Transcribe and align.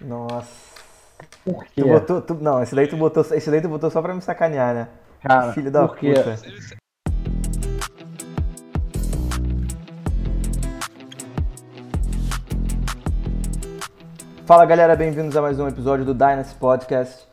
Nossa. 0.00 0.78
Por 1.44 1.64
quê? 1.64 1.82
Tu 1.82 1.88
botou, 1.88 2.22
tu- 2.22 2.34
não, 2.34 2.62
esse 2.62 2.74
daí 2.74 2.86
tu 2.86 2.96
botou, 2.96 3.24
esse 3.32 3.50
daí 3.50 3.60
tu 3.60 3.68
botou 3.68 3.90
só 3.90 4.00
pra 4.00 4.14
me 4.14 4.22
sacanear, 4.22 4.74
né? 4.74 4.88
Cara, 5.20 5.52
Filho 5.52 5.70
da 5.70 5.88
por 5.88 5.96
quê? 5.96 6.14
puta. 6.14 6.36
Fala 14.46 14.64
galera, 14.64 14.94
bem-vindos 14.94 15.36
a 15.36 15.42
mais 15.42 15.58
um 15.58 15.66
episódio 15.66 16.04
do 16.04 16.14
Dynasty 16.14 16.54
Podcast. 16.54 17.26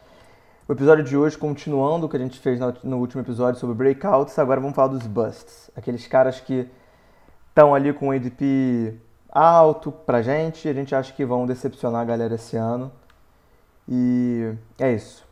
O 0.67 0.73
episódio 0.73 1.03
de 1.03 1.15
hoje, 1.15 1.37
continuando 1.37 2.07
o 2.07 2.09
que 2.09 2.17
a 2.17 2.19
gente 2.19 2.39
fez 2.39 2.59
no, 2.59 2.97
último 2.97 3.21
episódio 3.21 3.59
sobre 3.59 3.75
breakouts, 3.75 4.39
agora 4.39 4.59
vamos 4.59 4.75
falar 4.75 4.87
dos 4.87 5.05
busts. 5.05 5.69
Aqueles 5.75 6.07
caras 6.07 6.41
que 6.41 6.67
estão 7.49 7.75
ali 7.75 7.93
com 7.93 8.07
um 8.07 8.11
ADP 8.11 8.99
alto 9.35 9.91
pra 9.91 10.21
gente, 10.21 10.67
a 10.67 10.73
gente 10.73 10.95
acha 10.95 11.11
que 11.13 11.25
vão 11.25 11.45
decepcionar 11.45 12.01
a 12.01 12.05
galera 12.05 12.35
esse 12.35 12.55
ano. 12.55 12.91
E 13.87 14.53
é 14.79 14.91
isso. 14.93 15.25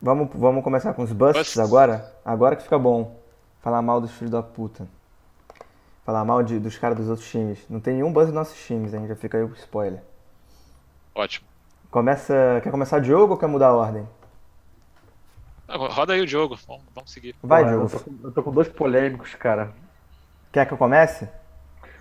Vamos, 0.00 0.28
vamos 0.34 0.62
começar 0.62 0.94
com 0.94 1.02
os 1.02 1.12
busts 1.12 1.38
Busts. 1.38 1.58
agora? 1.58 2.14
Agora 2.24 2.54
que 2.54 2.62
fica 2.62 2.78
bom. 2.78 3.18
Falar 3.60 3.82
mal 3.82 4.00
dos 4.00 4.12
filhos 4.12 4.30
da 4.30 4.42
puta. 4.42 4.86
Falar 6.04 6.24
mal 6.24 6.42
de, 6.42 6.60
dos 6.60 6.78
caras 6.78 6.96
dos 6.96 7.08
outros 7.08 7.28
times. 7.28 7.58
Não 7.68 7.80
tem 7.80 7.94
nenhum 7.94 8.12
buzz 8.12 8.26
nos 8.26 8.34
nossos 8.34 8.64
times, 8.64 8.94
hein? 8.94 9.08
Já 9.08 9.16
fica 9.16 9.36
aí 9.36 9.42
o 9.42 9.52
spoiler. 9.54 10.00
Ótimo. 11.14 11.46
Começa. 11.90 12.60
Quer 12.62 12.70
começar 12.70 13.00
Diogo 13.00 13.32
ou 13.32 13.38
quer 13.38 13.48
mudar 13.48 13.68
a 13.68 13.74
ordem? 13.74 14.08
Roda 15.68 16.12
aí 16.12 16.20
o 16.20 16.28
jogo, 16.28 16.56
vamos, 16.68 16.84
vamos 16.94 17.10
seguir. 17.10 17.34
Vai, 17.42 17.64
Diogo. 17.64 17.86
Eu 17.86 17.90
tô, 17.90 17.98
com, 17.98 18.16
eu 18.22 18.32
tô 18.32 18.42
com 18.44 18.52
dois 18.52 18.68
polêmicos, 18.68 19.34
cara. 19.34 19.72
Quer 20.52 20.64
que 20.66 20.72
eu 20.72 20.78
comece? 20.78 21.28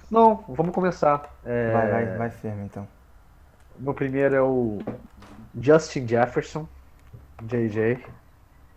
Não, 0.10 0.44
vamos 0.50 0.74
começar. 0.74 1.30
É, 1.44 1.72
Vai, 1.72 1.90
vai, 1.90 2.18
vai 2.18 2.30
firme 2.30 2.66
então. 2.66 2.88
Meu 3.78 3.94
primeiro 3.94 4.36
é 4.36 4.42
o 4.42 4.80
Justin 5.60 6.08
Jefferson, 6.08 6.68
JJ. 7.48 7.98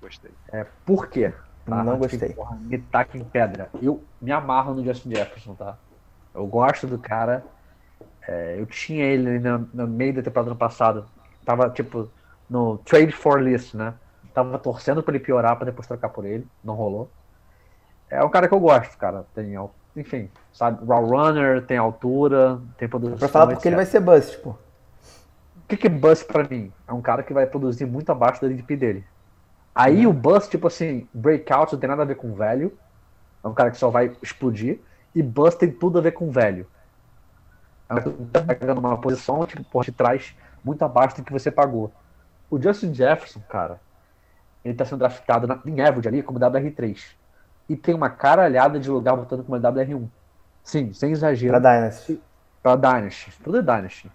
Gostei. 0.01 0.33
É, 0.53 0.65
por 0.65 1.09
quê? 1.09 1.33
Não 1.67 1.79
Antes 1.95 2.07
que, 2.09 2.19
gostei. 2.19 2.35
porra, 2.35 2.57
me 2.57 2.79
taque 2.79 3.19
em 3.19 3.25
pedra. 3.25 3.71
Eu 3.83 4.09
me 4.21 4.33
amarro 4.33 4.75
no 4.75 4.85
Justin 4.85 5.11
Jefferson, 5.15 5.55
tá? 5.55 5.79
Eu 6.35 6.47
gosto 6.47 6.87
do 6.87 6.99
cara. 6.99 7.45
É, 8.27 8.61
eu 8.61 8.67
tinha 8.67 9.05
ele 9.05 9.39
na- 9.39 9.59
no 9.59 9.87
meio 9.89 10.15
da 10.15 10.23
temporada 10.23 10.47
do 10.51 10.53
ano 10.53 10.59
passado. 10.59 11.11
Tava, 11.45 11.71
tipo, 11.71 12.13
no 12.49 12.79
trade 12.79 13.13
for 13.13 13.41
list, 13.43 13.75
né? 13.75 13.99
Tava 14.35 14.59
torcendo 14.59 15.03
pra 15.03 15.15
ele 15.15 15.25
piorar 15.25 15.57
pra 15.57 15.67
depois 15.67 15.87
trocar 15.87 16.11
por 16.11 16.25
ele. 16.27 16.51
Não 16.63 16.75
rolou. 16.75 17.13
É 18.11 18.23
um 18.25 18.31
cara 18.31 18.49
que 18.49 18.55
eu 18.55 18.61
gosto, 18.61 18.97
cara. 18.99 19.25
Tem, 19.35 19.57
enfim, 19.99 20.31
sabe? 20.53 20.85
Raw 20.87 21.05
runner, 21.05 21.65
tem 21.67 21.77
altura, 21.77 22.61
tem 22.77 22.89
produção. 22.89 23.17
Pra 23.19 23.29
falar 23.29 23.49
porque 23.55 23.69
ele 23.69 23.77
vai 23.77 23.87
ser 23.87 24.01
bust, 24.01 24.39
pô. 24.39 24.51
O 24.51 24.57
que, 25.69 25.77
que 25.77 25.87
é 25.87 25.91
bust 25.91 26.25
pra 26.25 26.45
mim? 26.49 26.73
É 26.87 26.93
um 26.93 27.03
cara 27.03 27.23
que 27.23 27.33
vai 27.35 27.47
produzir 27.47 27.85
muito 27.85 28.11
abaixo 28.11 28.41
da 28.41 28.47
LDP 28.47 28.77
dele. 28.77 29.05
Aí 29.75 30.07
Uhum. 30.07 30.11
o 30.13 30.15
bust, 30.15 30.51
tipo 30.51 30.67
assim, 30.67 31.07
breakout 31.13 31.73
não 31.73 31.81
tem 31.81 31.89
nada 31.89 32.03
a 32.03 32.07
ver 32.07 32.17
com 32.17 32.33
velho. 32.35 32.77
É 33.45 33.49
um 33.49 33.55
cara 33.55 33.71
que 33.71 33.77
só 33.77 33.91
vai 33.91 34.11
explodir. 34.23 34.81
E 35.15 35.23
bust 35.23 35.59
tem 35.59 35.71
tudo 35.71 35.99
a 35.99 36.03
ver 36.03 36.13
com 36.13 36.31
velho. 36.31 36.67
É 37.89 37.95
um 37.95 37.97
cara 37.97 38.11
que 38.11 38.25
tá 38.27 38.41
pegando 38.43 38.79
uma 38.81 38.99
posição 38.99 39.47
tipo, 39.47 39.63
porra, 39.65 39.85
te 39.85 39.93
traz 39.93 40.35
muito 40.65 40.83
abaixo 40.85 41.17
do 41.17 41.23
que 41.25 41.33
você 41.33 41.51
pagou. 41.51 41.93
O 42.51 42.61
Justin 42.61 42.93
Jefferson, 42.95 43.41
cara, 43.49 43.81
ele 44.65 44.75
tá 44.75 44.85
sendo 44.85 44.99
draftado 45.01 45.47
na, 45.47 45.61
em 45.67 45.81
average 45.81 46.09
ali 46.09 46.23
como 46.23 46.39
WR3. 46.39 46.99
E 47.69 47.77
tem 47.77 47.95
uma 47.95 48.09
caralhada 48.11 48.79
de 48.81 48.91
lugar 48.91 49.17
botando 49.17 49.45
como 49.45 49.59
WR1. 49.61 50.09
Sim, 50.63 50.93
sem 50.93 51.13
exagero 51.13 51.59
Pra 51.61 51.75
Dynasty. 51.77 52.21
pra 52.63 52.77
Dynasty. 52.77 53.33
Tudo 53.43 53.59
é 53.59 53.63
Dynasty. 53.63 54.11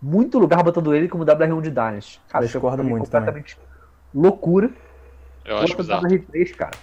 Muito 0.00 0.38
lugar 0.38 0.62
botando 0.62 0.94
ele 0.94 1.08
como 1.08 1.24
WR1 1.24 1.60
de 1.62 1.70
Dynasty. 1.70 2.20
Cara, 2.28 2.44
Discordo 2.44 2.82
mim 2.82 2.88
é 2.88 2.92
muito 2.92 3.04
completamente 3.04 3.58
loucura. 4.14 4.70
Eu 5.44 5.58
acho 5.58 5.76
Bota 5.76 5.82
bizarro. 5.82 6.02
WR3, 6.08 6.54
cara. 6.56 6.76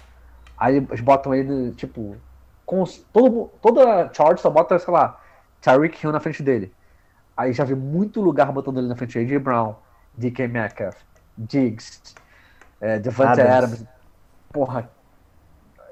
Aí 0.58 0.76
eles 0.76 1.00
botam 1.00 1.34
ele, 1.34 1.72
tipo, 1.72 2.16
com 2.64 2.82
os- 2.82 2.98
todo, 3.12 3.50
toda 3.62 4.10
chart 4.12 4.38
só 4.38 4.50
bota, 4.50 4.78
sei 4.78 4.92
lá, 4.92 5.20
Tyreek 5.60 6.02
Hill 6.02 6.12
na 6.12 6.20
frente 6.20 6.42
dele. 6.42 6.72
Aí 7.36 7.52
já 7.52 7.64
vi 7.64 7.74
muito 7.74 8.20
lugar 8.22 8.50
botando 8.52 8.78
ele 8.78 8.88
na 8.88 8.96
frente. 8.96 9.18
AJ 9.18 9.38
Brown, 9.38 9.74
DK 10.16 10.48
Metcalf, 10.48 10.96
Diggs, 11.36 12.00
é, 12.80 12.98
Devante 12.98 13.40
Adams. 13.40 13.54
Adams. 13.74 13.84
Porra, 14.50 14.90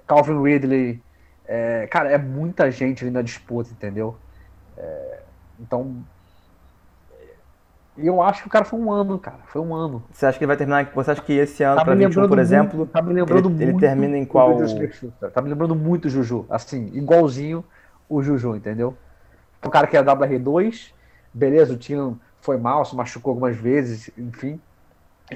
Calvin 0.07 0.43
Ridley. 0.43 1.03
É, 1.47 1.87
cara, 1.89 2.11
é 2.11 2.19
muita 2.19 2.71
gente 2.71 3.05
ali 3.05 3.11
na 3.11 3.23
disputa, 3.23 3.71
entendeu? 3.71 4.17
É, 4.77 5.21
então. 5.61 6.03
Eu 7.97 8.21
acho 8.21 8.43
que 8.43 8.49
o 8.49 8.51
cara 8.51 8.65
foi 8.65 8.79
um 8.81 8.91
ano, 8.91 9.19
cara. 9.21 9.39
Foi 9.47 9.63
um 9.63 9.73
ano. 9.73 10.03
Você 10.11 10.27
acha 10.27 10.37
que 10.37 10.43
ele 10.43 10.49
vai 10.49 10.57
terminar. 10.57 10.91
Você 10.93 11.13
acha 11.13 11.23
que 11.23 11.33
esse 11.33 11.63
ano, 11.63 11.77
Tá 11.77 11.85
pra 11.85 11.95
me 11.95 12.05
21, 12.05 12.09
lembrando 12.09 12.29
por 12.29 12.37
muito- 12.37 12.41
exemplo, 12.47 12.87
tá 12.87 13.01
me 13.03 13.13
lembrando 13.13 13.49
ele- 13.51 13.63
ele 13.63 13.73
muito 13.73 13.81
termina 13.81 14.19
em 14.19 14.25
o 14.25 14.27
qual-. 14.27 14.59
Tá 15.33 15.41
me 15.41 15.49
lembrando 15.49 15.77
muito 15.77 16.07
o 16.07 16.11
Juju, 16.11 16.45
assim, 16.51 16.91
igualzinho 16.93 17.65
o 18.09 18.21
Juju, 18.21 18.57
entendeu? 18.57 18.97
Um 19.65 19.71
cara 19.71 19.87
que 19.87 19.97
é 19.97 20.03
WR2, 20.03 20.93
beleza, 21.33 21.73
o 21.73 21.77
Tino 21.77 22.21
foi 22.41 22.57
mal, 22.59 22.85
se 22.85 22.97
machucou 22.97 23.31
algumas 23.31 23.57
vezes, 23.57 24.11
enfim. 24.19 24.61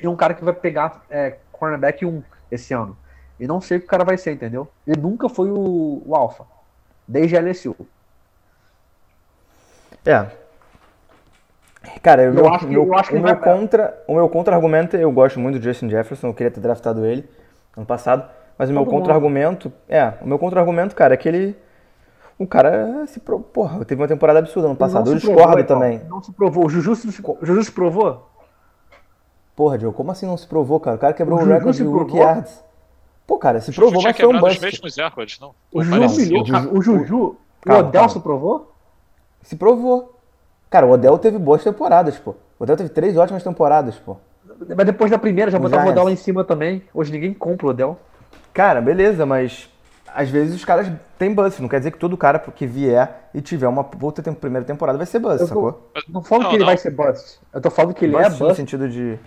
E 0.03 0.09
um 0.09 0.17
cara 0.17 0.34
que 0.34 0.45
vai 0.45 0.53
pegar 0.53 1.03
é, 1.09 1.37
cornerback 1.53 2.05
1 2.05 2.23
esse 2.51 2.75
ano. 2.75 2.97
E 3.38 3.47
não 3.47 3.60
sei 3.60 3.76
o 3.78 3.81
que 3.81 3.87
o 3.87 3.88
cara 3.91 4.04
vai 4.04 4.16
ser, 4.19 4.32
entendeu? 4.32 4.66
Ele 4.87 5.00
nunca 5.00 5.28
foi 5.28 5.50
o, 5.50 6.03
o 6.04 6.15
Alpha, 6.16 6.44
desde 7.06 7.37
a 7.37 7.41
LSU. 7.41 7.76
É. 10.04 10.26
Cara, 12.03 12.22
eu, 12.22 12.28
Eu 12.28 12.34
meu, 12.34 12.48
acho 12.48 12.66
que- 12.66 12.72
meu- 12.72 12.84
eu 12.87 12.94
acho 12.98 13.10
que 13.10 13.16
o 13.16 13.22
meu 13.22 13.37
contra, 13.37 14.03
o 14.06 14.15
meu 14.15 14.28
contra-argumento, 14.28 14.97
eu 14.97 15.10
gosto 15.12 15.38
muito 15.38 15.59
do 15.59 15.62
Justin 15.65 15.88
Jefferson, 15.88 16.28
eu 16.28 16.34
queria 16.34 16.50
ter 16.50 16.60
draftado 16.60 17.04
ele 17.06 17.28
ano 17.77 17.87
passado, 17.87 18.28
mas 18.59 18.69
o 18.71 18.72
meu 18.72 18.84
contra-argumento, 18.84 19.72
é, 19.88 20.15
o 20.21 20.27
meu 20.27 20.38
contra-argumento, 20.38 20.94
cara, 20.94 21.15
é 21.15 21.16
que 21.16 21.28
ele 21.28 21.56
o 22.38 22.47
cara 22.47 23.04
se 23.06 23.19
pro, 23.21 23.41
porra, 23.41 23.84
teve 23.84 24.00
uma 24.00 24.06
temporada 24.09 24.38
absurda 24.38 24.69
ano 24.69 24.77
passado. 24.77 25.10
Eu 25.10 25.15
discordo 25.16 25.43
provou, 25.43 25.59
então. 25.60 25.81
também. 25.81 26.00
Não 26.09 26.22
se 26.22 26.31
provou. 26.32 26.66
O 26.66 26.69
Juju 26.71 26.94
se, 26.94 27.09
o 27.09 27.38
Juju 27.47 27.65
se 27.65 27.72
provou? 27.72 28.28
Porra, 29.56 29.77
Diogo, 29.77 29.97
como 29.97 30.12
assim 30.12 30.25
não 30.27 30.37
se 30.37 30.47
provou, 30.47 30.78
cara? 30.78 30.97
O 30.97 31.00
cara 31.00 31.12
quebrou 31.12 31.37
O 31.38 31.43
o, 31.43 31.44
recorde 31.47 31.78
de 31.78 31.82
rookie 31.84 32.12
provou? 32.12 32.21
yards. 32.28 32.62
Pô, 33.28 33.39
cara, 33.39 33.61
se 33.61 33.69
O 33.69 33.72
Juju 33.72 33.89
provou, 33.89 34.03
mas 34.03 34.16
foi 34.16 34.25
um 34.27 34.33
quebrado 34.33 34.47
os 34.47 34.53
bust. 34.59 34.65
mesmos 34.83 34.97
não? 35.39 35.55
O 35.71 35.84
Juju. 35.84 36.71
O 36.72 36.83
Juju. 36.83 37.37
Calma, 37.61 37.83
o 37.84 37.87
Odell 37.89 38.09
se 38.09 38.21
provou? 38.21 38.72
Se 39.43 39.55
provou. 39.55 40.19
Cara, 40.71 40.87
o 40.87 40.91
Odell 40.91 41.19
teve 41.19 41.39
boas 41.39 41.62
temporadas, 41.62 42.19
pô. 42.19 42.31
O 42.59 42.62
Odell 42.65 42.77
teve 42.77 42.89
três 42.89 43.16
ótimas 43.19 43.43
temporadas, 43.44 43.97
pô. 43.97 44.16
Mas 44.75 44.87
depois 44.87 45.11
da 45.11 45.19
primeira 45.19 45.50
já 45.50 45.59
botava 45.59 45.87
o. 45.87 45.91
Odell 45.91 46.05
lá 46.05 46.11
em 46.11 46.16
cima 46.16 46.43
também. 46.43 46.83
Hoje 46.94 47.12
ninguém 47.12 47.34
compra 47.34 47.66
o 47.66 47.71
Odell. 47.71 47.99
Cara, 48.55 48.81
beleza, 48.81 49.27
mas 49.27 49.69
às 50.15 50.31
vezes 50.31 50.55
os 50.55 50.65
caras 50.65 50.91
têm 51.19 51.34
bust. 51.34 51.60
Não 51.60 51.69
quer 51.69 51.78
dizer 51.81 51.91
que 51.91 51.99
todo 51.99 52.16
cara 52.16 52.39
que 52.39 52.66
vier 52.66 53.28
e 53.34 53.43
tiver 53.43 53.69
uma 53.69 53.84
puta 53.84 54.22
tem- 54.22 54.33
primeira 54.33 54.65
temporada 54.66 54.97
vai 54.97 55.06
ser 55.06 55.19
bust, 55.19 55.34
Eu 55.34 55.39
tô- 55.41 55.47
sacou? 55.49 55.91
Não 56.09 56.22
falo 56.22 56.45
Não, 56.45 56.49
que 56.49 56.56
ele 56.56 56.60
não. 56.65 56.66
vai 56.69 56.78
ser 56.78 56.91
bust. 56.93 57.39
Eu 57.53 57.60
tô 57.60 57.71
falando 57.71 57.93
que 57.95 58.06
ele 58.06 58.12
Bust 58.16 58.27
é 58.27 58.31
no 58.31 58.39
bust, 58.39 58.56
sentido 58.56 58.89
de. 58.89 59.19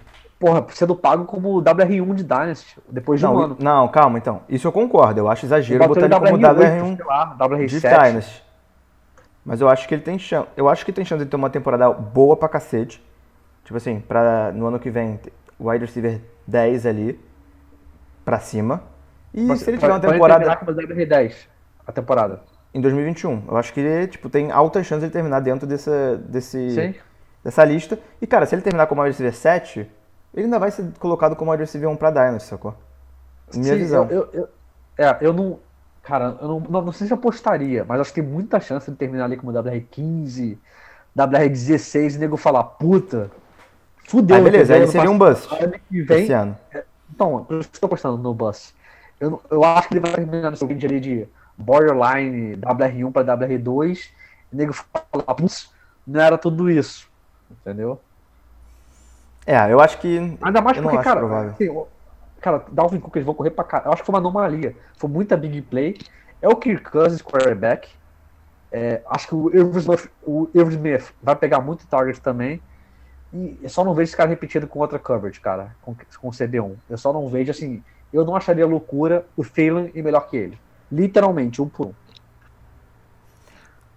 Porra, 0.41 0.65
sendo 0.71 0.95
pago 0.95 1.25
como 1.25 1.61
WR1 1.61 2.15
de 2.15 2.23
Dynasty, 2.23 2.79
depois 2.89 3.19
de 3.19 3.25
um 3.27 3.33
Não, 3.33 3.39
ano. 3.41 3.57
não, 3.59 3.87
calma, 3.87 4.17
então. 4.17 4.41
Isso 4.49 4.67
eu 4.67 4.71
concordo. 4.71 5.19
Eu 5.19 5.29
acho 5.29 5.45
exagero 5.45 5.83
Eu 5.83 5.87
botar 5.87 6.05
ele 6.05 6.15
como 6.15 6.37
WR8, 6.37 6.55
WR1 6.55 6.95
sei 6.97 7.05
lá, 7.05 7.25
de 7.25 7.77
WR7. 7.77 7.81
Dynasty. 7.81 8.43
Mas 9.45 9.61
eu 9.61 9.69
acho 9.69 9.87
que 9.87 9.93
ele 9.93 10.01
tem 10.01 10.17
chance. 10.17 10.47
Eu 10.57 10.67
acho 10.67 10.83
que 10.83 10.91
tem 10.91 11.05
chance 11.05 11.23
de 11.23 11.29
ter 11.29 11.35
uma 11.35 11.49
temporada 11.49 11.89
boa 11.91 12.35
pra 12.35 12.49
cacete. 12.49 13.01
Tipo 13.63 13.77
assim, 13.77 13.99
pra, 13.99 14.51
no 14.51 14.65
ano 14.65 14.79
que 14.79 14.89
vem, 14.89 15.19
wide 15.59 15.85
receiver 15.85 16.19
10 16.47 16.85
ali 16.87 17.19
pra 18.25 18.39
cima. 18.39 18.81
E 19.33 19.41
Mas 19.43 19.59
se 19.59 19.69
ele 19.69 19.77
tiver 19.77 19.93
uma 19.93 19.99
temporada 19.99 20.43
terminar 20.43 20.57
como 20.57 20.77
WR10 20.77 21.47
a 21.87 21.91
temporada. 21.91 22.41
em 22.73 22.81
2021, 22.81 23.43
eu 23.47 23.57
acho 23.57 23.73
que 23.73 23.79
ele 23.79 24.07
tipo, 24.07 24.29
tem 24.29 24.51
altas 24.51 24.85
chances 24.85 25.01
de 25.01 25.05
ele 25.05 25.13
terminar 25.13 25.39
dentro 25.39 25.65
dessa, 25.67 26.17
desse, 26.17 26.69
Sim. 26.71 26.95
dessa 27.43 27.63
lista. 27.63 27.97
E 28.21 28.27
cara, 28.27 28.45
se 28.45 28.53
ele 28.55 28.61
terminar 28.61 28.87
como 28.87 29.01
wide 29.01 29.11
receiver 29.13 29.33
7, 29.33 29.89
ele 30.33 30.45
ainda 30.45 30.59
vai 30.59 30.71
ser 30.71 30.91
colocado 30.99 31.35
como 31.35 31.51
wide 31.51 31.63
receiver 31.63 31.89
1 31.89 31.95
pra 31.95 32.11
Dynasty, 32.11 32.49
sacou? 32.49 32.73
Minha 33.53 33.75
Sim, 33.75 33.83
visão. 33.83 34.07
Eu, 34.09 34.29
eu, 34.33 34.33
eu- 34.33 34.49
é, 34.97 35.17
eu 35.21 35.33
não. 35.33 35.59
Cara, 36.03 36.37
eu 36.41 36.47
não, 36.47 36.59
não, 36.59 36.81
não 36.85 36.91
sei 36.91 37.07
se 37.07 37.13
apostaria, 37.13 37.85
mas 37.85 37.99
acho 38.01 38.13
que 38.13 38.21
tem 38.21 38.29
muita 38.29 38.59
chance 38.59 38.89
de 38.89 38.97
terminar 38.97 39.25
ali 39.25 39.37
como 39.37 39.51
WR15, 39.51 40.57
WR16 41.15 42.15
e 42.15 42.17
o 42.17 42.19
nego 42.19 42.37
falar, 42.37 42.63
puta, 42.63 43.29
fudeu. 44.07 44.37
Aí 44.37 44.43
beleza, 44.43 44.73
entendeu? 44.73 44.87
aí 44.87 44.87
seria 44.87 45.11
um 45.11 45.17
bust 45.17 45.47
vem, 45.89 46.23
esse 46.23 46.33
ano. 46.33 46.57
Então, 47.13 47.45
eu 47.49 47.59
estou 47.59 47.87
apostando 47.87 48.17
no 48.17 48.33
bus. 48.33 48.73
Eu, 49.19 49.41
eu 49.51 49.63
acho 49.63 49.87
que 49.87 49.93
ele 49.95 50.01
vai 50.01 50.13
terminar 50.13 50.49
nesse 50.49 50.65
range 50.65 50.85
ali 50.85 50.99
de 50.99 51.27
borderline 51.57 52.55
WR1 52.57 53.11
para 53.11 53.23
WR2. 53.23 54.09
E 54.51 54.55
nego 54.55 54.73
fala, 54.73 55.35
putz, 55.35 55.69
não 56.05 56.21
era 56.21 56.37
tudo 56.37 56.69
isso. 56.69 57.07
Entendeu? 57.49 58.01
É, 59.45 59.71
eu 59.71 59.79
acho 59.79 59.97
que. 59.99 60.37
Ainda 60.41 60.61
mais 60.61 60.77
porque, 60.77 60.97
cara, 60.97 61.47
assim, 61.47 61.69
cara, 62.39 62.65
Dalvin 62.71 62.99
Cook 62.99 63.15
eles 63.15 63.25
vão 63.25 63.35
correr 63.35 63.51
pra 63.51 63.63
cá. 63.63 63.83
Eu 63.85 63.91
acho 63.91 64.01
que 64.01 64.05
foi 64.05 64.13
uma 64.13 64.19
anomalia. 64.19 64.75
Foi 64.97 65.09
muita 65.09 65.35
big 65.37 65.61
play. 65.63 65.97
É 66.41 66.47
o 66.47 66.55
Kirk 66.55 66.89
Cousins, 66.89 67.21
quarterback. 67.21 67.89
É, 68.71 69.01
acho 69.09 69.27
que 69.27 69.35
o 69.35 69.53
Irv 69.53 69.77
Smith, 69.77 70.09
o 70.23 70.49
Smith 70.53 71.13
vai 71.21 71.35
pegar 71.35 71.59
muito 71.59 71.85
target 71.87 72.21
também. 72.21 72.61
E 73.33 73.59
eu 73.61 73.69
só 73.69 73.83
não 73.83 73.93
vejo 73.93 74.09
esse 74.09 74.17
cara 74.17 74.29
repetido 74.29 74.67
com 74.67 74.79
outra 74.79 74.99
coverage, 74.99 75.39
cara, 75.39 75.75
com, 75.81 75.95
com 76.19 76.29
CB1. 76.29 76.75
Eu 76.89 76.97
só 76.97 77.13
não 77.13 77.27
vejo 77.27 77.51
assim. 77.51 77.83
Eu 78.11 78.25
não 78.25 78.35
acharia 78.35 78.65
loucura 78.65 79.25
o 79.37 79.43
Thielen 79.43 79.91
ir 79.93 80.03
melhor 80.03 80.29
que 80.29 80.37
ele. 80.37 80.59
Literalmente, 80.91 81.61
um 81.61 81.69
por 81.69 81.87
um. 81.87 81.93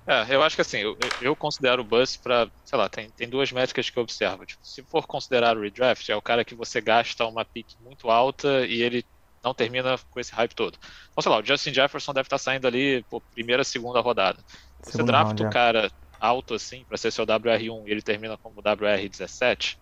É, 0.06 0.34
eu 0.34 0.42
acho 0.42 0.54
que 0.54 0.62
assim, 0.62 0.78
eu, 0.78 0.96
eu 1.22 1.34
considero 1.34 1.82
o 1.82 1.84
Bus 1.84 2.16
para, 2.16 2.50
sei 2.64 2.78
lá, 2.78 2.88
tem, 2.88 3.10
tem 3.10 3.28
duas 3.28 3.50
métricas 3.50 3.88
que 3.88 3.98
eu 3.98 4.02
observo. 4.02 4.44
Tipo, 4.44 4.60
se 4.62 4.84
for 4.84 5.06
considerar 5.06 5.56
o 5.56 5.60
redraft, 5.60 6.08
é 6.10 6.16
o 6.16 6.22
cara 6.22 6.44
que 6.44 6.54
você 6.54 6.80
gasta 6.80 7.26
uma 7.26 7.44
pick 7.44 7.68
muito 7.80 8.10
alta 8.10 8.66
e 8.66 8.82
ele 8.82 9.04
não 9.42 9.54
termina 9.54 9.96
com 10.10 10.20
esse 10.20 10.32
hype 10.34 10.54
todo. 10.54 10.78
Então, 11.10 11.22
sei 11.22 11.32
lá, 11.32 11.38
o 11.38 11.44
Justin 11.44 11.72
Jefferson 11.72 12.12
deve 12.12 12.26
estar 12.26 12.38
saindo 12.38 12.66
ali 12.66 13.02
por 13.04 13.22
primeira, 13.30 13.64
segunda 13.64 14.00
rodada. 14.00 14.42
Você 14.82 14.92
Segundo 14.92 15.06
drafta 15.06 15.42
o 15.42 15.46
é. 15.46 15.50
cara 15.50 15.90
alto 16.20 16.54
assim 16.54 16.84
para 16.84 16.96
ser 16.96 17.10
seu 17.10 17.26
WR1 17.26 17.86
e 17.86 17.90
ele 17.90 18.02
termina 18.02 18.38
como 18.38 18.62
WR17, 18.62 19.76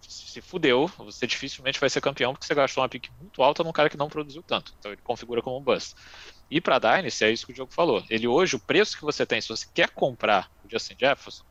se 0.00 0.40
fudeu, 0.40 0.86
você 0.98 1.26
dificilmente 1.26 1.80
vai 1.80 1.90
ser 1.90 2.00
campeão 2.00 2.32
porque 2.32 2.46
você 2.46 2.54
gastou 2.54 2.82
uma 2.82 2.88
pick 2.88 3.08
muito 3.18 3.42
alta 3.42 3.62
num 3.64 3.72
cara 3.72 3.88
que 3.88 3.96
não 3.96 4.08
produziu 4.08 4.42
tanto. 4.42 4.72
Então 4.78 4.92
ele 4.92 5.00
configura 5.02 5.42
como 5.42 5.58
um 5.58 5.62
bust. 5.62 5.94
E 6.52 6.60
para 6.60 6.78
Dynasty, 6.78 7.24
é 7.24 7.30
isso 7.30 7.46
que 7.46 7.52
o 7.52 7.54
Diogo 7.54 7.72
falou. 7.72 8.04
Ele 8.10 8.28
hoje, 8.28 8.56
o 8.56 8.60
preço 8.60 8.98
que 8.98 9.02
você 9.02 9.24
tem, 9.24 9.40
se 9.40 9.48
você 9.48 9.66
quer 9.72 9.88
comprar 9.88 10.50
o 10.62 10.70
Justin 10.70 10.94
Jefferson, 11.00 11.42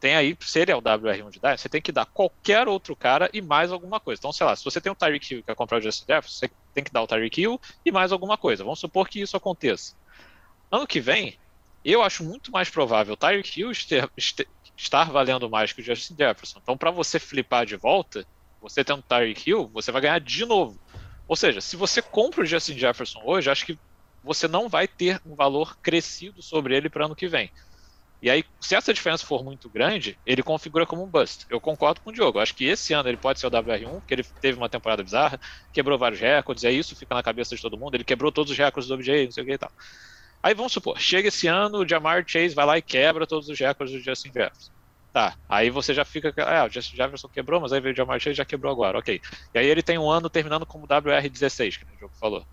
tem 0.00 0.16
aí, 0.16 0.36
se 0.40 0.58
ele 0.58 0.72
é 0.72 0.76
o 0.76 0.82
WR1 0.82 1.30
de 1.30 1.38
Dynasty, 1.38 1.62
você 1.62 1.68
tem 1.68 1.80
que 1.80 1.92
dar 1.92 2.04
qualquer 2.04 2.66
outro 2.66 2.96
cara 2.96 3.30
e 3.32 3.40
mais 3.40 3.70
alguma 3.70 4.00
coisa. 4.00 4.18
Então, 4.18 4.32
sei 4.32 4.44
lá, 4.44 4.56
se 4.56 4.64
você 4.64 4.80
tem 4.80 4.90
o 4.90 4.94
Tyreek 4.96 5.32
Hill 5.32 5.38
e 5.38 5.42
quer 5.44 5.54
comprar 5.54 5.78
o 5.78 5.80
Justin 5.80 6.04
Jefferson, 6.08 6.36
você 6.36 6.50
tem 6.74 6.82
que 6.82 6.90
dar 6.90 7.02
o 7.02 7.06
Tyreek 7.06 7.40
Hill 7.40 7.60
e 7.84 7.92
mais 7.92 8.10
alguma 8.10 8.36
coisa. 8.36 8.64
Vamos 8.64 8.80
supor 8.80 9.08
que 9.08 9.20
isso 9.20 9.36
aconteça. 9.36 9.94
Ano 10.68 10.84
que 10.84 10.98
vem, 10.98 11.38
eu 11.84 12.02
acho 12.02 12.24
muito 12.24 12.50
mais 12.50 12.68
provável 12.68 13.14
o 13.14 13.16
Tyreek 13.16 13.60
Hill 13.60 13.70
ester, 13.70 14.10
ester, 14.16 14.48
estar 14.76 15.12
valendo 15.12 15.48
mais 15.48 15.72
que 15.72 15.80
o 15.80 15.84
Justin 15.84 16.16
Jefferson. 16.18 16.58
Então, 16.60 16.76
para 16.76 16.90
você 16.90 17.20
flipar 17.20 17.64
de 17.64 17.76
volta, 17.76 18.26
você 18.60 18.82
tendo 18.82 18.98
o 18.98 19.02
Tyreek 19.02 19.48
Hill, 19.48 19.70
você 19.72 19.92
vai 19.92 20.02
ganhar 20.02 20.18
de 20.18 20.44
novo. 20.44 20.76
Ou 21.28 21.36
seja, 21.36 21.60
se 21.60 21.76
você 21.76 22.02
compra 22.02 22.42
o 22.42 22.46
Justin 22.46 22.76
Jefferson 22.76 23.22
hoje, 23.24 23.48
acho 23.48 23.64
que 23.64 23.78
você 24.28 24.46
não 24.46 24.68
vai 24.68 24.86
ter 24.86 25.20
um 25.24 25.34
valor 25.34 25.78
crescido 25.78 26.42
sobre 26.42 26.76
ele 26.76 26.90
para 26.90 27.06
ano 27.06 27.16
que 27.16 27.26
vem. 27.26 27.50
E 28.20 28.28
aí, 28.28 28.44
se 28.60 28.74
essa 28.74 28.92
diferença 28.92 29.24
for 29.24 29.42
muito 29.42 29.70
grande, 29.70 30.18
ele 30.26 30.42
configura 30.42 30.84
como 30.84 31.02
um 31.02 31.06
bust. 31.06 31.46
Eu 31.48 31.58
concordo 31.60 32.00
com 32.00 32.10
o 32.10 32.12
Diogo. 32.12 32.38
Acho 32.38 32.54
que 32.54 32.66
esse 32.66 32.92
ano 32.92 33.08
ele 33.08 33.16
pode 33.16 33.40
ser 33.40 33.46
o 33.46 33.50
WR1, 33.50 34.00
porque 34.00 34.12
ele 34.12 34.24
teve 34.24 34.58
uma 34.58 34.68
temporada 34.68 35.02
bizarra, 35.02 35.40
quebrou 35.72 35.96
vários 35.96 36.20
recordes, 36.20 36.64
é 36.64 36.70
isso 36.70 36.94
fica 36.94 37.14
na 37.14 37.22
cabeça 37.22 37.56
de 37.56 37.62
todo 37.62 37.78
mundo. 37.78 37.94
Ele 37.94 38.04
quebrou 38.04 38.30
todos 38.30 38.52
os 38.52 38.58
recordes 38.58 38.88
do 38.88 38.94
OBJ, 38.94 39.24
não 39.24 39.30
sei 39.30 39.44
o 39.44 39.46
que 39.46 39.52
e 39.52 39.58
tal. 39.58 39.72
Aí 40.42 40.52
vamos 40.52 40.72
supor, 40.72 41.00
chega 41.00 41.28
esse 41.28 41.46
ano, 41.46 41.78
o 41.78 41.88
Jamar 41.88 42.22
Chase 42.26 42.54
vai 42.54 42.66
lá 42.66 42.76
e 42.76 42.82
quebra 42.82 43.26
todos 43.26 43.48
os 43.48 43.58
recordes 43.58 43.94
do 43.94 44.00
Justin 44.02 44.32
Jefferson. 44.32 44.72
Tá, 45.12 45.36
aí 45.48 45.70
você 45.70 45.94
já 45.94 46.04
fica. 46.04 46.34
Ah, 46.38 46.66
o 46.66 46.68
Justin 46.68 46.96
Jefferson 46.96 47.28
quebrou, 47.28 47.60
mas 47.60 47.72
aí 47.72 47.80
veio 47.80 47.94
o 47.94 47.96
Jamar 47.96 48.20
Chase 48.20 48.36
já 48.36 48.44
quebrou 48.44 48.70
agora, 48.70 48.98
ok. 48.98 49.20
E 49.54 49.58
aí 49.58 49.66
ele 49.66 49.82
tem 49.82 49.96
um 49.96 50.10
ano 50.10 50.28
terminando 50.28 50.66
como 50.66 50.86
WR16, 50.86 51.78
que 51.78 51.84
o 51.84 51.98
jogo 51.98 52.14
falou. 52.20 52.44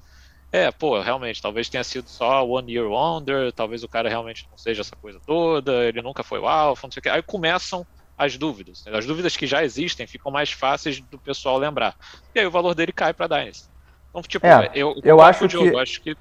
É, 0.56 0.72
pô, 0.72 1.02
realmente, 1.02 1.42
talvez 1.42 1.68
tenha 1.68 1.84
sido 1.84 2.08
só 2.08 2.48
One 2.48 2.72
Year 2.72 2.88
Wonder, 2.88 3.52
talvez 3.52 3.84
o 3.84 3.90
cara 3.90 4.08
realmente 4.08 4.48
não 4.50 4.58
seja 4.58 4.80
essa 4.80 4.96
coisa 4.96 5.20
toda, 5.28 5.84
ele 5.84 6.02
nunca 6.02 6.24
foi 6.24 6.40
o 6.40 6.48
Alpha, 6.48 6.88
não 6.88 6.92
sei 6.94 7.02
o 7.02 7.04
que. 7.04 7.10
Aí 7.10 7.22
começam 7.22 7.86
as 8.18 8.38
dúvidas. 8.38 8.86
As 8.88 9.06
dúvidas 9.06 9.36
que 9.36 9.46
já 9.46 9.66
existem 9.66 10.08
ficam 10.08 10.32
mais 10.32 10.54
fáceis 10.54 11.02
do 11.02 11.18
pessoal 11.18 11.58
lembrar. 11.58 11.94
E 12.34 12.40
aí 12.40 12.46
o 12.46 12.52
valor 12.52 12.74
dele 12.74 12.94
cai 12.94 13.14
para 13.14 13.28
Dynasty. 13.28 13.68
Então, 14.10 14.22
tipo, 14.22 14.48
é, 14.48 14.72
eu, 14.74 14.96
eu 15.04 15.20
acho 15.20 15.46
que, 15.46 15.58
eu 15.58 15.78
acho 15.78 16.02
que 16.02 16.16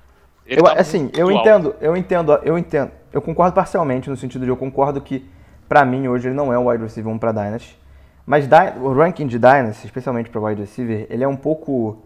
eu, 0.45 0.65
tá 0.65 0.81
assim, 0.81 1.13
eu 1.17 1.31
entendo, 1.31 1.69
alto. 1.69 1.79
eu 1.81 1.97
entendo, 1.97 2.41
eu 2.43 2.59
entendo. 2.59 2.91
Eu 3.13 3.23
concordo 3.23 3.55
parcialmente 3.55 4.11
no 4.11 4.17
sentido 4.17 4.45
de 4.45 4.51
eu 4.51 4.57
concordo 4.57 5.01
que 5.01 5.25
para 5.69 5.85
mim 5.85 6.09
hoje 6.09 6.27
ele 6.27 6.35
não 6.35 6.53
é 6.53 6.59
um 6.59 6.69
wide 6.69 6.83
receiver 6.83 7.13
1 7.13 7.19
para 7.19 7.31
Dynasty. 7.31 7.79
Mas 8.27 8.49
o 8.81 8.93
ranking 8.93 9.29
de 9.29 9.39
Dynasty, 9.39 9.87
especialmente 9.87 10.29
para 10.29 10.41
wide 10.41 10.61
receiver, 10.61 11.07
ele 11.09 11.23
é 11.23 11.29
um 11.29 11.37
pouco 11.37 12.03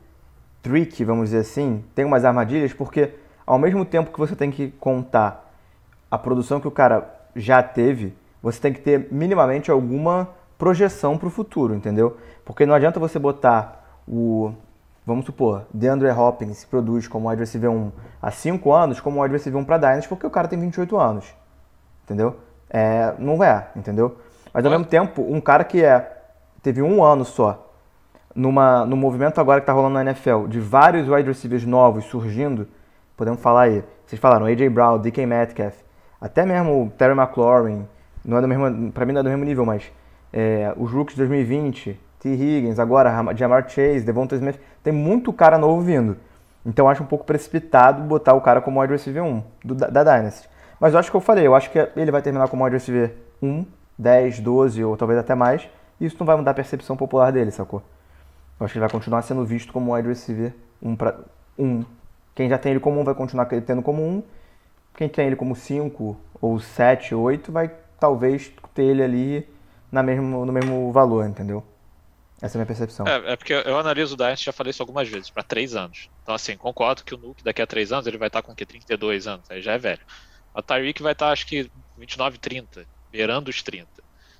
tricky, 0.62 1.04
vamos 1.04 1.30
dizer 1.30 1.40
assim, 1.40 1.84
tem 1.94 2.04
umas 2.04 2.24
armadilhas, 2.24 2.72
porque 2.72 3.14
ao 3.46 3.58
mesmo 3.58 3.84
tempo 3.84 4.12
que 4.12 4.18
você 4.18 4.36
tem 4.36 4.50
que 4.50 4.70
contar 4.72 5.50
a 6.10 6.18
produção 6.18 6.60
que 6.60 6.68
o 6.68 6.70
cara 6.70 7.08
já 7.34 7.62
teve, 7.62 8.14
você 8.42 8.60
tem 8.60 8.72
que 8.72 8.80
ter 8.80 9.08
minimamente 9.10 9.70
alguma 9.70 10.28
projeção 10.56 11.16
para 11.16 11.28
o 11.28 11.30
futuro, 11.30 11.74
entendeu? 11.74 12.16
Porque 12.44 12.66
não 12.66 12.74
adianta 12.74 12.98
você 12.98 13.18
botar 13.18 14.00
o, 14.06 14.52
vamos 15.06 15.24
supor, 15.24 15.66
DeAndre 15.72 16.10
Hopkins 16.10 16.58
se 16.58 16.66
produz 16.66 17.06
como 17.06 17.28
wide 17.28 17.40
receiver 17.40 17.70
1 17.70 17.92
há 18.20 18.30
5 18.30 18.72
anos, 18.72 19.00
como 19.00 19.22
wide 19.22 19.32
receiver 19.32 19.60
1 19.60 19.64
para 19.64 19.78
Dynasty, 19.78 20.08
porque 20.08 20.26
o 20.26 20.30
cara 20.30 20.48
tem 20.48 20.58
28 20.58 20.98
anos, 20.98 21.34
entendeu? 22.04 22.36
É, 22.68 23.14
não 23.18 23.42
é, 23.42 23.68
entendeu? 23.76 24.18
Mas 24.52 24.64
ao 24.64 24.70
mesmo 24.70 24.86
tempo, 24.86 25.22
um 25.22 25.40
cara 25.40 25.64
que 25.64 25.82
é 25.84 26.16
teve 26.62 26.82
um 26.82 27.02
ano 27.02 27.24
só 27.24 27.67
numa, 28.38 28.86
no 28.86 28.96
movimento 28.96 29.40
agora 29.40 29.60
que 29.60 29.64
está 29.64 29.72
rolando 29.72 29.94
na 29.94 30.02
NFL, 30.02 30.46
de 30.46 30.60
vários 30.60 31.08
wide 31.08 31.26
receivers 31.26 31.66
novos 31.66 32.04
surgindo, 32.04 32.68
podemos 33.16 33.40
falar 33.40 33.62
aí, 33.62 33.84
vocês 34.06 34.20
falaram 34.20 34.46
AJ 34.46 34.68
Brown, 34.68 34.98
DK 34.98 35.26
Metcalf, 35.26 35.74
até 36.20 36.46
mesmo 36.46 36.92
Terry 36.96 37.18
McLaurin, 37.18 37.84
não 38.24 38.38
é 38.38 38.40
do 38.40 38.46
mesmo, 38.46 38.92
para 38.92 39.04
mim 39.04 39.12
não 39.12 39.20
é 39.20 39.24
do 39.24 39.28
mesmo 39.28 39.44
nível, 39.44 39.66
mas 39.66 39.90
é, 40.32 40.72
os 40.76 40.92
rookies 40.92 41.16
de 41.16 41.22
2020, 41.22 41.98
T. 42.20 42.28
Higgins, 42.28 42.78
agora 42.78 43.12
Jamar 43.34 43.68
Chase, 43.68 44.02
Devonta 44.02 44.36
Smith, 44.36 44.60
tem 44.84 44.92
muito 44.92 45.32
cara 45.32 45.58
novo 45.58 45.80
vindo. 45.80 46.16
Então 46.64 46.88
acho 46.88 47.02
um 47.02 47.06
pouco 47.06 47.24
precipitado 47.24 48.02
botar 48.02 48.34
o 48.34 48.40
cara 48.40 48.60
como 48.60 48.80
wide 48.80 48.92
receiver 48.92 49.24
1 49.24 49.42
do, 49.64 49.74
da, 49.74 49.88
da 49.88 50.04
Dynasty. 50.04 50.48
Mas 50.78 50.92
eu 50.92 51.00
acho 51.00 51.10
que 51.10 51.16
eu 51.16 51.20
falei, 51.20 51.44
eu 51.44 51.56
acho 51.56 51.70
que 51.70 51.88
ele 51.96 52.12
vai 52.12 52.22
terminar 52.22 52.46
como 52.48 52.62
wide 52.62 52.76
receiver 52.76 53.14
1, 53.42 53.64
10, 53.98 54.38
12 54.40 54.84
ou 54.84 54.96
talvez 54.96 55.18
até 55.18 55.34
mais. 55.34 55.68
E 56.00 56.06
isso 56.06 56.16
não 56.20 56.26
vai 56.26 56.36
mudar 56.36 56.52
a 56.52 56.54
percepção 56.54 56.96
popular 56.96 57.32
dele, 57.32 57.50
sacou? 57.50 57.82
Eu 58.58 58.64
acho 58.64 58.72
que 58.72 58.78
ele 58.78 58.86
vai 58.86 58.90
continuar 58.90 59.22
sendo 59.22 59.44
visto 59.44 59.72
como 59.72 59.94
wide 59.94 60.08
receiver 60.08 60.54
1 60.82 60.96
para 60.96 61.18
1. 61.56 61.84
Quem 62.34 62.48
já 62.48 62.58
tem 62.58 62.72
ele 62.72 62.80
como 62.80 63.00
1 63.00 63.04
vai 63.04 63.14
continuar 63.14 63.46
tendo 63.46 63.82
como 63.82 64.02
1. 64.02 64.22
Quem 64.96 65.08
tem 65.08 65.26
ele 65.26 65.36
como 65.36 65.54
5 65.54 66.16
ou 66.40 66.58
7, 66.58 67.14
8 67.14 67.52
vai 67.52 67.70
talvez 68.00 68.52
ter 68.74 68.82
ele 68.82 69.02
ali 69.02 69.48
na 69.90 70.02
mesmo, 70.02 70.44
no 70.44 70.52
mesmo 70.52 70.92
valor, 70.92 71.26
entendeu? 71.26 71.64
Essa 72.40 72.56
é 72.56 72.58
a 72.58 72.60
minha 72.60 72.66
percepção. 72.66 73.06
É, 73.06 73.32
é 73.32 73.36
porque 73.36 73.52
eu 73.52 73.76
analiso 73.78 74.14
o 74.14 74.16
Dynasty, 74.16 74.46
já 74.46 74.52
falei 74.52 74.70
isso 74.70 74.82
algumas 74.82 75.08
vezes, 75.08 75.28
para 75.30 75.42
3 75.42 75.74
anos. 75.74 76.08
Então, 76.22 76.34
assim, 76.34 76.56
concordo 76.56 77.02
que 77.02 77.14
o 77.14 77.18
Nuke 77.18 77.42
daqui 77.42 77.60
a 77.60 77.66
3 77.66 77.92
anos 77.92 78.06
ele 78.06 78.18
vai 78.18 78.28
estar 78.28 78.42
com 78.42 78.54
que 78.54 78.64
32 78.64 79.26
anos, 79.26 79.50
aí 79.50 79.60
já 79.60 79.72
é 79.72 79.78
velho. 79.78 80.02
A 80.54 80.62
Tyreek 80.62 81.02
vai 81.02 81.12
estar, 81.12 81.30
acho 81.30 81.46
que, 81.46 81.70
29, 81.96 82.38
30, 82.38 82.86
beirando 83.10 83.50
os 83.50 83.62
30. 83.62 83.88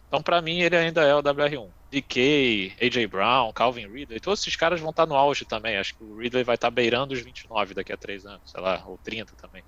Então, 0.09 0.23
para 0.23 0.41
mim, 0.41 0.61
ele 0.61 0.77
ainda 0.77 1.03
é 1.03 1.15
o 1.15 1.23
WR1. 1.23 1.71
DK, 1.91 2.77
AJ 2.81 3.07
Brown, 3.07 3.53
Calvin 3.53 3.87
Ridley, 3.87 4.21
todos 4.21 4.41
esses 4.41 4.57
caras 4.57 4.81
vão 4.81 4.91
estar 4.91 5.07
no 5.07 5.15
auge 5.15 5.45
também. 5.45 5.77
Acho 5.77 5.97
que 5.97 6.03
o 6.03 6.17
Ridley 6.17 6.45
vai 6.45 6.55
estar 6.57 6.71
beirando 6.71 7.15
os 7.15 7.21
29 7.21 7.75
daqui 7.75 7.93
a 7.93 7.97
3 7.97 8.27
anos, 8.27 8.51
sei 8.51 8.61
lá, 8.61 8.83
ou 8.87 8.99
30 8.99 9.37
também. 9.37 9.63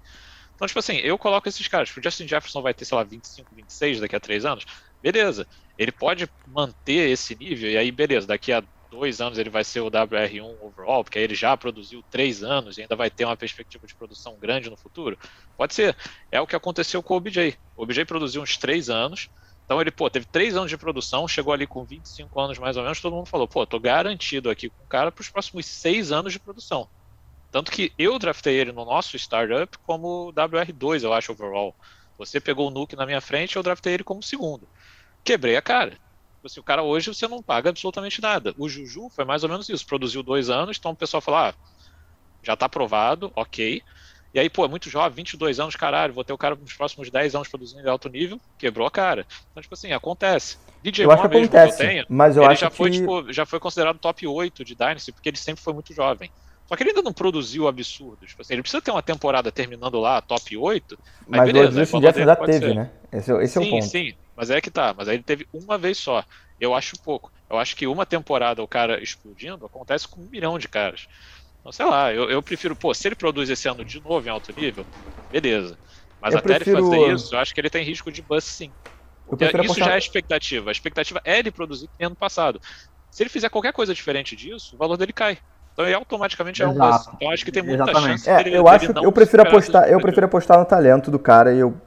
Então, 0.54 0.66
tipo 0.66 0.78
assim, 0.78 0.96
eu 0.96 1.16
coloco 1.16 1.48
esses 1.48 1.66
caras. 1.68 1.94
O 1.94 2.02
Justin 2.02 2.28
Jefferson 2.28 2.60
vai 2.60 2.74
ter, 2.74 2.84
sei 2.84 2.96
lá, 2.96 3.04
25, 3.04 3.54
26 3.54 4.00
daqui 4.00 4.16
a 4.16 4.20
3 4.20 4.44
anos. 4.44 4.64
Beleza. 5.02 5.46
Ele 5.78 5.92
pode 5.92 6.28
manter 6.46 7.10
esse 7.10 7.34
nível, 7.34 7.70
e 7.70 7.78
aí, 7.78 7.90
beleza, 7.90 8.26
daqui 8.26 8.52
a 8.52 8.62
dois 8.90 9.20
anos 9.20 9.38
ele 9.38 9.48
vai 9.48 9.62
ser 9.64 9.80
o 9.80 9.90
WR1 9.90 10.56
overall, 10.60 11.04
porque 11.04 11.18
aí 11.18 11.24
ele 11.24 11.34
já 11.34 11.56
produziu 11.56 12.02
três 12.10 12.42
anos 12.42 12.76
e 12.76 12.82
ainda 12.82 12.96
vai 12.96 13.08
ter 13.08 13.24
uma 13.24 13.36
perspectiva 13.36 13.86
de 13.86 13.94
produção 13.94 14.36
grande 14.38 14.68
no 14.68 14.76
futuro? 14.76 15.16
Pode 15.56 15.74
ser. 15.74 15.96
É 16.30 16.40
o 16.40 16.46
que 16.46 16.56
aconteceu 16.56 17.02
com 17.02 17.14
o 17.14 17.16
OBJ. 17.16 17.56
O 17.76 17.84
OBJ 17.84 18.04
produziu 18.04 18.42
uns 18.42 18.58
três 18.58 18.90
anos, 18.90 19.30
então 19.70 19.80
ele, 19.80 19.92
pô, 19.92 20.10
teve 20.10 20.26
três 20.26 20.56
anos 20.56 20.68
de 20.68 20.76
produção, 20.76 21.28
chegou 21.28 21.52
ali 21.52 21.64
com 21.64 21.84
25 21.84 22.40
anos 22.40 22.58
mais 22.58 22.76
ou 22.76 22.82
menos, 22.82 23.00
todo 23.00 23.14
mundo 23.14 23.28
falou, 23.28 23.46
pô, 23.46 23.64
tô 23.64 23.78
garantido 23.78 24.50
aqui 24.50 24.68
com 24.68 24.82
o 24.82 24.86
cara 24.88 25.12
para 25.12 25.22
os 25.22 25.30
próximos 25.30 25.64
seis 25.66 26.10
anos 26.10 26.32
de 26.32 26.40
produção. 26.40 26.90
Tanto 27.52 27.70
que 27.72 27.94
eu 27.98 28.18
draftei 28.18 28.56
ele 28.58 28.72
no 28.72 28.84
nosso 28.84 29.16
startup 29.16 29.78
como 29.82 30.32
WR2, 30.32 31.04
eu 31.04 31.12
acho, 31.12 31.32
overall. 31.32 31.76
Você 32.18 32.40
pegou 32.40 32.68
o 32.68 32.70
Nuke 32.72 32.96
na 32.96 33.06
minha 33.06 33.20
frente, 33.20 33.54
eu 33.54 33.62
draftei 33.62 33.94
ele 33.94 34.04
como 34.04 34.22
segundo. 34.24 34.68
Quebrei 35.24 35.56
a 35.56 35.62
cara. 35.62 35.96
Assim, 36.44 36.60
o 36.60 36.64
cara 36.64 36.82
hoje 36.82 37.14
você 37.14 37.28
não 37.28 37.42
paga 37.42 37.70
absolutamente 37.70 38.20
nada. 38.20 38.52
O 38.58 38.68
Juju 38.68 39.10
foi 39.14 39.24
mais 39.24 39.44
ou 39.44 39.50
menos 39.50 39.68
isso. 39.68 39.86
Produziu 39.86 40.22
dois 40.24 40.50
anos, 40.50 40.78
então 40.78 40.92
o 40.92 40.96
pessoal 40.96 41.20
falou: 41.20 41.40
ah, 41.40 41.54
já 42.42 42.56
tá 42.56 42.66
aprovado, 42.66 43.32
ok. 43.36 43.82
E 44.32 44.38
aí, 44.38 44.48
pô, 44.48 44.64
é 44.64 44.68
muito 44.68 44.88
jovem, 44.88 45.16
22 45.16 45.58
anos, 45.58 45.74
caralho, 45.74 46.14
vou 46.14 46.22
ter 46.22 46.32
o 46.32 46.38
cara 46.38 46.54
nos 46.54 46.72
próximos 46.72 47.10
10 47.10 47.34
anos 47.34 47.48
produzindo 47.48 47.86
em 47.86 47.90
alto 47.90 48.08
nível, 48.08 48.40
quebrou 48.56 48.86
a 48.86 48.90
cara. 48.90 49.26
Então, 49.50 49.62
tipo 49.62 49.74
assim, 49.74 49.92
acontece. 49.92 50.56
DJ 50.82 51.04
eu 51.04 51.10
acho 51.10 51.28
que 51.28 51.36
acontece, 51.36 51.76
que 51.76 51.82
eu 51.82 51.88
tenho, 51.88 52.06
mas 52.08 52.36
eu 52.36 52.42
ele 52.44 52.52
acho 52.52 52.60
já 52.60 52.70
que... 52.70 52.76
foi, 52.76 52.90
tipo, 52.90 53.32
já 53.32 53.44
foi 53.44 53.58
considerado 53.58 53.98
top 53.98 54.26
8 54.26 54.64
de 54.64 54.74
Dynasty, 54.74 55.12
porque 55.12 55.28
ele 55.28 55.36
sempre 55.36 55.62
foi 55.62 55.72
muito 55.72 55.92
jovem. 55.92 56.30
Só 56.70 56.76
que 56.76 56.84
ele 56.84 56.90
ainda 56.90 57.02
não 57.02 57.12
produziu 57.12 57.66
absurdos. 57.66 58.28
Tipo 58.28 58.42
assim, 58.42 58.54
ele 58.54 58.62
precisa 58.62 58.80
ter 58.80 58.92
uma 58.92 59.02
temporada 59.02 59.50
terminando 59.50 59.98
lá, 59.98 60.20
top 60.20 60.56
8. 60.56 60.96
Mas 61.26 61.44
beleza, 61.44 61.70
o 61.70 61.72
Justin 61.72 62.00
Jefferson 62.00 62.24
já 62.24 62.36
teve, 62.36 62.66
ser. 62.68 62.74
né? 62.76 62.90
Esse, 63.10 63.32
esse 63.32 63.52
sim, 63.54 63.64
é 63.64 63.66
o 63.66 63.70
ponto. 63.70 63.86
Sim, 63.86 64.14
mas 64.36 64.50
é 64.50 64.60
que 64.60 64.70
tá. 64.70 64.94
Mas 64.96 65.08
aí 65.08 65.16
ele 65.16 65.24
teve 65.24 65.48
uma 65.52 65.76
vez 65.76 65.98
só. 65.98 66.24
Eu 66.60 66.72
acho 66.72 66.94
pouco. 67.02 67.32
Eu 67.50 67.58
acho 67.58 67.74
que 67.74 67.88
uma 67.88 68.06
temporada 68.06 68.62
o 68.62 68.68
cara 68.68 69.02
explodindo 69.02 69.66
acontece 69.66 70.06
com 70.06 70.20
um 70.20 70.28
milhão 70.30 70.60
de 70.60 70.68
caras. 70.68 71.08
Então, 71.60 71.72
sei 71.72 71.86
lá, 71.86 72.12
eu, 72.12 72.30
eu 72.30 72.42
prefiro, 72.42 72.74
pô, 72.74 72.92
se 72.94 73.06
ele 73.06 73.14
produz 73.14 73.48
esse 73.50 73.68
ano 73.68 73.84
de 73.84 74.02
novo 74.02 74.26
em 74.26 74.30
alto 74.30 74.52
nível, 74.58 74.84
beleza. 75.30 75.78
Mas 76.20 76.34
eu 76.34 76.38
até 76.38 76.54
prefiro... 76.56 76.78
ele 76.78 76.86
fazer 76.86 77.14
isso, 77.14 77.34
eu 77.34 77.38
acho 77.38 77.54
que 77.54 77.60
ele 77.60 77.70
tem 77.70 77.84
risco 77.84 78.10
de 78.10 78.22
bust 78.22 78.48
sim. 78.48 78.72
Isso 79.38 79.56
apostar... 79.56 79.88
já 79.88 79.94
é 79.94 79.98
expectativa. 79.98 80.70
A 80.70 80.72
expectativa 80.72 81.20
é 81.24 81.38
ele 81.38 81.50
produzir 81.50 81.88
ano 82.00 82.16
passado. 82.16 82.60
Se 83.10 83.22
ele 83.22 83.30
fizer 83.30 83.48
qualquer 83.48 83.72
coisa 83.72 83.94
diferente 83.94 84.34
disso, 84.34 84.74
o 84.74 84.78
valor 84.78 84.96
dele 84.96 85.12
cai. 85.12 85.38
Então 85.72 85.84
ele 85.84 85.94
automaticamente 85.94 86.62
é 86.62 86.66
um 86.66 86.72
Exato. 86.72 86.90
bust. 86.90 87.10
Então 87.14 87.30
acho 87.30 87.44
que 87.44 87.52
tem 87.52 87.62
muita 87.62 87.84
Exatamente. 87.84 88.10
chance 88.10 88.30
É, 88.30 88.36
dele, 88.38 88.56
eu 88.56 88.64
dele 88.64 88.76
acho, 88.76 88.92
não 88.92 89.04
eu 89.04 89.12
prefiro 89.12 89.42
apostar, 89.42 89.88
eu 89.88 90.00
prefiro 90.00 90.26
apostar 90.26 90.58
no 90.58 90.64
talento 90.64 91.10
do 91.10 91.18
cara 91.18 91.54
e 91.54 91.60
eu 91.60 91.80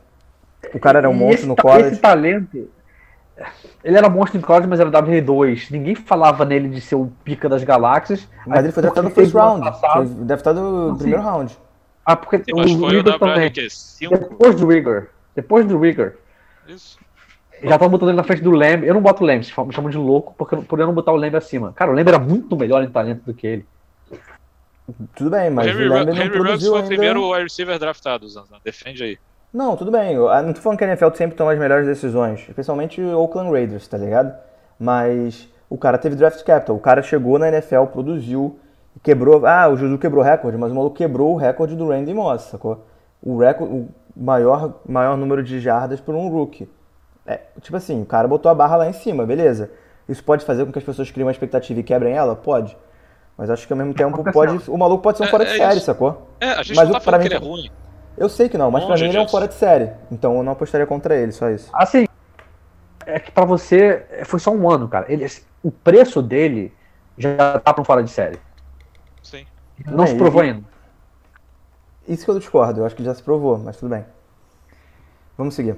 o 0.73 0.79
cara 0.79 0.99
era 0.99 1.09
um 1.09 1.13
monstro 1.13 1.39
esse 1.39 1.47
no 1.47 1.55
college. 1.55 1.89
Esse 1.89 2.01
talento. 2.01 2.71
Ele 3.83 3.97
era 3.97 4.07
monstro 4.09 4.39
no 4.39 4.45
college, 4.45 4.67
mas 4.67 4.79
era 4.79 4.89
WR2. 4.91 5.71
Ninguém 5.71 5.95
falava 5.95 6.45
nele 6.45 6.69
de 6.69 6.79
ser 6.79 6.95
o 6.95 7.11
pica 7.23 7.49
das 7.49 7.63
galáxias. 7.63 8.27
Mas 8.45 8.63
ele 8.63 8.71
foi 8.71 8.83
draftado 8.83 9.09
no 9.09 9.13
first 9.15 9.33
round. 9.33 9.69
Foi 9.79 10.05
draftado 10.25 10.61
no 10.61 10.87
Não, 10.89 10.97
primeiro 10.97 11.21
round. 11.21 11.57
Ah, 12.05 12.15
porque 12.15 12.37
Sim, 12.37 12.51
mas 12.55 12.71
o 12.71 12.79
foi 12.79 12.87
o 12.87 12.97
Rigor 12.97 13.19
também. 13.19 13.49
WR 13.49 13.69
5. 13.69 14.17
Depois 14.17 14.55
do 14.55 14.67
Rigor. 14.67 15.07
Depois 15.35 15.65
do 15.65 15.79
Rigor. 15.79 16.13
Isso. 16.67 16.97
Já 17.63 17.75
estão 17.75 17.89
botando 17.89 18.09
ele 18.09 18.17
na 18.17 18.23
frente 18.23 18.43
do 18.43 18.51
Lamb. 18.51 18.85
Eu 18.85 18.93
não 18.93 19.01
boto 19.01 19.23
o 19.23 19.25
Lamb, 19.25 19.39
me 19.39 19.73
chamam 19.73 19.89
de 19.89 19.97
louco, 19.97 20.35
porque 20.37 20.55
por 20.57 20.79
eu 20.79 20.85
não 20.85 20.93
botar 20.93 21.13
o 21.13 21.15
Lamb 21.15 21.35
acima. 21.35 21.71
Cara, 21.73 21.91
o 21.91 21.95
Lamb 21.95 22.07
era 22.07 22.19
muito 22.19 22.55
melhor 22.57 22.83
em 22.83 22.89
talento 22.89 23.23
do 23.23 23.33
que 23.33 23.47
ele. 23.47 23.65
Tudo 25.15 25.29
bem, 25.29 25.49
mas 25.49 25.67
Henry, 25.67 25.87
o 25.87 25.89
Ruggs- 25.89 25.93
Lamb 25.93 26.05
não 26.05 26.13
Henry 26.13 26.27
Ruggs 26.27 26.39
produziu 26.43 26.71
foi 26.73 26.81
o 26.81 26.85
primeiro 26.85 27.29
wide 27.31 27.43
receiver 27.43 27.79
draftado, 27.79 28.27
Zanzan. 28.27 28.57
Defende 28.63 29.03
aí. 29.03 29.17
Não, 29.53 29.75
tudo 29.77 29.91
bem. 29.91 30.13
Eu 30.15 30.29
ah, 30.29 30.41
não 30.41 30.51
tô 30.53 30.61
falando 30.61 30.77
que 30.79 30.83
a 30.83 30.87
NFL 30.87 31.09
sempre 31.15 31.35
toma 31.37 31.53
as 31.53 31.59
melhores 31.59 31.85
decisões, 31.85 32.39
especialmente 32.47 32.99
o 32.99 33.19
Oakland 33.19 33.51
Raiders, 33.51 33.87
tá 33.87 33.97
ligado? 33.97 34.33
Mas 34.79 35.47
o 35.69 35.77
cara 35.77 35.97
teve 35.97 36.15
draft 36.15 36.41
capital. 36.43 36.75
O 36.75 36.79
cara 36.79 37.01
chegou 37.03 37.37
na 37.37 37.47
NFL, 37.49 37.83
produziu, 37.85 38.57
quebrou. 39.03 39.45
Ah, 39.45 39.67
o 39.69 39.77
Juju 39.77 39.97
quebrou 39.99 40.23
recorde, 40.23 40.57
mas 40.57 40.71
o 40.71 40.75
maluco 40.75 40.95
quebrou 40.95 41.33
o 41.33 41.37
recorde 41.37 41.75
do 41.75 41.87
Randy 41.89 42.13
Moss, 42.13 42.43
sacou? 42.43 42.83
O 43.21 43.37
recorde, 43.37 43.73
o 43.73 43.89
maior, 44.15 44.73
maior 44.87 45.15
número 45.15 45.43
de 45.43 45.59
jardas 45.59 46.01
por 46.01 46.15
um 46.15 46.27
rookie. 46.29 46.67
É, 47.25 47.39
tipo 47.61 47.77
assim, 47.77 48.01
o 48.01 48.05
cara 48.05 48.27
botou 48.27 48.51
a 48.51 48.55
barra 48.55 48.75
lá 48.77 48.89
em 48.89 48.93
cima, 48.93 49.25
beleza. 49.25 49.69
Isso 50.09 50.23
pode 50.23 50.43
fazer 50.43 50.65
com 50.65 50.71
que 50.71 50.79
as 50.79 50.83
pessoas 50.83 51.09
criem 51.11 51.25
uma 51.25 51.31
expectativa 51.31 51.79
e 51.79 51.83
quebrem 51.83 52.13
ela? 52.13 52.35
Pode. 52.35 52.75
Mas 53.37 53.49
acho 53.49 53.65
que 53.65 53.71
ao 53.71 53.77
mesmo 53.77 53.93
tempo 53.93 54.23
pode. 54.33 54.69
O 54.69 54.77
maluco 54.77 55.01
pode 55.03 55.17
ser 55.17 55.23
um 55.23 55.27
É, 55.27 55.29
fora 55.29 55.45
de 55.45 55.51
é 55.53 55.57
série, 55.57 55.77
isso. 55.77 55.85
sacou? 55.85 56.27
É, 56.41 56.49
a 56.49 56.63
gente 56.63 56.75
Mas 56.75 56.85
não 56.89 56.93
tá 56.93 56.99
pra 56.99 57.11
falando 57.13 57.21
mim- 57.21 57.29
que 57.29 57.35
ele 57.35 57.43
é 57.45 57.47
ruim. 57.47 57.71
Eu 58.17 58.29
sei 58.29 58.47
que 58.49 58.57
não, 58.57 58.69
mas 58.69 58.83
pra 58.83 58.91
Longe 58.91 59.03
mim 59.03 59.09
ele 59.09 59.17
é 59.17 59.21
um 59.21 59.27
fora 59.27 59.47
de 59.47 59.53
série. 59.55 59.91
Então 60.11 60.37
eu 60.37 60.43
não 60.43 60.51
apostaria 60.53 60.85
contra 60.85 61.15
ele, 61.15 61.31
só 61.31 61.49
isso. 61.49 61.69
Assim, 61.73 62.05
é 63.05 63.19
que 63.19 63.31
pra 63.31 63.43
você 63.45 64.05
foi 64.25 64.39
só 64.39 64.51
um 64.51 64.69
ano, 64.69 64.87
cara. 64.87 65.11
Ele, 65.11 65.25
o 65.63 65.71
preço 65.71 66.21
dele 66.21 66.73
já 67.17 67.59
tá 67.59 67.73
pra 67.73 67.81
um 67.81 67.85
fora 67.85 68.03
de 68.03 68.09
série. 68.11 68.39
Sim. 69.21 69.45
Não 69.85 70.03
É, 70.03 70.07
se 70.07 70.15
provou 70.15 70.43
e- 70.43 70.49
ainda. 70.51 70.63
Isso 72.07 72.25
que 72.25 72.31
eu 72.31 72.37
discordo, 72.37 72.81
eu 72.81 72.85
acho 72.85 72.95
que 72.95 73.01
ele 73.01 73.09
já 73.09 73.15
se 73.15 73.23
provou, 73.23 73.57
mas 73.57 73.77
tudo 73.77 73.89
bem. 73.89 74.05
Vamos 75.37 75.55
seguir. 75.55 75.75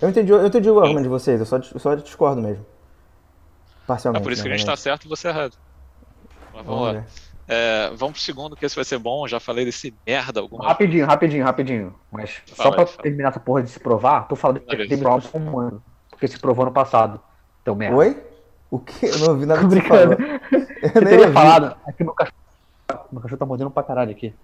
Eu 0.00 0.08
entendi, 0.08 0.32
eu 0.32 0.44
entendi 0.46 0.68
o 0.70 0.80
argumento 0.80 1.02
de 1.04 1.08
vocês, 1.08 1.38
eu 1.38 1.46
só, 1.46 1.56
eu 1.58 1.78
só 1.78 1.94
discordo 1.94 2.40
mesmo. 2.42 2.64
É 2.64 3.86
Parcialmente. 3.86 4.22
por 4.24 4.32
isso 4.32 4.42
que 4.42 4.48
a 4.48 4.52
gente 4.56 4.64
tá 4.66 4.72
obviamente. 4.72 4.82
certo 4.82 5.04
e 5.04 5.08
você 5.08 5.28
errado. 5.28 5.54
Mas 6.54 6.64
vamos 6.64 6.66
Vamos 6.66 6.86
lá. 6.86 6.92
ver. 7.00 7.04
É, 7.52 7.88
vamos 7.94 8.12
pro 8.14 8.20
segundo, 8.22 8.56
que 8.56 8.64
esse 8.64 8.74
vai 8.74 8.84
ser 8.84 8.98
bom. 8.98 9.26
Já 9.28 9.38
falei 9.38 9.64
desse 9.64 9.92
merda 10.06 10.40
algumas 10.40 10.66
Rapidinho, 10.66 11.04
rapidinho, 11.06 11.44
rapidinho. 11.44 11.94
Mas 12.10 12.40
só 12.46 12.62
Fala 12.62 12.74
pra 12.76 12.84
aí, 12.84 12.88
fala. 12.88 13.02
terminar 13.02 13.28
essa 13.28 13.40
porra 13.40 13.62
de 13.62 13.70
se 13.70 13.78
provar, 13.78 14.26
tô 14.28 14.34
falando 14.36 14.60
que. 14.60 14.74
David 14.76 15.02
Robinson 15.04 15.38
um 15.38 15.58
ano. 15.58 15.82
Porque 16.10 16.26
se 16.28 16.38
provou 16.38 16.64
no 16.64 16.72
passado. 16.72 17.20
Então, 17.62 17.74
merda. 17.74 17.96
Oi? 17.96 18.16
O 18.70 18.78
que? 18.78 19.06
Eu 19.06 19.18
não 19.18 19.28
ouvi 19.30 19.44
nada 19.46 19.60
que 19.68 19.80
falou. 19.82 20.16
Eu 20.82 20.92
teria 20.92 21.20
ouvi. 21.20 21.32
falado. 21.32 21.76
Aqui 21.86 22.02
meu 22.04 22.14
cachorro. 22.14 22.36
Meu 23.12 23.20
cachorro 23.20 23.38
tá 23.38 23.46
mordendo 23.46 23.70
pra 23.70 23.82
caralho 23.82 24.10
aqui. 24.10 24.34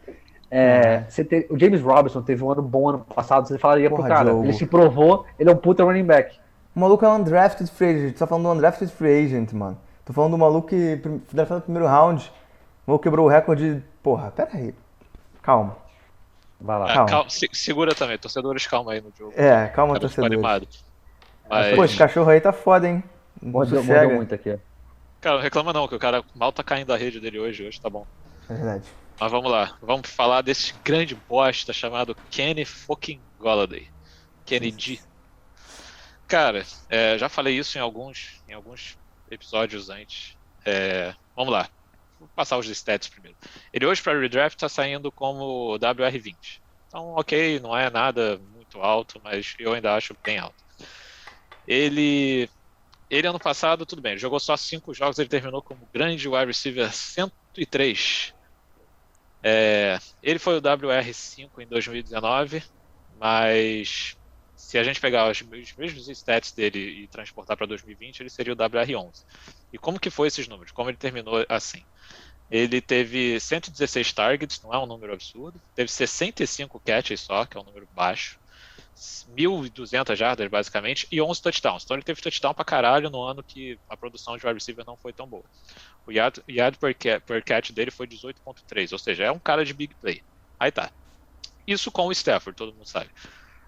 É, 0.50 1.04
você 1.08 1.24
te- 1.24 1.46
o 1.50 1.58
James 1.58 1.80
Robinson 1.80 2.22
teve 2.22 2.42
um 2.42 2.50
ano 2.50 2.62
bom 2.62 2.88
ano 2.88 2.98
passado, 3.00 3.46
você 3.46 3.58
falaria 3.58 3.88
pro 3.88 3.96
Porra, 3.98 4.08
cara. 4.08 4.24
Diogo. 4.30 4.44
Ele 4.44 4.52
se 4.54 4.66
provou, 4.66 5.24
ele 5.38 5.48
é 5.50 5.52
um 5.52 5.56
puta 5.56 5.84
running 5.84 6.04
back. 6.04 6.38
O 6.74 6.80
maluco 6.80 7.04
é 7.04 7.08
um 7.08 7.16
undrafted 7.16 7.70
free 7.70 7.88
agent. 7.90 8.12
Você 8.12 8.18
tá 8.18 8.26
falando 8.26 8.44
do 8.44 8.52
undrafted 8.52 8.90
free 8.92 9.24
agent, 9.24 9.52
mano. 9.52 9.78
Tô 10.04 10.12
falando 10.12 10.30
do 10.32 10.38
maluco 10.38 10.68
que 10.68 11.00
draftado 11.32 11.60
no 11.60 11.62
primeiro 11.64 11.86
round. 11.88 12.30
Maluco 12.88 13.02
quebrou 13.02 13.26
o 13.26 13.28
recorde. 13.28 13.84
Porra, 14.02 14.30
pera 14.30 14.48
aí. 14.54 14.74
Calma. 15.42 15.76
Vai 16.58 16.78
lá. 16.78 16.90
É, 16.90 16.94
Calma. 16.94 17.10
calma, 17.10 17.30
se- 17.30 17.48
segura 17.52 17.94
também, 17.94 18.16
torcedores, 18.18 18.66
calma 18.66 18.92
aí 18.92 19.00
no 19.02 19.12
jogo. 19.16 19.32
É, 19.36 19.66
calma, 19.68 19.94
Tá 19.94 20.00
torcedor. 20.00 20.24
animado. 20.26 20.66
Mas, 21.48 21.76
Pô, 21.76 21.84
esse 21.84 21.96
cachorro 21.96 22.30
aí 22.30 22.40
tá 22.40 22.52
foda, 22.52 22.88
hein? 22.88 23.04
Mordeu, 23.42 23.84
mordeu 23.84 24.10
muito 24.16 24.34
aqui. 24.34 24.58
cara, 25.20 25.36
não 25.36 25.42
reclama 25.42 25.72
não, 25.72 25.86
que 25.86 25.94
o 25.94 25.98
cara 25.98 26.24
mal 26.34 26.50
tá 26.50 26.64
caindo 26.64 26.88
da 26.88 26.96
rede 26.96 27.20
dele 27.20 27.38
hoje, 27.38 27.66
hoje 27.66 27.80
tá 27.80 27.88
bom. 27.90 28.06
É 28.48 28.54
verdade. 28.54 28.88
Mas 29.20 29.30
vamos 29.30 29.50
lá, 29.50 29.76
vamos 29.82 30.08
falar 30.10 30.40
desse 30.42 30.72
grande 30.84 31.14
bosta 31.14 31.72
chamado 31.72 32.16
Kenny 32.30 32.64
fucking 32.64 33.20
Golladay. 33.38 33.88
Kenny 34.46 34.74
G. 34.76 34.98
Cara, 36.26 36.64
é, 36.88 37.16
já 37.18 37.28
falei 37.28 37.56
isso 37.58 37.78
em 37.78 37.80
alguns, 37.80 38.42
em 38.48 38.52
alguns 38.52 38.98
episódios 39.30 39.88
antes. 39.90 40.36
É, 40.64 41.14
vamos 41.36 41.52
lá, 41.52 41.68
vou 42.18 42.28
passar 42.34 42.58
os 42.58 42.66
stats 42.68 43.08
primeiro. 43.08 43.36
Ele 43.72 43.86
hoje 43.86 44.02
para 44.02 44.18
redraft 44.18 44.58
tá 44.58 44.68
saindo 44.68 45.12
como 45.12 45.78
WR20. 45.78 46.36
Então, 46.86 47.14
ok, 47.16 47.60
não 47.60 47.76
é 47.76 47.90
nada 47.90 48.38
muito 48.38 48.80
alto, 48.80 49.20
mas 49.22 49.54
eu 49.58 49.72
ainda 49.74 49.94
acho 49.94 50.16
bem 50.24 50.38
alto. 50.38 50.64
Ele, 51.66 52.48
ele 53.10 53.26
ano 53.26 53.38
passado, 53.38 53.84
tudo 53.86 54.00
bem, 54.02 54.16
jogou 54.16 54.40
só 54.40 54.56
cinco 54.56 54.94
jogos, 54.94 55.18
ele 55.18 55.28
terminou 55.28 55.62
como 55.62 55.88
grande 55.92 56.28
wide 56.28 56.46
receiver 56.46 56.90
103. 56.92 58.32
É, 59.42 59.98
ele 60.22 60.38
foi 60.38 60.56
o 60.56 60.62
WR5 60.62 61.60
em 61.60 61.68
2019, 61.68 62.62
mas 63.16 64.17
se 64.68 64.76
a 64.76 64.84
gente 64.84 65.00
pegar 65.00 65.30
os, 65.30 65.40
os 65.40 65.72
mesmos 65.78 66.08
stats 66.08 66.52
dele 66.52 66.78
e 66.78 67.08
transportar 67.08 67.56
para 67.56 67.64
2020, 67.64 68.20
ele 68.20 68.28
seria 68.28 68.52
o 68.52 68.56
WR11. 68.56 69.24
E 69.72 69.78
como 69.78 69.98
que 69.98 70.10
foi 70.10 70.28
esses 70.28 70.46
números? 70.46 70.72
Como 70.72 70.90
ele 70.90 70.96
terminou 70.98 71.42
assim? 71.48 71.82
Ele 72.50 72.78
teve 72.78 73.40
116 73.40 74.12
targets, 74.12 74.60
não 74.60 74.74
é 74.74 74.78
um 74.78 74.84
número 74.84 75.14
absurdo. 75.14 75.58
Teve 75.74 75.90
65 75.90 76.78
catches 76.80 77.22
só, 77.22 77.46
que 77.46 77.56
é 77.56 77.60
um 77.62 77.64
número 77.64 77.88
baixo. 77.94 78.38
1.200 78.94 80.14
jardas, 80.14 80.46
basicamente, 80.50 81.08
e 81.10 81.18
11 81.18 81.40
touchdowns. 81.40 81.84
Então 81.84 81.96
ele 81.96 82.04
teve 82.04 82.20
touchdown 82.20 82.52
pra 82.52 82.62
caralho 82.62 83.08
no 83.08 83.22
ano 83.22 83.42
que 83.42 83.78
a 83.88 83.96
produção 83.96 84.36
de 84.36 84.44
wide 84.44 84.58
receiver 84.58 84.84
não 84.86 84.98
foi 84.98 85.14
tão 85.14 85.26
boa. 85.26 85.44
O 86.06 86.12
yard, 86.12 86.42
yard 86.46 86.76
per, 86.76 86.94
per 87.22 87.42
catch 87.42 87.70
dele 87.70 87.90
foi 87.90 88.06
18.3, 88.06 88.92
ou 88.92 88.98
seja, 88.98 89.24
é 89.24 89.32
um 89.32 89.38
cara 89.38 89.64
de 89.64 89.72
big 89.72 89.94
play. 89.94 90.22
Aí 90.60 90.70
tá. 90.70 90.90
Isso 91.66 91.90
com 91.90 92.06
o 92.06 92.12
Stafford, 92.12 92.54
todo 92.54 92.74
mundo 92.74 92.86
sabe. 92.86 93.08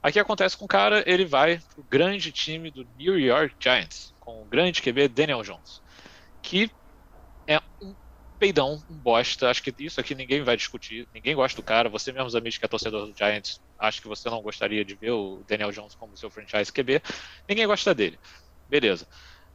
Aqui 0.03 0.19
acontece 0.19 0.57
com 0.57 0.65
o 0.65 0.69
cara, 0.69 1.05
ele 1.07 1.27
vai 1.27 1.61
pro 1.75 1.85
grande 1.85 2.33
time 2.33 2.71
do 2.71 2.85
New 2.97 3.19
York 3.19 3.55
Giants, 3.63 4.15
com 4.19 4.43
o 4.43 4.47
grande 4.47 4.81
QB 4.81 5.09
Daniel 5.09 5.43
Jones, 5.43 5.83
que 6.43 6.71
é 7.47 7.59
um 7.83 7.95
peidão, 8.39 8.83
um 8.89 8.99
bosta. 8.99 9.51
Acho 9.51 9.63
que 9.63 9.75
isso 9.79 10.01
aqui 10.01 10.15
ninguém 10.15 10.43
vai 10.43 10.57
discutir. 10.57 11.07
Ninguém 11.13 11.35
gosta 11.35 11.61
do 11.61 11.65
cara. 11.65 11.91
Você 11.91 12.13
mesmo, 12.13 12.35
amigos 12.37 12.57
que 12.57 12.65
é 12.65 12.69
torcedor 12.69 13.07
do 13.07 13.17
Giants, 13.17 13.61
acho 13.79 14.01
que 14.01 14.09
você 14.09 14.31
não 14.31 14.41
gostaria 14.41 14.85
de 14.85 14.95
ver 14.95 15.11
o 15.11 15.45
Daniel 15.47 15.71
Jones 15.71 15.95
como 15.95 16.17
seu 16.17 16.31
franchise 16.31 16.73
QB. 16.73 17.03
Ninguém 17.49 17.67
gosta 17.67 17.95
dele. 17.95 18.19
Beleza. 18.67 19.07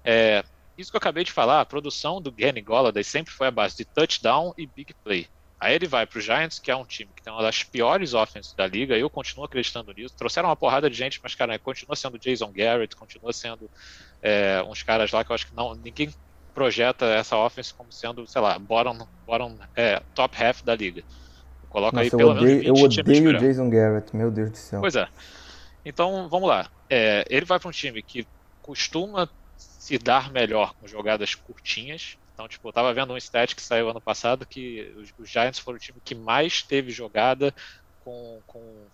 É, 0.04 0.44
isso 0.78 0.92
que 0.92 0.96
eu 0.96 1.00
acabei 1.00 1.24
de 1.24 1.32
falar, 1.32 1.62
a 1.62 1.66
produção 1.66 2.22
do 2.22 2.32
Golladay 2.32 3.04
sempre 3.04 3.34
foi 3.34 3.48
a 3.48 3.52
base 3.52 3.76
de 3.78 3.86
touchdown 3.86 4.54
e 4.58 4.68
big 4.68 4.94
play. 5.04 5.28
Aí 5.60 5.74
ele 5.74 5.88
vai 5.88 6.06
pro 6.06 6.20
Giants, 6.20 6.60
que 6.60 6.70
é 6.70 6.76
um 6.76 6.86
time 6.86 7.12
que 7.16 7.24
tem 7.24 7.32
uma 7.32 7.42
das 7.42 7.64
piores 7.64 8.14
offenses 8.14 8.54
da 8.54 8.68
liga, 8.68 8.98
eu 8.98 9.10
continuo 9.10 9.46
acreditando 9.46 9.94
nisso. 9.94 10.16
Trouxeram 10.18 10.50
uma 10.50 10.56
porrada 10.56 10.90
de 10.90 10.98
gente, 10.98 11.20
mas, 11.24 11.34
cara, 11.34 11.58
continua 11.58 11.96
sendo 11.96 12.20
Jason 12.20 12.52
Garrett, 12.52 12.96
continua 12.96 13.32
sendo 13.32 13.70
é, 14.22 14.62
uns 14.68 14.84
caras 14.84 15.12
lá 15.12 15.24
que 15.24 15.32
eu 15.32 15.36
acho 15.36 15.48
que 15.48 15.56
não, 15.56 15.74
ninguém 15.74 16.14
projeta 16.54 17.06
essa 17.06 17.38
offense 17.38 17.74
como 17.74 17.92
sendo, 17.92 18.26
sei 18.28 18.42
lá, 18.42 18.58
bottom, 18.60 19.08
bottom 19.26 19.58
é, 19.76 20.02
top 20.14 20.42
half 20.42 20.62
da 20.64 20.76
liga. 20.76 21.04
Coloca 21.70 22.00
aí 22.00 22.06
Nossa, 22.06 22.16
eu 22.16 22.20
pelo 22.20 22.34
menos 22.36 22.52
odeio, 22.52 22.74
20 22.74 22.98
eu 22.98 23.02
odeio 23.02 23.30
o. 23.30 23.40
Jason 23.40 23.70
Garrett, 23.70 24.16
meu 24.16 24.32
Deus 24.32 24.52
do 24.52 24.58
céu. 24.58 24.80
Pois 24.80 24.96
é. 24.96 25.08
Então, 25.86 26.30
vamos 26.30 26.48
lá. 26.48 26.70
É, 26.90 27.26
ele 27.30 27.46
vai 27.46 27.60
para 27.60 27.68
um 27.68 27.72
time 27.72 28.02
que 28.02 28.26
costuma 28.62 29.30
se 29.58 29.98
dar 29.98 30.32
melhor 30.32 30.74
com 30.76 30.88
jogadas 30.88 31.36
curtinhas. 31.36 32.18
Então, 32.36 32.50
tipo, 32.50 32.68
eu 32.68 32.74
tava 32.74 32.94
vendo 32.94 33.14
um 33.14 33.18
stat 33.18 33.56
que 33.56 33.62
saiu 33.62 33.90
ano 33.90 34.02
passado 34.02 34.46
que 34.46 34.94
os, 35.18 35.30
Giants 35.30 35.58
foram 35.60 35.78
o 35.78 35.80
time 35.80 36.02
que 36.04 36.14
mais 36.14 36.62
teve 36.62 36.92
jogada 36.92 37.54
com, 37.98 38.44
com, 38.46 38.90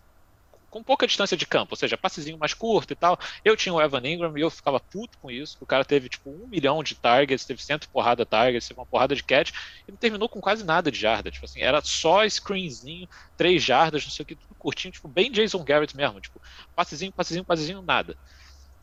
com 0.69 0.83
pouca 0.83 1.07
distância 1.07 1.35
de 1.35 1.47
campo, 1.47 1.73
ou 1.73 1.75
seja, 1.75 1.97
passezinho 1.97 2.37
mais 2.37 2.53
curto 2.53 2.93
e 2.93 2.95
tal. 2.95 3.17
Eu 3.43 3.57
tinha 3.57 3.73
o 3.73 3.81
Evan 3.81 3.99
Ingram 4.05 4.37
e 4.37 4.41
eu 4.41 4.51
ficava 4.51 4.79
puto 4.79 5.17
com 5.19 5.31
isso, 5.31 5.57
o 5.59 5.65
cara 5.65 5.83
teve, 5.83 6.07
tipo, 6.07 6.29
um 6.29 6.47
milhão 6.47 6.83
de 6.83 6.93
targets, 6.93 7.43
teve 7.43 7.63
cento 7.63 7.89
porrada 7.89 8.27
targets, 8.27 8.67
teve 8.67 8.79
uma 8.79 8.85
porrada 8.85 9.15
de 9.15 9.23
catch, 9.23 9.49
e 9.87 9.91
não 9.91 9.97
terminou 9.97 10.29
com 10.29 10.39
quase 10.39 10.63
nada 10.63 10.91
de 10.91 10.99
jarda. 10.99 11.31
Tipo 11.31 11.45
assim, 11.45 11.61
era 11.61 11.81
só 11.81 12.23
screenzinho, 12.29 13.07
três 13.35 13.63
jardas, 13.63 14.03
não 14.05 14.11
sei 14.11 14.21
o 14.21 14.25
que, 14.27 14.35
tudo 14.35 14.53
curtinho, 14.55 14.91
tipo, 14.91 15.07
bem 15.09 15.31
Jason 15.31 15.63
Garrett 15.63 15.97
mesmo, 15.97 16.21
tipo, 16.21 16.39
passezinho, 16.75 17.11
passezinho, 17.11 17.43
passezinho, 17.45 17.81
nada. 17.81 18.15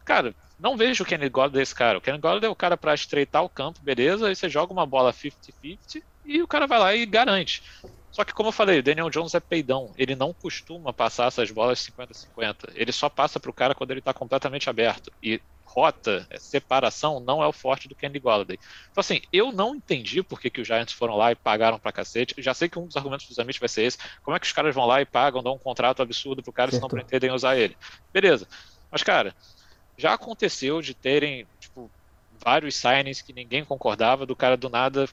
Cara, 0.09 0.35
não 0.59 0.75
vejo 0.75 1.05
o 1.05 1.07
Kenny 1.07 1.29
Golladay 1.29 1.61
desse 1.61 1.75
cara. 1.75 1.99
O 1.99 2.01
Kenny 2.01 2.17
Golladay 2.17 2.49
é 2.49 2.51
o 2.51 2.57
cara 2.57 2.79
para 2.79 2.95
estreitar 2.95 3.45
o 3.45 3.49
campo, 3.49 3.79
beleza, 3.83 4.27
aí 4.27 4.35
você 4.35 4.49
joga 4.49 4.73
uma 4.73 4.87
bola 4.87 5.13
50-50 5.13 6.03
e 6.25 6.41
o 6.41 6.49
cara 6.49 6.67
vai 6.67 6.79
lá 6.79 6.95
e 6.95 7.05
garante. 7.05 7.63
Só 8.11 8.25
que, 8.25 8.33
como 8.33 8.49
eu 8.49 8.53
falei, 8.53 8.79
o 8.79 8.83
Daniel 8.83 9.11
Jones 9.11 9.35
é 9.35 9.41
peidão. 9.41 9.93
Ele 9.99 10.17
não 10.17 10.33
costuma 10.33 10.95
passar 10.95 11.27
essas 11.27 11.51
bolas 11.51 11.79
50-50. 11.81 12.73
Ele 12.75 12.91
só 12.91 13.11
passa 13.11 13.39
pro 13.39 13.53
cara 13.53 13.75
quando 13.75 13.91
ele 13.91 14.01
tá 14.01 14.15
completamente 14.15 14.71
aberto. 14.71 15.13
E 15.23 15.43
rota, 15.63 16.27
é, 16.31 16.39
separação, 16.39 17.21
não 17.21 17.43
é 17.43 17.47
o 17.47 17.53
forte 17.53 17.87
do 17.87 17.95
Kenny 17.95 18.19
Golladay. 18.19 18.59
Então, 18.91 19.03
assim, 19.03 19.21
eu 19.31 19.53
não 19.53 19.75
entendi 19.75 20.23
por 20.23 20.41
que, 20.41 20.49
que 20.49 20.63
os 20.63 20.67
Giants 20.67 20.95
foram 20.95 21.17
lá 21.17 21.33
e 21.33 21.37
pagaram 21.37 21.79
pra 21.79 21.93
cacete. 21.93 22.35
Já 22.39 22.55
sei 22.55 22.71
que 22.71 22.79
um 22.79 22.87
dos 22.87 22.97
argumentos 22.97 23.29
dos 23.29 23.39
Amit 23.39 23.61
vai 23.61 23.69
ser 23.69 23.83
esse. 23.83 23.99
Como 24.23 24.35
é 24.35 24.41
que 24.41 24.47
os 24.47 24.53
caras 24.53 24.75
vão 24.75 24.87
lá 24.87 25.03
e 25.03 25.05
pagam, 25.07 25.43
dão 25.43 25.57
um 25.57 25.59
contrato 25.59 26.01
absurdo 26.01 26.43
pro 26.43 26.51
cara 26.51 26.71
se 26.71 26.81
não 26.81 26.89
pretendem 26.89 27.31
usar 27.31 27.59
ele? 27.59 27.77
Beleza. 28.11 28.49
Mas, 28.91 29.03
cara, 29.03 29.35
já 29.99 30.15
aconteceu 30.15 30.81
de 30.81 30.95
terem, 30.95 31.49
tipo, 31.61 31.93
vários 32.31 32.77
signings 32.77 33.23
que 33.23 33.33
ninguém 33.33 33.65
concordava, 33.65 34.27
do 34.27 34.37
cara 34.37 34.57
do 34.57 34.69
nada 34.69 35.07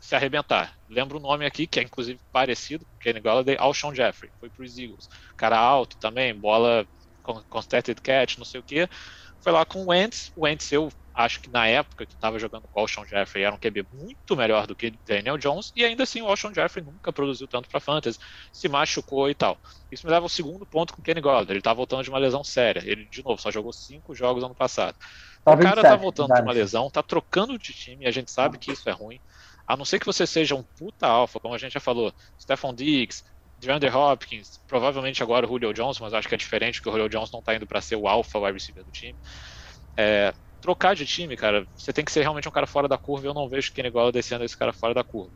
se 0.00 0.14
arrebentar. 0.14 0.74
Lembro 0.88 1.18
o 1.18 1.22
nome 1.22 1.46
aqui, 1.46 1.66
que 1.66 1.80
é 1.80 1.82
inclusive 1.82 2.20
parecido 2.32 2.86
Kenny 3.00 3.20
Golladay, 3.20 3.56
Alshon 3.58 3.94
Jeffrey, 3.94 4.32
foi 4.40 4.50
para 4.50 4.64
os 4.64 4.78
Eagles. 4.78 5.08
Cara 5.36 5.58
alto 5.58 5.96
também, 5.98 6.38
bola 6.38 6.86
contested 7.48 8.00
catch, 8.02 8.38
não 8.38 8.44
sei 8.44 8.60
o 8.60 8.64
que. 8.64 8.88
Foi 9.42 9.52
lá 9.52 9.64
com 9.64 9.82
o 9.82 9.90
Wentz. 9.90 10.32
O 10.36 10.44
Wentz, 10.44 10.70
eu 10.72 10.90
acho 11.14 11.40
que 11.40 11.50
na 11.50 11.66
época 11.66 12.06
que 12.06 12.14
estava 12.14 12.38
jogando 12.38 12.68
com 12.68 12.78
o 12.78 12.82
Alshon 12.82 13.04
Jeffrey, 13.04 13.44
era 13.44 13.54
um 13.54 13.58
QB 13.58 13.86
muito 13.92 14.36
melhor 14.36 14.66
do 14.66 14.74
que 14.74 14.92
Daniel 15.06 15.36
Jones, 15.36 15.72
e 15.74 15.84
ainda 15.84 16.04
assim 16.04 16.22
o 16.22 16.28
Alshon 16.28 16.54
Jeffrey 16.54 16.84
nunca 16.84 17.12
produziu 17.12 17.48
tanto 17.48 17.68
para 17.68 17.80
fantasy, 17.80 18.18
se 18.52 18.68
machucou 18.68 19.28
e 19.28 19.34
tal. 19.34 19.58
Isso 19.90 20.06
me 20.06 20.12
leva 20.12 20.24
ao 20.24 20.28
segundo 20.28 20.64
ponto 20.66 20.94
com 20.94 21.00
o 21.00 21.04
Kenny 21.04 21.20
Golladay. 21.20 21.54
Ele 21.54 21.62
tá 21.62 21.72
voltando 21.72 22.02
de 22.02 22.10
uma 22.10 22.18
lesão 22.18 22.44
séria. 22.44 22.82
Ele, 22.84 23.06
de 23.06 23.24
novo, 23.24 23.40
só 23.40 23.50
jogou 23.50 23.72
cinco 23.72 24.14
jogos 24.14 24.44
ano 24.44 24.54
passado. 24.54 24.96
o 25.44 25.56
cara 25.58 25.82
tá 25.82 25.96
voltando 25.96 26.34
de 26.34 26.42
uma 26.42 26.52
lesão, 26.52 26.90
tá 26.90 27.02
trocando 27.02 27.58
de 27.58 27.72
time, 27.72 28.06
a 28.06 28.10
gente 28.10 28.30
sabe 28.30 28.58
que 28.58 28.72
isso 28.72 28.88
é 28.88 28.92
ruim. 28.92 29.20
A 29.66 29.76
não 29.76 29.84
ser 29.84 30.00
que 30.00 30.06
você 30.06 30.26
seja 30.26 30.56
um 30.56 30.64
puta 30.64 31.06
alfa, 31.06 31.38
como 31.38 31.54
a 31.54 31.58
gente 31.58 31.72
já 31.72 31.80
falou, 31.80 32.12
Stephon 32.40 32.74
Diggs, 32.74 33.22
DeAndre 33.60 33.90
Hopkins, 33.90 34.58
provavelmente 34.66 35.22
agora 35.22 35.44
o 35.44 35.48
Julio 35.48 35.74
Jones, 35.74 36.00
mas 36.00 36.14
acho 36.14 36.26
que 36.26 36.34
é 36.34 36.38
diferente, 36.38 36.80
porque 36.80 36.88
o 36.88 36.92
Julio 36.92 37.08
Jones 37.08 37.30
não 37.30 37.40
está 37.40 37.54
indo 37.54 37.66
para 37.66 37.80
ser 37.80 37.96
o 37.96 38.08
alfa 38.08 38.38
wide 38.38 38.54
receiver 38.54 38.82
do 38.82 38.90
time. 38.90 39.18
É, 39.96 40.32
trocar 40.60 40.94
de 40.94 41.04
time, 41.04 41.36
cara, 41.36 41.66
você 41.76 41.92
tem 41.92 42.04
que 42.04 42.10
ser 42.10 42.22
realmente 42.22 42.48
um 42.48 42.52
cara 42.52 42.66
fora 42.66 42.88
da 42.88 42.96
curva. 42.96 43.26
Eu 43.26 43.34
não 43.34 43.48
vejo 43.48 43.72
Kenny 43.72 43.90
Golladay 43.90 44.12
descendo 44.12 44.44
esse 44.44 44.56
cara 44.56 44.72
fora 44.72 44.94
da 44.94 45.04
curva. 45.04 45.32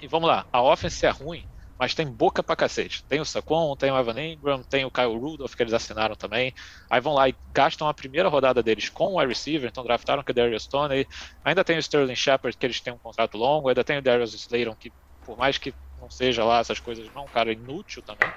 E 0.00 0.06
vamos 0.06 0.28
lá, 0.28 0.46
a 0.50 0.62
offense 0.62 1.04
é 1.04 1.10
ruim, 1.10 1.44
mas 1.78 1.94
tem 1.94 2.06
boca 2.06 2.42
pra 2.42 2.56
cacete. 2.56 3.04
Tem 3.06 3.20
o 3.20 3.24
Saquon, 3.24 3.76
tem 3.76 3.90
o 3.90 3.98
Evan 3.98 4.18
Ingram, 4.18 4.62
tem 4.62 4.84
o 4.86 4.90
Kyle 4.90 5.14
Rudolph 5.14 5.54
que 5.54 5.62
eles 5.62 5.74
assinaram 5.74 6.14
também. 6.14 6.54
Aí 6.90 7.00
vão 7.00 7.12
lá 7.12 7.28
e 7.28 7.34
gastam 7.52 7.86
a 7.86 7.92
primeira 7.92 8.28
rodada 8.28 8.62
deles 8.62 8.88
com 8.88 9.12
o 9.12 9.18
wide 9.18 9.28
receiver, 9.28 9.68
então 9.68 9.84
draftaram 9.84 10.24
o 10.26 10.32
Darius 10.32 10.64
Stoney. 10.64 11.06
Ainda 11.44 11.62
tem 11.62 11.76
o 11.76 11.80
Sterling 11.80 12.16
Shepard, 12.16 12.56
que 12.56 12.64
eles 12.64 12.80
têm 12.80 12.94
um 12.94 12.98
contrato 12.98 13.36
longo. 13.36 13.68
Ainda 13.68 13.84
tem 13.84 13.98
o 13.98 14.02
Darius 14.02 14.32
Slayton, 14.32 14.74
que 14.74 14.90
por 15.24 15.36
mais 15.36 15.58
que 15.58 15.74
não 16.02 16.10
seja 16.10 16.44
lá 16.44 16.58
essas 16.60 16.80
coisas, 16.80 17.10
não 17.12 17.28
cara 17.28 17.52
inútil 17.52 18.02
também. 18.02 18.34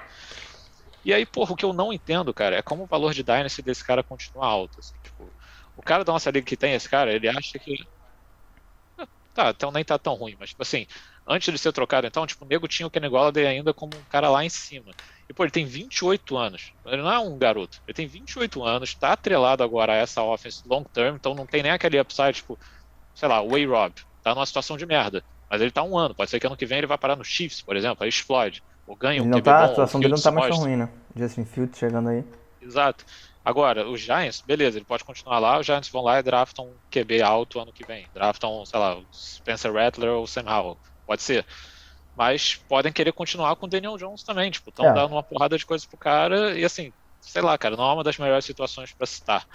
E 1.04 1.12
aí, 1.14 1.24
porra, 1.24 1.52
o 1.52 1.56
que 1.56 1.64
eu 1.64 1.72
não 1.72 1.92
entendo, 1.92 2.34
cara, 2.34 2.56
é 2.56 2.62
como 2.62 2.84
o 2.84 2.86
valor 2.86 3.14
de 3.14 3.22
Dynasty 3.22 3.62
desse 3.62 3.84
cara 3.84 4.02
continua 4.02 4.46
alto. 4.46 4.80
Assim, 4.80 4.98
tipo, 5.04 5.34
o 5.76 5.82
cara 5.82 6.04
da 6.04 6.12
nossa 6.12 6.30
liga 6.30 6.46
que 6.46 6.56
tem 6.56 6.74
esse 6.74 6.88
cara, 6.88 7.12
ele 7.14 7.28
acha 7.28 7.58
que. 7.60 7.74
Tá, 9.32 9.50
então 9.50 9.70
nem 9.70 9.84
tá 9.84 9.98
tão 9.98 10.14
ruim, 10.14 10.34
mas 10.38 10.50
tipo 10.50 10.62
assim, 10.62 10.86
antes 11.26 11.52
de 11.52 11.58
ser 11.58 11.70
trocado, 11.72 12.06
então, 12.06 12.26
tipo, 12.26 12.44
o 12.44 12.48
nego 12.48 12.66
tinha 12.66 12.86
o 12.86 12.90
Kenny 12.90 13.06
Golladay 13.08 13.46
ainda 13.46 13.74
como 13.74 13.98
um 13.98 14.04
cara 14.06 14.30
lá 14.30 14.42
em 14.44 14.48
cima. 14.48 14.94
E, 15.28 15.34
pô, 15.34 15.44
ele 15.44 15.50
tem 15.50 15.66
28 15.66 16.36
anos. 16.38 16.72
Ele 16.86 17.02
não 17.02 17.12
é 17.12 17.18
um 17.18 17.36
garoto. 17.38 17.78
Ele 17.86 17.94
tem 17.94 18.06
28 18.06 18.62
anos, 18.64 18.96
tá 18.96 19.12
atrelado 19.12 19.62
agora 19.62 19.92
a 19.92 19.96
essa 19.96 20.22
offense 20.22 20.62
long 20.66 20.84
term, 20.84 21.16
então 21.16 21.34
não 21.34 21.46
tem 21.46 21.62
nem 21.62 21.70
aquele 21.72 22.00
upside, 22.00 22.32
tipo, 22.34 22.58
sei 23.14 23.28
lá, 23.28 23.42
o 23.42 23.50
Way-Rob. 23.50 23.94
Tá 24.22 24.34
numa 24.34 24.46
situação 24.46 24.76
de 24.76 24.86
merda. 24.86 25.24
Mas 25.48 25.60
ele 25.60 25.70
tá 25.70 25.82
um 25.82 25.96
ano. 25.96 26.14
Pode 26.14 26.30
ser 26.30 26.40
que 26.40 26.46
ano 26.46 26.56
que 26.56 26.66
vem 26.66 26.78
ele 26.78 26.86
vá 26.86 26.98
parar 26.98 27.16
no 27.16 27.24
Chiefs, 27.24 27.62
por 27.62 27.76
exemplo, 27.76 28.02
aí 28.02 28.08
explode. 28.08 28.62
Ou 28.86 28.96
ganha 28.96 29.20
um 29.20 29.24
ele 29.24 29.30
não 29.30 29.40
tá, 29.40 29.58
bom, 29.58 29.64
A 29.64 29.68
situação 29.68 30.00
dele 30.00 30.14
não 30.14 30.22
tá 30.22 30.30
mais 30.30 30.54
tão 30.54 30.64
ruim, 30.64 30.76
né? 30.76 30.88
Justin 31.14 31.44
Fields 31.44 31.78
chegando 31.78 32.08
aí. 32.08 32.24
Exato. 32.60 33.04
Agora, 33.44 33.88
os 33.88 34.00
Giants, 34.00 34.42
beleza, 34.44 34.76
ele 34.76 34.84
pode 34.84 35.04
continuar 35.04 35.38
lá, 35.38 35.58
os 35.58 35.64
Giants 35.64 35.88
vão 35.88 36.02
lá 36.02 36.18
e 36.18 36.22
draftam 36.22 36.66
um 36.66 36.74
QB 36.90 37.22
alto 37.22 37.60
ano 37.60 37.72
que 37.72 37.86
vem. 37.86 38.06
Draftam, 38.12 38.66
sei 38.66 38.78
lá, 38.78 38.98
Spencer 39.12 39.72
Rattler 39.72 40.10
ou 40.10 40.26
Sam 40.26 40.50
Howell. 40.50 40.76
Pode 41.06 41.22
ser. 41.22 41.46
Mas 42.16 42.56
podem 42.68 42.92
querer 42.92 43.12
continuar 43.12 43.54
com 43.56 43.66
o 43.66 43.68
Daniel 43.68 43.96
Jones 43.96 44.24
também. 44.24 44.50
Tipo, 44.50 44.70
estão 44.70 44.86
é. 44.86 44.92
dando 44.92 45.12
uma 45.12 45.22
porrada 45.22 45.56
de 45.56 45.64
coisas 45.64 45.86
pro 45.86 45.96
cara. 45.96 46.58
E 46.58 46.64
assim, 46.64 46.92
sei 47.20 47.42
lá, 47.42 47.56
cara, 47.56 47.76
não 47.76 47.88
é 47.88 47.92
uma 47.92 48.02
das 48.02 48.18
melhores 48.18 48.44
situações 48.44 48.92
para 48.92 49.06
citar. 49.06 49.46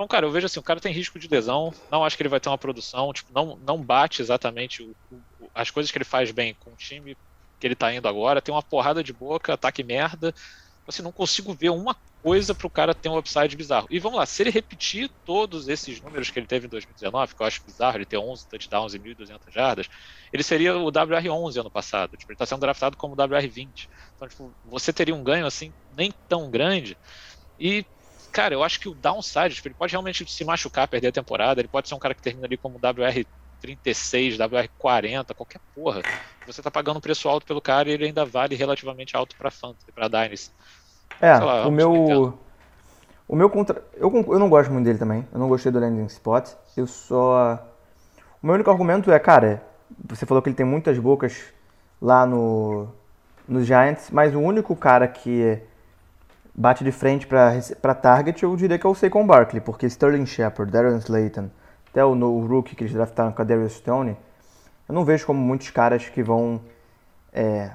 Então, 0.00 0.08
cara, 0.08 0.24
eu 0.24 0.30
vejo 0.30 0.46
assim, 0.46 0.58
o 0.58 0.62
cara 0.62 0.80
tem 0.80 0.94
risco 0.94 1.18
de 1.18 1.28
lesão, 1.28 1.74
não 1.92 2.02
acho 2.02 2.16
que 2.16 2.22
ele 2.22 2.30
vai 2.30 2.40
ter 2.40 2.48
uma 2.48 2.56
produção, 2.56 3.12
tipo, 3.12 3.30
não, 3.34 3.58
não 3.58 3.84
bate 3.84 4.22
exatamente 4.22 4.82
o, 4.82 4.96
o, 5.12 5.50
as 5.54 5.70
coisas 5.70 5.92
que 5.92 5.98
ele 5.98 6.06
faz 6.06 6.30
bem 6.30 6.56
com 6.58 6.72
o 6.72 6.74
time 6.76 7.14
que 7.60 7.66
ele 7.66 7.74
tá 7.74 7.92
indo 7.92 8.08
agora, 8.08 8.40
tem 8.40 8.54
uma 8.54 8.62
porrada 8.62 9.04
de 9.04 9.12
boca, 9.12 9.52
ataque 9.52 9.84
merda, 9.84 10.32
assim, 10.88 11.02
não 11.02 11.12
consigo 11.12 11.52
ver 11.52 11.68
uma 11.68 11.94
coisa 12.22 12.54
para 12.54 12.66
o 12.66 12.70
cara 12.70 12.94
ter 12.94 13.10
um 13.10 13.18
upside 13.18 13.54
bizarro. 13.54 13.88
E 13.90 13.98
vamos 13.98 14.16
lá, 14.16 14.24
se 14.24 14.42
ele 14.42 14.48
repetir 14.48 15.10
todos 15.22 15.68
esses 15.68 16.00
números 16.00 16.30
que 16.30 16.38
ele 16.38 16.46
teve 16.46 16.64
em 16.64 16.70
2019, 16.70 17.34
que 17.34 17.42
eu 17.42 17.46
acho 17.46 17.62
bizarro, 17.62 17.98
ele 17.98 18.06
ter 18.06 18.16
11 18.16 18.48
touchdowns 18.48 18.94
e 18.94 18.98
1.200 18.98 19.52
jardas, 19.52 19.86
ele 20.32 20.42
seria 20.42 20.78
o 20.78 20.90
WR11 20.90 21.60
ano 21.60 21.70
passado. 21.70 22.16
Tipo, 22.16 22.32
ele 22.32 22.36
está 22.36 22.46
sendo 22.46 22.60
draftado 22.60 22.96
como 22.96 23.14
WR20. 23.14 23.68
Então, 24.16 24.26
tipo, 24.26 24.56
você 24.64 24.94
teria 24.94 25.14
um 25.14 25.22
ganho 25.22 25.44
assim, 25.44 25.70
nem 25.94 26.10
tão 26.26 26.50
grande. 26.50 26.96
E, 27.58 27.84
cara, 28.30 28.54
eu 28.54 28.62
acho 28.62 28.80
que 28.80 28.88
o 28.88 28.94
downside, 28.94 29.54
tipo, 29.54 29.68
ele 29.68 29.74
pode 29.74 29.92
realmente 29.92 30.30
se 30.30 30.44
machucar, 30.44 30.88
perder 30.88 31.08
a 31.08 31.12
temporada, 31.12 31.60
ele 31.60 31.68
pode 31.68 31.88
ser 31.88 31.94
um 31.94 31.98
cara 31.98 32.14
que 32.14 32.22
termina 32.22 32.46
ali 32.46 32.56
como 32.56 32.76
WR 32.76 33.24
36, 33.60 34.38
WR40, 34.38 35.34
qualquer 35.34 35.60
porra. 35.74 36.02
Você 36.46 36.62
tá 36.62 36.70
pagando 36.70 36.96
um 36.96 37.00
preço 37.00 37.28
alto 37.28 37.46
pelo 37.46 37.60
cara 37.60 37.88
e 37.88 37.92
ele 37.92 38.06
ainda 38.06 38.24
vale 38.24 38.56
relativamente 38.56 39.16
alto 39.16 39.36
para 39.36 39.50
Fantasy, 39.50 39.92
para 39.92 40.08
Dynasty. 40.08 40.50
É, 41.20 41.34
lá, 41.34 41.66
o 41.66 41.70
meu. 41.70 42.38
O 43.28 43.36
meu 43.36 43.48
contra. 43.48 43.84
Eu, 43.94 44.12
eu 44.12 44.38
não 44.38 44.48
gosto 44.48 44.72
muito 44.72 44.86
dele 44.86 44.98
também. 44.98 45.26
Eu 45.32 45.38
não 45.38 45.48
gostei 45.48 45.70
do 45.70 45.78
landing 45.78 46.06
spot. 46.06 46.50
Eu 46.76 46.86
só. 46.86 47.64
O 48.42 48.46
meu 48.46 48.54
único 48.54 48.70
argumento 48.70 49.12
é, 49.12 49.18
cara, 49.18 49.62
você 50.04 50.26
falou 50.26 50.42
que 50.42 50.48
ele 50.48 50.56
tem 50.56 50.66
muitas 50.66 50.98
bocas 50.98 51.44
lá 52.00 52.26
no. 52.26 52.88
Nos 53.46 53.66
Giants, 53.66 54.10
mas 54.10 54.34
o 54.34 54.38
único 54.38 54.76
cara 54.76 55.08
que 55.08 55.60
bate 56.54 56.84
de 56.84 56.92
frente 56.92 57.26
para 57.26 57.94
target, 57.94 58.42
eu 58.42 58.54
diria 58.56 58.78
que 58.78 58.86
é 58.86 58.90
o 58.90 58.94
Saquon 58.94 59.26
Barkley, 59.26 59.60
porque 59.60 59.86
Sterling 59.86 60.26
Shepard, 60.26 60.70
Darren 60.70 60.98
Slayton, 60.98 61.50
até 61.90 62.04
o 62.04 62.14
no 62.14 62.46
rookie 62.46 62.76
que 62.76 62.84
eles 62.84 62.92
draftaram 62.92 63.32
com 63.32 63.42
a 63.42 63.44
Darius 63.44 63.72
Stone, 63.74 64.16
eu 64.88 64.94
não 64.94 65.04
vejo 65.04 65.26
como 65.26 65.40
muitos 65.40 65.70
caras 65.70 66.08
que 66.08 66.22
vão 66.22 66.60
é, 67.32 67.70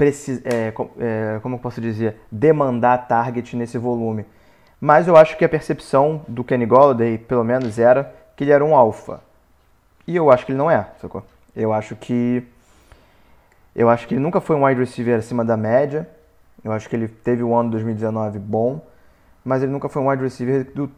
precis, 0.00 0.40
é, 0.46 0.72
é, 0.98 1.38
como 1.42 1.56
eu 1.56 1.58
posso 1.58 1.78
dizer, 1.78 2.16
demandar 2.32 3.06
target 3.06 3.54
nesse 3.54 3.76
volume. 3.76 4.24
Mas 4.80 5.06
eu 5.06 5.14
acho 5.14 5.36
que 5.36 5.44
a 5.44 5.48
percepção 5.48 6.24
do 6.26 6.42
Kenny 6.42 6.64
Golladay, 6.64 7.18
pelo 7.18 7.44
menos, 7.44 7.78
era 7.78 8.10
que 8.34 8.44
ele 8.44 8.50
era 8.50 8.64
um 8.64 8.74
alfa. 8.74 9.20
E 10.06 10.16
eu 10.16 10.30
acho 10.30 10.46
que 10.46 10.52
ele 10.52 10.58
não 10.58 10.70
é, 10.70 10.88
sacou? 11.02 11.22
Eu 11.54 11.70
acho 11.74 11.94
que 11.96 12.42
eu 13.76 13.90
acho 13.90 14.08
que 14.08 14.14
ele 14.14 14.22
nunca 14.22 14.40
foi 14.40 14.56
um 14.56 14.64
wide 14.64 14.80
receiver 14.80 15.18
acima 15.18 15.44
da 15.44 15.56
média. 15.56 16.08
Eu 16.62 16.72
acho 16.72 16.88
que 16.88 16.96
ele 16.96 17.08
teve 17.08 17.42
o 17.42 17.54
ano 17.54 17.70
2019 17.70 18.38
bom, 18.38 18.86
mas 19.44 19.62
ele 19.62 19.72
nunca 19.72 19.88
foi 19.88 20.02
um 20.02 20.08
wide 20.08 20.22
receiver 20.22 20.70
do, 20.74 20.90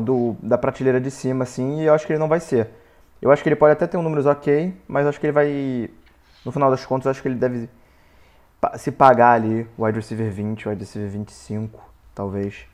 do, 0.00 0.36
da 0.42 0.56
prateleira 0.56 1.00
de 1.00 1.10
cima, 1.10 1.44
assim, 1.44 1.80
e 1.80 1.86
eu 1.86 1.94
acho 1.94 2.06
que 2.06 2.12
ele 2.12 2.18
não 2.20 2.28
vai 2.28 2.40
ser. 2.40 2.70
Eu 3.20 3.30
acho 3.30 3.42
que 3.42 3.48
ele 3.48 3.56
pode 3.56 3.72
até 3.72 3.86
ter 3.86 3.96
um 3.96 4.02
números 4.02 4.26
ok, 4.26 4.74
mas 4.88 5.06
acho 5.06 5.20
que 5.20 5.26
ele 5.26 5.32
vai. 5.32 5.90
No 6.44 6.50
final 6.50 6.70
das 6.70 6.86
contas, 6.86 7.06
acho 7.06 7.20
que 7.20 7.28
ele 7.28 7.34
deve 7.34 7.68
se 8.76 8.90
pagar 8.90 9.32
ali 9.32 9.66
o 9.76 9.84
wide 9.84 9.98
receiver 9.98 10.30
20, 10.30 10.66
o 10.66 10.70
wide 10.70 10.80
receiver 10.80 11.10
25, 11.10 11.82
talvez. 12.14 12.66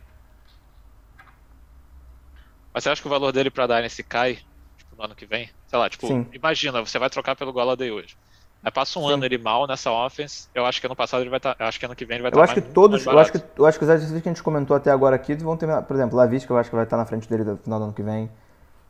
Mas 2.72 2.84
você 2.84 2.90
acha 2.90 3.00
que 3.00 3.08
o 3.08 3.10
valor 3.10 3.32
dele 3.32 3.50
pra 3.50 3.66
Dynasty 3.66 4.04
cai 4.04 4.38
tipo, 4.76 4.96
no 4.96 5.04
ano 5.04 5.14
que 5.14 5.26
vem? 5.26 5.50
Sei 5.66 5.78
lá, 5.78 5.88
tipo, 5.88 6.06
Sim. 6.06 6.26
imagina, 6.32 6.80
você 6.80 6.98
vai 6.98 7.10
trocar 7.10 7.34
pelo 7.34 7.52
Golladay 7.52 7.90
hoje. 7.90 8.16
Aí 8.66 8.72
passa 8.72 8.98
um 8.98 9.06
Sim. 9.06 9.12
ano 9.12 9.24
ele 9.24 9.38
mal 9.38 9.64
nessa 9.64 9.92
offense. 9.92 10.48
Eu 10.52 10.66
acho 10.66 10.80
que 10.80 10.86
ano 10.88 10.96
passado 10.96 11.20
ele 11.20 11.30
vai 11.30 11.36
estar. 11.36 11.54
Tá, 11.54 11.68
acho 11.68 11.78
que 11.78 11.86
ano 11.86 11.94
que 11.94 12.04
vem 12.04 12.16
ele 12.16 12.22
vai 12.22 12.30
estar. 12.30 12.40
Eu 12.40 12.44
tá 12.44 12.52
acho 12.52 12.60
que 12.60 12.74
todos. 12.74 13.06
Eu 13.06 13.16
acho 13.16 13.30
que, 13.30 13.40
eu 13.56 13.64
acho 13.64 13.78
que 13.78 13.84
os 13.84 13.88
adversários 13.88 14.22
que 14.24 14.28
a 14.28 14.32
gente 14.32 14.42
comentou 14.42 14.76
até 14.76 14.90
agora 14.90 15.14
aqui 15.14 15.36
vão 15.36 15.56
ter. 15.56 15.68
Por 15.82 15.94
exemplo, 15.94 16.16
Lavisca 16.16 16.52
eu 16.52 16.58
acho 16.58 16.68
que 16.68 16.74
vai 16.74 16.82
estar 16.82 16.96
na 16.96 17.06
frente 17.06 17.28
dele 17.28 17.44
no 17.44 17.56
final 17.58 17.78
do 17.78 17.84
ano 17.84 17.92
que 17.92 18.02
vem. 18.02 18.28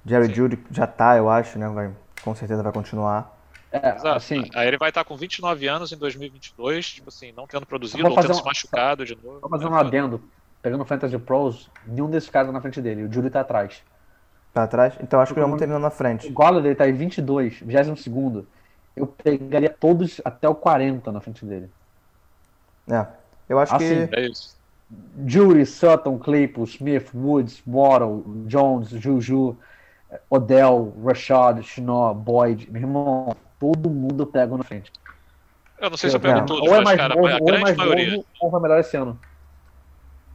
Jerry 0.07 0.33
Judy 0.33 0.59
já 0.71 0.87
tá, 0.87 1.19
eu 1.19 1.29
acho, 1.29 1.59
né? 1.59 1.69
Vai, 1.69 1.91
com 2.25 2.35
certeza 2.35 2.63
vai 2.63 2.73
continuar. 2.73 3.39
É, 3.71 3.99
assim, 4.09 4.49
aí 4.55 4.67
ele 4.67 4.79
vai 4.79 4.89
estar 4.89 5.05
com 5.05 5.15
29 5.15 5.69
anos 5.69 5.93
em 5.93 5.99
2022, 5.99 6.89
tipo 6.95 7.11
assim, 7.11 7.31
não 7.37 7.47
tendo 7.47 7.67
produzido 7.67 8.09
ou 8.09 8.15
tendo 8.15 8.31
um, 8.31 8.35
se 8.35 8.45
machucado 8.45 9.05
de 9.05 9.15
novo. 9.15 9.41
Vou 9.41 9.51
fazer 9.51 9.65
né? 9.65 9.71
um 9.73 9.75
adendo. 9.77 10.23
Pegando 10.63 10.81
o 10.81 10.87
Fantasy 10.87 11.19
Pros, 11.19 11.71
nenhum 11.87 12.09
desses 12.09 12.31
caras 12.31 12.47
tá 12.47 12.53
na 12.55 12.63
frente 12.63 12.81
dele. 12.81 13.03
O 13.03 13.13
Júlio 13.13 13.31
tá 13.31 13.41
atrás. 13.41 13.83
Tá 14.55 14.63
atrás? 14.63 14.95
Então 15.03 15.21
acho 15.21 15.35
que 15.35 15.41
vamos 15.41 15.59
terminando 15.59 15.83
na 15.83 15.91
frente. 15.91 16.29
O 16.29 16.33
Gola 16.33 16.63
dele 16.63 16.75
tá 16.75 16.89
em 16.89 16.95
22, 16.95 17.61
22 17.61 17.91
Eu 18.97 19.07
pegaria 19.07 19.71
todos 19.71 20.21
até 20.25 20.49
o 20.49 20.55
40 20.55 21.13
na 21.13 21.21
frente 21.21 21.45
dele. 21.45 21.71
É. 22.91 23.07
Eu 23.49 23.59
acho 23.59 23.75
assim, 23.75 24.07
que. 24.09 24.17
É 24.17 24.27
isso. 24.27 24.57
Jury, 25.27 25.67
Sutton, 25.67 26.19
Claypool, 26.19 26.65
Smith, 26.65 27.11
Woods, 27.15 27.61
Waddle, 27.67 28.23
Jones, 28.47 28.89
Juju, 28.91 29.57
Odell, 30.31 30.95
Rashad, 31.05 31.63
Chinó, 31.63 32.15
Boyd. 32.15 32.71
Meu 32.71 32.83
irmão, 32.83 33.37
todo 33.59 33.91
mundo 33.91 34.27
pega 34.27 34.57
na 34.57 34.65
frente. 34.65 34.93
Eu 35.79 35.91
não 35.91 35.97
sei 35.97 36.11
se 36.11 36.17
eu 36.17 36.21
pego 36.21 36.39
É, 36.39 36.43
todos, 36.43 36.67
ou 36.69 36.75
é 36.75 36.81
mas, 36.81 36.83
mais 36.83 36.97
cara, 36.97 37.17
novo, 37.17 37.35
a 37.35 37.39
ou 37.39 37.55
é 37.55 37.59
grande 37.59 37.61
mais 37.61 37.77
maioria. 37.77 38.11
novo, 38.13 38.27
ou 38.41 38.51
vai 38.51 38.61
melhor 38.63 38.81
esse 38.81 38.97
ano. 38.97 39.19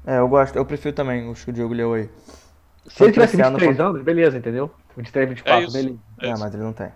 É, 0.05 0.17
eu 0.17 0.27
gosto, 0.27 0.55
eu 0.55 0.65
prefiro 0.65 0.95
também 0.95 1.29
os 1.29 1.43
que 1.43 1.51
o 1.51 1.53
Diogo 1.53 1.73
leu 1.73 1.93
aí. 1.93 2.09
Se 2.87 3.03
ele 3.03 3.13
tivesse 3.13 3.35
Esse 3.35 3.41
ano 3.41 3.57
23 3.59 3.79
anos, 3.79 4.03
beleza, 4.03 4.37
entendeu? 4.37 4.71
23, 4.97 5.29
24, 5.29 5.63
É 5.63 5.63
isso. 5.63 5.73
beleza. 5.73 5.99
É 6.19 6.29
É, 6.29 6.35
mas 6.37 6.53
ele 6.53 6.63
não 6.63 6.73
tem. 6.73 6.91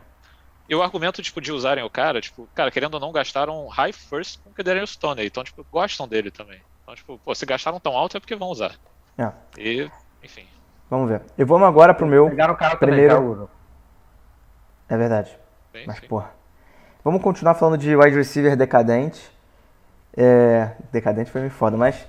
E 0.68 0.74
o 0.76 0.82
argumento, 0.82 1.22
tipo, 1.22 1.40
de 1.40 1.52
usarem 1.52 1.84
o 1.84 1.90
cara, 1.90 2.20
tipo, 2.20 2.48
cara, 2.56 2.72
querendo 2.72 2.96
ou 2.96 3.00
não, 3.00 3.12
gastaram 3.12 3.68
high 3.68 3.94
first 3.94 4.40
com 4.44 4.50
o 4.50 4.54
Kadarius 4.54 4.92
Stone, 4.92 5.24
então, 5.26 5.44
tipo, 5.44 5.66
gostam 5.72 6.08
dele 6.08 6.32
também. 6.32 6.60
Então, 6.84 6.96
tipo, 6.96 7.20
pô, 7.20 7.36
se 7.36 7.46
gastaram 7.46 7.80
tão 7.80 7.96
alto 7.96 8.18
é 8.18 8.20
porque 8.20 8.36
vão 8.36 8.50
usar. 8.50 8.76
É. 9.18 9.32
E, 9.58 9.90
enfim. 10.24 10.48
Vamos 10.90 11.10
ver. 11.10 11.22
E 11.38 11.44
vamos 11.44 11.68
agora 11.68 11.94
pro 11.94 12.06
meu. 12.08 12.30
Pegaram 12.30 12.54
o 12.54 12.58
cara 12.58 12.76
também, 12.78 12.96
Primeiro- 12.96 13.16
cara, 13.16 13.28
Russell. 13.28 13.50
É 14.90 14.98
verdade. 14.98 15.38
bem, 15.74 15.86
Mas, 15.88 16.00
porra. 16.02 16.32
Vamos 17.04 17.22
continuar 17.22 17.54
falando 17.56 17.78
de 17.80 17.96
wide 17.96 18.16
receiver 18.16 18.56
decadente. 18.56 19.30
É, 20.18 20.72
decadente 20.92 21.30
foi 21.32 21.42
meio 21.42 21.52
foda, 21.54 21.76
mas. 21.78 22.08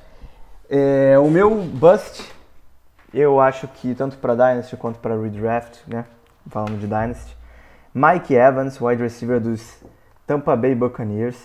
é, 0.71 1.19
o 1.19 1.29
meu 1.31 1.51
bust, 1.63 2.23
eu 3.13 3.41
acho 3.41 3.67
que 3.69 3.95
tanto 3.95 4.17
para 4.19 4.35
Dynasty 4.35 4.77
quanto 4.77 4.99
para 4.99 5.17
Redraft, 5.21 5.79
né? 5.87 6.05
Falando 6.51 6.79
de 6.79 6.87
Dynasty. 6.87 7.37
Mike 7.99 8.35
Evans, 8.35 8.79
wide 8.79 9.03
receiver 9.03 9.41
dos 9.41 9.83
Tampa 10.27 10.55
Bay 10.55 10.75
Buccaneers. 10.75 11.43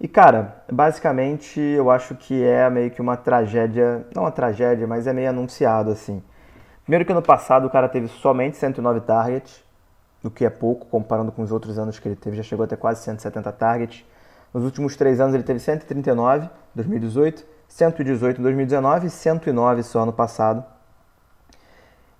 E 0.00 0.08
cara, 0.08 0.64
basicamente 0.68 1.60
eu 1.60 1.92
acho 1.92 2.16
que 2.16 2.42
é 2.42 2.68
meio 2.68 2.90
que 2.90 3.00
uma 3.00 3.16
tragédia, 3.16 4.04
não 4.12 4.24
uma 4.24 4.32
tragédia, 4.32 4.84
mas 4.84 5.06
é 5.06 5.12
meio 5.12 5.30
anunciado 5.30 5.92
assim. 5.92 6.20
Primeiro 6.82 7.04
que 7.04 7.12
ano 7.12 7.22
passado 7.22 7.68
o 7.68 7.70
cara 7.70 7.88
teve 7.88 8.08
somente 8.08 8.56
109 8.56 9.02
targets, 9.02 9.62
o 10.24 10.28
que 10.28 10.44
é 10.44 10.50
pouco 10.50 10.86
comparando 10.86 11.30
com 11.30 11.42
os 11.42 11.52
outros 11.52 11.78
anos 11.78 12.00
que 12.00 12.08
ele 12.08 12.16
teve, 12.16 12.36
já 12.36 12.42
chegou 12.42 12.64
até 12.64 12.74
quase 12.74 13.04
170 13.04 13.52
targets. 13.52 14.04
Nos 14.52 14.64
últimos 14.64 14.96
três 14.96 15.20
anos 15.20 15.36
ele 15.36 15.44
teve 15.44 15.60
139 15.60 16.46
em 16.46 16.50
2018, 16.74 17.46
118 17.68 18.40
em 18.40 18.42
2019 18.42 19.06
e 19.06 19.10
109 19.10 19.84
só 19.84 20.00
ano 20.00 20.12
passado. 20.12 20.64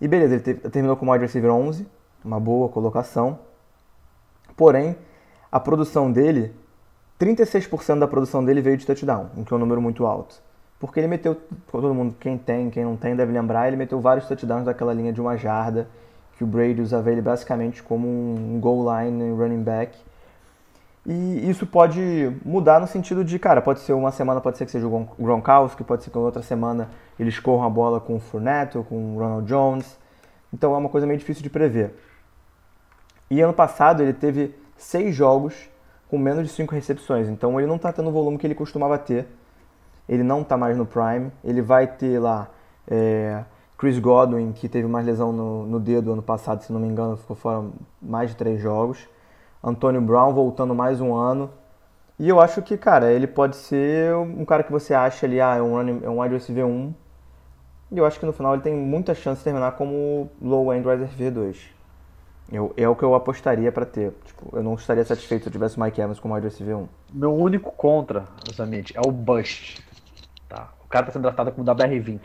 E 0.00 0.06
beleza, 0.06 0.36
ele 0.36 0.54
terminou 0.70 0.96
como 0.96 1.10
wide 1.10 1.24
receiver 1.24 1.50
11, 1.50 1.84
uma 2.24 2.40
boa 2.40 2.68
colocação. 2.68 3.38
Porém, 4.56 4.96
a 5.50 5.60
produção 5.60 6.10
dele, 6.10 6.52
36% 7.20 7.98
da 7.98 8.08
produção 8.08 8.44
dele 8.44 8.60
veio 8.60 8.76
de 8.76 8.86
touchdown, 8.86 9.30
o 9.36 9.44
que 9.44 9.52
é 9.52 9.56
um 9.56 9.60
número 9.60 9.80
muito 9.80 10.06
alto. 10.06 10.42
Porque 10.78 11.00
ele 11.00 11.06
meteu, 11.06 11.36
todo 11.70 11.94
mundo, 11.94 12.14
quem 12.18 12.36
tem, 12.36 12.70
quem 12.70 12.84
não 12.84 12.96
tem, 12.96 13.14
deve 13.16 13.32
lembrar, 13.32 13.68
ele 13.68 13.76
meteu 13.76 14.00
vários 14.00 14.26
touchdowns 14.26 14.64
daquela 14.64 14.92
linha 14.92 15.12
de 15.12 15.20
uma 15.20 15.36
jarda, 15.36 15.88
que 16.36 16.44
o 16.44 16.46
Brady 16.46 16.80
usava 16.80 17.10
ele 17.10 17.22
basicamente 17.22 17.82
como 17.82 18.08
um 18.08 18.58
goal 18.60 18.84
line 19.00 19.30
running 19.30 19.62
back. 19.62 19.96
E 21.06 21.48
isso 21.48 21.66
pode 21.66 22.34
mudar 22.44 22.80
no 22.80 22.86
sentido 22.86 23.22
de, 23.24 23.38
cara, 23.38 23.60
pode 23.60 23.80
ser 23.80 23.92
uma 23.92 24.10
semana, 24.10 24.40
pode 24.40 24.56
ser 24.56 24.64
que 24.64 24.70
seja 24.72 24.86
o 24.86 24.90
Gron- 24.90 25.08
Gronkowski, 25.18 25.84
pode 25.84 26.02
ser 26.02 26.10
que 26.10 26.18
outra 26.18 26.42
semana 26.42 26.88
eles 27.18 27.38
corram 27.38 27.64
a 27.64 27.70
bola 27.70 28.00
com 28.00 28.16
o 28.16 28.20
Fournette 28.20 28.78
ou 28.78 28.84
com 28.84 29.14
o 29.14 29.18
Ronald 29.18 29.46
Jones. 29.46 29.98
Então 30.52 30.74
é 30.74 30.78
uma 30.78 30.88
coisa 30.88 31.06
meio 31.06 31.18
difícil 31.18 31.42
de 31.42 31.50
prever. 31.50 31.94
E 33.30 33.40
ano 33.40 33.52
passado 33.52 34.02
ele 34.02 34.12
teve 34.12 34.54
seis 34.76 35.14
jogos 35.14 35.68
com 36.08 36.18
menos 36.18 36.44
de 36.44 36.52
cinco 36.52 36.74
recepções, 36.74 37.28
então 37.28 37.58
ele 37.58 37.66
não 37.66 37.76
está 37.76 37.92
tendo 37.92 38.08
o 38.08 38.12
volume 38.12 38.38
que 38.38 38.46
ele 38.46 38.54
costumava 38.54 38.98
ter. 38.98 39.26
Ele 40.08 40.22
não 40.22 40.42
está 40.42 40.56
mais 40.56 40.76
no 40.76 40.86
prime. 40.86 41.32
Ele 41.42 41.62
vai 41.62 41.86
ter 41.86 42.18
lá 42.18 42.48
é, 42.86 43.42
Chris 43.78 43.98
Godwin, 43.98 44.52
que 44.52 44.68
teve 44.68 44.86
mais 44.86 45.06
lesão 45.06 45.32
no, 45.32 45.66
no 45.66 45.80
dedo 45.80 46.12
ano 46.12 46.22
passado, 46.22 46.62
se 46.62 46.72
não 46.72 46.80
me 46.80 46.86
engano, 46.86 47.16
ficou 47.16 47.36
fora 47.36 47.64
mais 48.00 48.30
de 48.30 48.36
três 48.36 48.60
jogos. 48.60 49.08
Antônio 49.62 50.00
Brown 50.00 50.32
voltando 50.32 50.74
mais 50.74 51.00
um 51.00 51.14
ano. 51.14 51.50
E 52.18 52.28
eu 52.28 52.38
acho 52.38 52.62
que, 52.62 52.76
cara, 52.76 53.10
ele 53.10 53.26
pode 53.26 53.56
ser 53.56 54.14
um 54.14 54.44
cara 54.44 54.62
que 54.62 54.70
você 54.70 54.94
acha 54.94 55.26
ali, 55.26 55.40
ah, 55.40 55.56
é 55.56 55.62
um, 55.62 55.74
running, 55.74 56.00
é 56.04 56.08
um 56.08 56.20
wide 56.20 56.34
receiver 56.34 56.64
1. 56.64 56.94
E 57.90 57.98
eu 57.98 58.06
acho 58.06 58.20
que 58.20 58.26
no 58.26 58.32
final 58.32 58.54
ele 58.54 58.62
tem 58.62 58.74
muita 58.74 59.14
chance 59.14 59.38
de 59.38 59.44
terminar 59.44 59.72
como 59.72 60.30
low 60.40 60.72
end 60.72 60.86
wide 60.86 61.02
receiver 61.02 61.32
2. 61.32 61.73
Eu, 62.52 62.72
é 62.76 62.88
o 62.88 62.94
que 62.94 63.02
eu 63.02 63.14
apostaria 63.14 63.72
pra 63.72 63.86
ter. 63.86 64.12
Tipo, 64.24 64.56
eu 64.56 64.62
não 64.62 64.74
estaria 64.74 65.04
satisfeito 65.04 65.42
se 65.44 65.48
eu 65.48 65.52
tivesse 65.52 65.76
o 65.76 65.80
Mike 65.82 66.00
Evans 66.00 66.20
como 66.20 66.34
wide 66.34 66.46
receiver 66.46 66.76
1. 66.76 66.88
Meu 67.12 67.34
único 67.34 67.72
contra, 67.72 68.24
justamente, 68.46 68.96
é 68.96 69.00
o 69.00 69.10
Bust. 69.10 69.82
Tá? 70.48 70.72
O 70.84 70.88
cara 70.88 71.06
tá 71.06 71.12
sendo 71.12 71.22
tratado 71.22 71.50
como 71.52 71.66
WR20. 71.66 72.16
O 72.16 72.20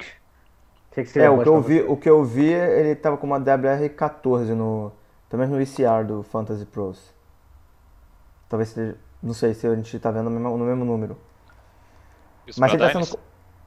que, 0.92 1.04
que 1.04 1.10
seria 1.10 1.28
É, 1.28 1.30
o 1.30 1.42
que, 1.42 1.48
eu 1.48 1.62
vi, 1.62 1.82
o 1.82 1.98
que 1.98 2.10
eu 2.10 2.24
vi, 2.26 2.52
ele 2.52 2.96
tava 2.96 3.18
com 3.18 3.26
uma 3.28 3.40
WR14 3.40 4.54
no. 4.54 4.92
Também 5.30 5.48
no 5.48 5.62
ECR 5.62 6.06
do 6.06 6.24
Fantasy 6.24 6.66
Pros. 6.66 7.14
Talvez 8.50 8.70
seja. 8.70 8.98
Não 9.22 9.34
sei 9.34 9.54
se 9.54 9.68
a 9.68 9.76
gente 9.76 10.00
tá 10.00 10.12
vendo 10.12 10.30
no 10.30 10.40
mesmo, 10.40 10.58
no 10.58 10.66
mesmo 10.66 10.86
número. 10.86 11.18
Isso 12.48 12.60
Mas 12.60 12.74
ele 12.74 12.82
tá 12.82 12.88
Dynasty. 12.90 13.12
sendo. 13.12 13.20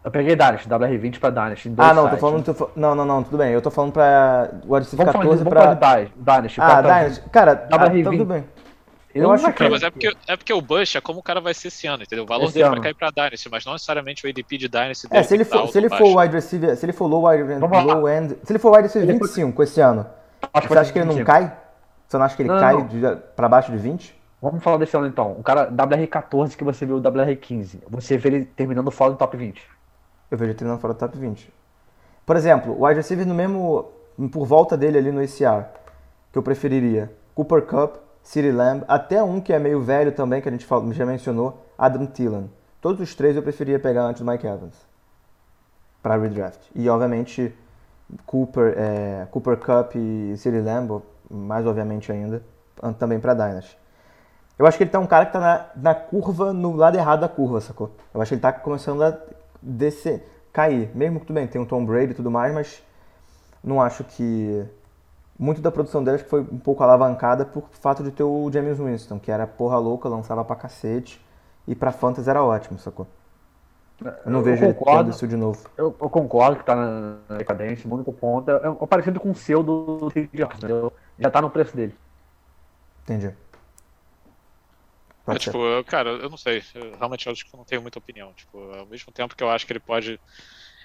Eu 0.04 0.10
peguei 0.10 0.34
Dynasty, 0.34 0.68
WR20 0.68 1.20
pra 1.20 1.30
Dynasty. 1.30 1.68
Em 1.68 1.74
dois 1.74 1.88
Ah, 1.88 1.94
não, 1.94 2.02
tô 2.04 2.08
sites. 2.08 2.20
falando. 2.20 2.44
tô 2.44 2.54
fa- 2.54 2.68
Não, 2.74 2.94
não, 2.94 3.04
não, 3.04 3.22
tudo 3.22 3.38
bem. 3.38 3.52
Eu 3.52 3.62
tô 3.62 3.70
falando 3.70 3.92
pra. 3.92 4.48
Wide 4.64 4.78
receiver 4.84 5.06
Vamos 5.06 5.12
falar, 5.12 5.24
14 5.24 5.44
vamos 5.44 5.48
pra. 5.52 5.60
falar 5.62 5.74
de 5.74 5.80
Dynasty. 5.80 6.12
Dynasty 6.18 6.60
Ah, 6.60 6.82
Dynasty. 6.82 7.30
Cara, 7.30 7.68
ah, 7.70 7.78
WR20. 7.78 8.04
tudo 8.18 8.24
bem. 8.24 8.44
Eu 9.14 9.22
não 9.24 9.32
acho 9.32 9.52
que-. 9.52 9.68
Mas 9.68 9.82
é 9.82 9.90
porque, 9.90 10.16
é 10.26 10.36
porque 10.36 10.52
o 10.52 10.60
Bush 10.62 10.96
é 10.96 11.00
como 11.00 11.20
o 11.20 11.22
cara 11.22 11.38
vai 11.40 11.52
ser 11.54 11.68
esse 11.68 11.86
ano, 11.86 12.02
entendeu? 12.02 12.24
O 12.24 12.26
valor 12.26 12.44
Esse 12.46 12.54
dele 12.54 12.64
ano. 12.64 12.74
vai 12.76 12.82
cair 12.84 12.94
pra 12.94 13.10
Dynasty, 13.10 13.48
mas 13.50 13.64
não 13.64 13.74
necessariamente 13.74 14.26
o 14.26 14.28
ADP 14.28 14.56
de 14.58 14.68
Dynasty 14.68 15.06
É, 15.06 15.10
dele 15.10 15.24
se 15.24 15.34
ele 15.34 15.44
tá 15.44 15.58
for, 15.58 15.68
se 15.68 15.78
ele 15.78 15.88
for 15.90 16.18
wide 16.18 16.34
receiver, 16.34 16.76
se 16.76 16.84
ele 16.86 16.92
for 16.94 17.06
low, 17.06 17.28
wide, 17.28 17.42
low 17.60 18.08
end, 18.08 18.36
se 18.42 18.52
ele 18.52 18.58
for 18.58 18.70
wide 18.72 18.84
receiver 18.84 19.08
Ele 19.08 19.18
foi- 19.18 19.28
25 19.28 19.62
esse 19.62 19.80
ano, 19.80 20.06
Acho 20.52 20.66
você 20.66 20.78
acha 20.78 20.92
que 20.92 20.98
ele 20.98 21.04
não 21.04 21.14
25. 21.14 21.30
cai? 21.30 21.52
Você 22.08 22.16
não 22.18 22.24
acha 22.24 22.34
que 22.36 22.42
ele 22.42 22.48
Não, 22.48 22.58
cai 22.58 22.72
não. 22.74 22.86
de- 22.86 23.16
pra 23.36 23.48
baixo 23.48 23.70
de 23.70 23.76
20? 23.78 24.18
Vamos 24.40 24.64
falar 24.64 24.78
desse 24.78 24.96
ano 24.96 25.06
então. 25.06 25.32
O 25.38 25.42
cara 25.42 25.70
WR14 25.70 26.56
que 26.56 26.64
você 26.64 26.84
viu 26.86 26.96
o 26.96 27.00
WR15. 27.00 27.80
Você 27.88 28.16
vê 28.16 28.28
ele 28.30 28.44
terminando 28.44 28.90
fora 28.90 29.12
do 29.12 29.16
top 29.16 29.36
20. 29.36 29.62
Eu 30.32 30.38
vejo 30.38 30.50
ele 30.50 30.56
treinando 30.56 30.80
fora 30.80 30.94
do 30.94 30.96
top 30.96 31.18
20. 31.18 31.52
Por 32.24 32.36
exemplo, 32.36 32.72
o 32.72 32.86
wide 32.86 32.96
receiver 32.96 33.26
no 33.26 33.34
mesmo. 33.34 33.90
por 34.32 34.46
volta 34.46 34.78
dele 34.78 34.96
ali 34.96 35.12
no 35.12 35.22
ECR, 35.22 35.66
que 36.32 36.38
eu 36.38 36.42
preferiria. 36.42 37.12
Cooper 37.34 37.66
Cup, 37.66 37.96
City 38.22 38.50
Lamb, 38.50 38.82
até 38.88 39.22
um 39.22 39.42
que 39.42 39.52
é 39.52 39.58
meio 39.58 39.82
velho 39.82 40.10
também, 40.12 40.40
que 40.40 40.48
a 40.48 40.52
gente 40.52 40.66
já 40.92 41.04
mencionou, 41.04 41.62
Adam 41.76 42.06
Thielen. 42.06 42.50
Todos 42.80 42.98
os 43.02 43.14
três 43.14 43.36
eu 43.36 43.42
preferia 43.42 43.78
pegar 43.78 44.04
antes 44.04 44.22
do 44.22 44.30
Mike 44.30 44.46
Evans. 44.46 44.74
Para 46.02 46.16
redraft. 46.16 46.60
E 46.74 46.88
obviamente 46.88 47.54
Cooper, 48.24 48.74
é, 48.74 49.26
Cooper 49.30 49.58
Cup 49.58 49.96
e 49.96 50.34
City 50.38 50.60
Lamb, 50.60 51.02
mais 51.30 51.66
obviamente 51.66 52.10
ainda, 52.10 52.42
também 52.98 53.20
para 53.20 53.34
Dynasty. 53.34 53.76
Eu 54.58 54.66
acho 54.66 54.78
que 54.78 54.84
ele 54.84 54.90
tá 54.90 54.98
um 54.98 55.06
cara 55.06 55.26
que 55.26 55.32
tá 55.32 55.40
na, 55.40 55.66
na 55.76 55.94
curva, 55.94 56.54
no 56.54 56.74
lado 56.74 56.96
errado 56.96 57.20
da 57.20 57.28
curva, 57.28 57.60
sacou? 57.60 57.90
Eu 58.14 58.22
acho 58.22 58.30
que 58.30 58.34
ele 58.36 58.42
tá 58.42 58.52
começando 58.52 59.02
a 59.02 59.18
descer, 59.62 60.26
cair. 60.52 60.90
Mesmo 60.94 61.20
que 61.20 61.26
tudo 61.26 61.36
bem, 61.36 61.46
tem 61.46 61.60
o 61.60 61.66
Tom 61.66 61.84
Brady 61.84 62.12
e 62.12 62.14
tudo 62.14 62.30
mais, 62.30 62.52
mas 62.54 62.82
não 63.62 63.80
acho 63.80 64.04
que. 64.04 64.64
Muito 65.38 65.60
da 65.60 65.72
produção 65.72 66.04
que 66.04 66.18
foi 66.18 66.40
um 66.42 66.58
pouco 66.58 66.82
alavancada 66.84 67.44
por 67.44 67.68
fato 67.72 68.02
de 68.04 68.12
ter 68.12 68.22
o 68.22 68.50
James 68.52 68.78
Winston, 68.78 69.18
que 69.18 69.30
era 69.30 69.46
porra 69.46 69.78
louca, 69.78 70.08
lançava 70.08 70.44
pra 70.44 70.54
cacete, 70.56 71.24
e 71.66 71.74
pra 71.74 71.90
Fantasy 71.92 72.28
era 72.30 72.44
ótimo, 72.44 72.78
sacou? 72.78 73.06
Eu 74.24 74.30
não 74.32 74.40
Eu 74.40 74.42
vejo 74.42 74.64
ele 74.64 74.74
concordo. 74.74 75.10
isso 75.10 75.26
de 75.28 75.36
novo. 75.36 75.68
Eu, 75.76 75.96
eu 76.00 76.10
concordo 76.10 76.58
que 76.58 76.64
tá 76.64 76.74
na 76.76 77.36
decadência, 77.38 77.88
o 77.88 77.94
único 77.94 78.12
ponto 78.12 78.50
é, 78.50 78.54
é 78.82 78.86
parecido 78.86 79.20
com 79.20 79.30
o 79.30 79.34
seu 79.34 79.62
do 79.62 80.12
entendeu? 80.14 80.92
Já 81.18 81.30
tá 81.30 81.40
no 81.40 81.50
preço 81.50 81.76
dele. 81.76 81.94
Entendi. 83.04 83.32
Pode 85.24 85.44
ser. 85.44 85.52
tipo, 85.52 85.58
eu- 85.64 85.84
cara, 85.84 86.10
eu 86.10 86.28
não 86.30 86.36
sei. 86.36 86.62
Eu 86.74 86.96
realmente 86.96 87.28
acho 87.28 87.44
que 87.44 87.54
eu 87.54 87.58
não 87.58 87.64
tenho 87.64 87.82
muita 87.82 87.98
opinião. 87.98 88.34
Tipo, 88.34 88.58
ao 88.74 88.86
mesmo 88.86 89.12
tempo 89.12 89.36
que 89.36 89.42
eu 89.42 89.50
acho 89.50 89.66
que 89.66 89.72
ele 89.72 89.80
pode. 89.80 90.20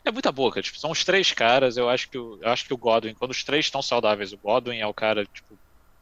É 0.05 0.11
muita 0.11 0.31
boca. 0.31 0.61
Tipo, 0.61 0.77
são 0.79 0.91
os 0.91 1.03
três 1.03 1.31
caras. 1.33 1.77
Eu 1.77 1.89
acho 1.89 2.09
que 2.09 2.17
o, 2.17 2.39
eu 2.41 2.49
acho 2.49 2.65
que 2.65 2.73
o 2.73 2.77
Godwin, 2.77 3.13
quando 3.15 3.31
os 3.31 3.43
três 3.43 3.65
estão 3.65 3.81
saudáveis, 3.81 4.33
o 4.33 4.37
Godwin 4.37 4.79
é 4.79 4.87
o 4.87 4.93
cara 4.93 5.25
tipo 5.25 5.59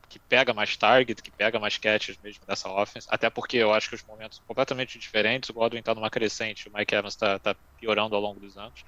que 0.10 0.20
pega 0.20 0.54
mais 0.54 0.78
target, 0.78 1.22
que 1.24 1.32
pega 1.32 1.60
mais 1.60 1.78
catches 1.78 2.18
mesmo 2.22 2.46
dessa 2.48 2.70
offense. 2.70 3.08
Até 3.10 3.30
porque 3.30 3.58
eu 3.58 3.74
acho 3.74 3.90
que 3.90 3.96
os 3.96 4.04
momentos 4.06 4.38
são 4.38 4.46
completamente 4.48 5.00
diferentes. 5.00 5.50
O 5.50 5.54
Godwin 5.54 5.82
tá 5.84 5.96
numa 5.96 6.10
crescente, 6.12 6.70
o 6.70 6.74
Mike 6.74 6.96
Evans 6.96 7.16
tá, 7.16 7.40
tá 7.40 7.56
piorando 7.78 8.16
ao 8.16 8.22
longo 8.22 8.40
dos 8.40 8.58
anos. 8.58 8.84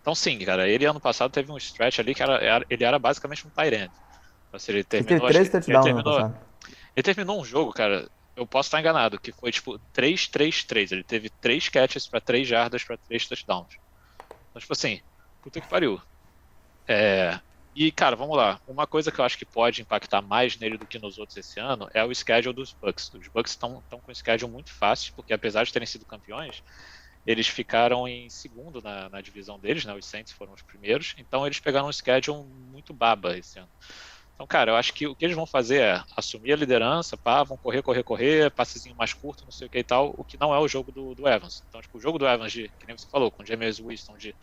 Então 0.00 0.14
sim, 0.14 0.38
cara. 0.40 0.68
Ele 0.68 0.86
ano 0.86 1.00
passado 1.00 1.30
teve 1.32 1.50
um 1.52 1.56
stretch 1.58 1.98
ali 2.00 2.14
que 2.14 2.22
era, 2.22 2.64
ele 2.70 2.84
era 2.84 2.98
basicamente 2.98 3.46
um 3.46 3.50
tight 3.50 3.74
end. 3.74 3.92
Então, 4.48 4.60
ele 4.74 4.84
terminou, 4.84 5.28
ele 5.68 5.78
terminou, 5.80 6.24
ele 6.96 7.02
terminou 7.02 7.40
um 7.40 7.44
jogo, 7.44 7.72
cara. 7.72 8.08
Eu 8.36 8.46
posso 8.46 8.68
estar 8.68 8.80
enganado, 8.80 9.20
que 9.20 9.32
foi 9.32 9.52
tipo 9.52 9.78
3-3-3. 9.92 10.92
Ele 10.92 11.04
teve 11.04 11.30
3 11.40 11.68
catches 11.68 12.08
pra 12.08 12.20
3 12.20 12.46
jardas 12.48 12.84
pra 12.84 12.98
3 12.98 13.26
touchdowns. 13.28 13.74
Então, 14.50 14.60
tipo 14.60 14.72
assim, 14.72 15.00
puta 15.42 15.60
que 15.60 15.68
pariu. 15.68 16.00
É, 16.88 17.40
E, 17.74 17.90
cara, 17.92 18.16
vamos 18.16 18.36
lá. 18.36 18.60
Uma 18.66 18.86
coisa 18.86 19.10
que 19.12 19.20
eu 19.20 19.24
acho 19.24 19.38
que 19.38 19.46
pode 19.46 19.82
impactar 19.82 20.22
mais 20.22 20.58
nele 20.58 20.78
do 20.78 20.86
que 20.86 20.98
nos 20.98 21.18
outros 21.18 21.36
esse 21.36 21.58
ano 21.60 21.88
é 21.94 22.04
o 22.04 22.14
schedule 22.14 22.54
dos 22.54 22.72
Bucks. 22.74 23.10
Os 23.14 23.28
Bucks 23.28 23.52
estão 23.52 23.82
com 23.90 24.12
um 24.12 24.14
schedule 24.14 24.50
muito 24.52 24.72
fácil, 24.72 25.12
porque 25.16 25.32
apesar 25.34 25.64
de 25.64 25.72
terem 25.72 25.86
sido 25.86 26.06
campeões, 26.06 26.62
eles 27.26 27.48
ficaram 27.48 28.06
em 28.08 28.28
segundo 28.30 28.80
na, 28.82 29.08
na 29.10 29.20
divisão 29.20 29.58
deles, 29.60 29.84
né? 29.84 29.94
Os 29.94 30.06
Saints 30.08 30.32
foram 30.32 30.52
os 30.54 30.62
primeiros. 30.62 31.14
Então 31.18 31.46
eles 31.46 31.60
pegaram 31.60 31.88
um 31.88 31.92
schedule 31.92 32.44
muito 32.48 32.94
baba 32.94 33.36
esse 33.38 33.58
ano. 33.58 33.70
Então, 34.34 34.46
cara, 34.48 34.72
eu 34.72 34.76
acho 34.76 34.92
que 34.92 35.06
o 35.06 35.14
que 35.14 35.24
eles 35.24 35.36
vão 35.36 35.46
fazer 35.46 35.80
é 35.82 36.02
assumir 36.16 36.52
a 36.52 36.56
liderança, 36.56 37.16
pá, 37.16 37.44
vão 37.44 37.56
correr, 37.56 37.82
correr, 37.82 38.02
correr, 38.02 38.50
passezinho 38.52 38.96
mais 38.96 39.12
curto, 39.12 39.44
não 39.44 39.52
sei 39.52 39.68
o 39.68 39.70
que 39.70 39.78
e 39.78 39.84
tal, 39.84 40.12
o 40.18 40.24
que 40.24 40.36
não 40.40 40.52
é 40.52 40.58
o 40.58 40.66
jogo 40.66 40.90
do, 40.90 41.14
do 41.14 41.28
Evans. 41.28 41.62
Então, 41.68 41.80
tipo, 41.80 41.98
o 41.98 42.00
jogo 42.00 42.18
do 42.18 42.26
Evans, 42.26 42.50
de, 42.52 42.68
que 42.78 42.86
nem 42.86 42.96
você 42.98 43.06
falou, 43.08 43.30
com 43.30 43.42
o 43.44 43.46
James 43.46 43.78
Winston, 43.78 44.16
de 44.16 44.36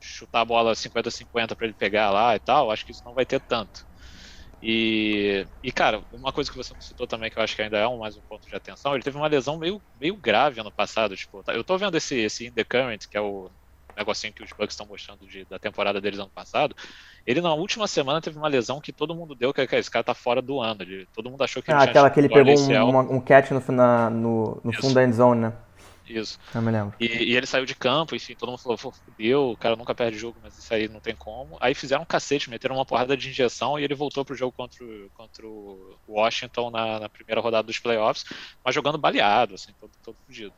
chutar 0.00 0.42
a 0.42 0.44
bola 0.44 0.74
50-50 0.74 1.56
para 1.56 1.66
ele 1.66 1.74
pegar 1.74 2.10
lá 2.10 2.36
e 2.36 2.40
tal, 2.40 2.70
acho 2.70 2.84
que 2.84 2.92
isso 2.92 3.02
não 3.04 3.14
vai 3.14 3.24
ter 3.26 3.40
tanto. 3.40 3.80
E, 4.62 5.46
e, 5.62 5.72
cara, 5.72 6.04
uma 6.12 6.32
coisa 6.32 6.50
que 6.50 6.56
você 6.56 6.74
não 6.74 6.80
citou 6.82 7.06
também, 7.06 7.30
que 7.30 7.38
eu 7.38 7.42
acho 7.42 7.56
que 7.56 7.62
ainda 7.62 7.78
é 7.78 7.88
um, 7.88 7.98
mais 7.98 8.16
um 8.16 8.22
ponto 8.22 8.46
de 8.46 8.54
atenção, 8.54 8.94
ele 8.94 9.02
teve 9.02 9.16
uma 9.16 9.26
lesão 9.26 9.58
meio, 9.58 9.82
meio 9.94 10.16
grave 10.16 10.60
ano 10.60 10.72
passado. 10.72 11.16
Tipo, 11.16 11.42
tá, 11.42 11.54
eu 11.54 11.64
tô 11.64 11.78
vendo 11.78 11.96
esse, 11.96 12.16
esse 12.16 12.46
In 12.46 12.52
The 12.52 12.64
Current, 12.64 13.06
que 13.10 13.16
é 13.16 13.20
o 13.20 13.50
negocinho 14.00 14.32
que 14.32 14.42
os 14.42 14.50
Bucks 14.50 14.74
estão 14.74 14.86
mostrando 14.86 15.26
de, 15.26 15.44
da 15.44 15.58
temporada 15.58 16.00
deles 16.00 16.18
ano 16.18 16.30
passado. 16.34 16.74
Ele 17.26 17.40
na 17.40 17.54
última 17.54 17.86
semana 17.86 18.20
teve 18.20 18.36
uma 18.36 18.48
lesão 18.48 18.80
que 18.80 18.92
todo 18.92 19.14
mundo 19.14 19.34
deu, 19.34 19.52
que, 19.54 19.66
que 19.66 19.76
esse 19.76 19.90
cara 19.90 20.02
tá 20.02 20.14
fora 20.14 20.42
do 20.42 20.60
ano. 20.60 20.82
Ele, 20.82 21.06
todo 21.14 21.30
mundo 21.30 21.42
achou 21.44 21.62
que 21.62 21.70
ah, 21.70 21.82
ele 21.82 21.90
aquela 21.90 22.10
que 22.10 22.18
ele 22.18 22.28
pegou 22.28 22.58
um, 22.58 23.16
um, 23.16 23.20
catch 23.20 23.50
no, 23.50 23.62
na, 23.74 24.10
no, 24.10 24.60
no 24.64 24.72
fundo 24.72 24.94
da 24.94 25.04
endzone, 25.04 25.40
né? 25.42 25.52
Isso. 26.10 26.40
Eu 26.52 26.60
me 26.60 26.72
lembro. 26.72 26.94
E, 26.98 27.06
e, 27.06 27.36
ele 27.36 27.46
saiu 27.46 27.64
de 27.64 27.74
campo, 27.74 28.16
enfim, 28.16 28.34
todo 28.34 28.48
mundo 28.48 28.58
falou, 28.58 28.76
fudeu, 28.76 29.50
o 29.50 29.56
cara 29.56 29.76
nunca 29.76 29.94
perde 29.94 30.18
jogo, 30.18 30.36
mas 30.42 30.58
isso 30.58 30.74
aí 30.74 30.88
não 30.88 30.98
tem 30.98 31.14
como. 31.14 31.56
Aí 31.60 31.72
fizeram 31.72 32.02
um 32.02 32.06
cacete, 32.06 32.50
meteram 32.50 32.74
uma 32.74 32.84
porrada 32.84 33.16
de 33.16 33.28
injeção 33.28 33.78
e 33.78 33.84
ele 33.84 33.94
voltou 33.94 34.24
pro 34.24 34.34
jogo 34.34 34.52
contra, 34.52 34.84
contra 35.14 35.46
o 35.46 35.96
Washington 36.08 36.70
na, 36.70 36.98
na 36.98 37.08
primeira 37.08 37.40
rodada 37.40 37.62
dos 37.62 37.78
playoffs, 37.78 38.24
mas 38.64 38.74
jogando 38.74 38.98
baleado, 38.98 39.54
assim, 39.54 39.72
todo, 39.78 39.92
todo 40.02 40.16
fudido. 40.26 40.52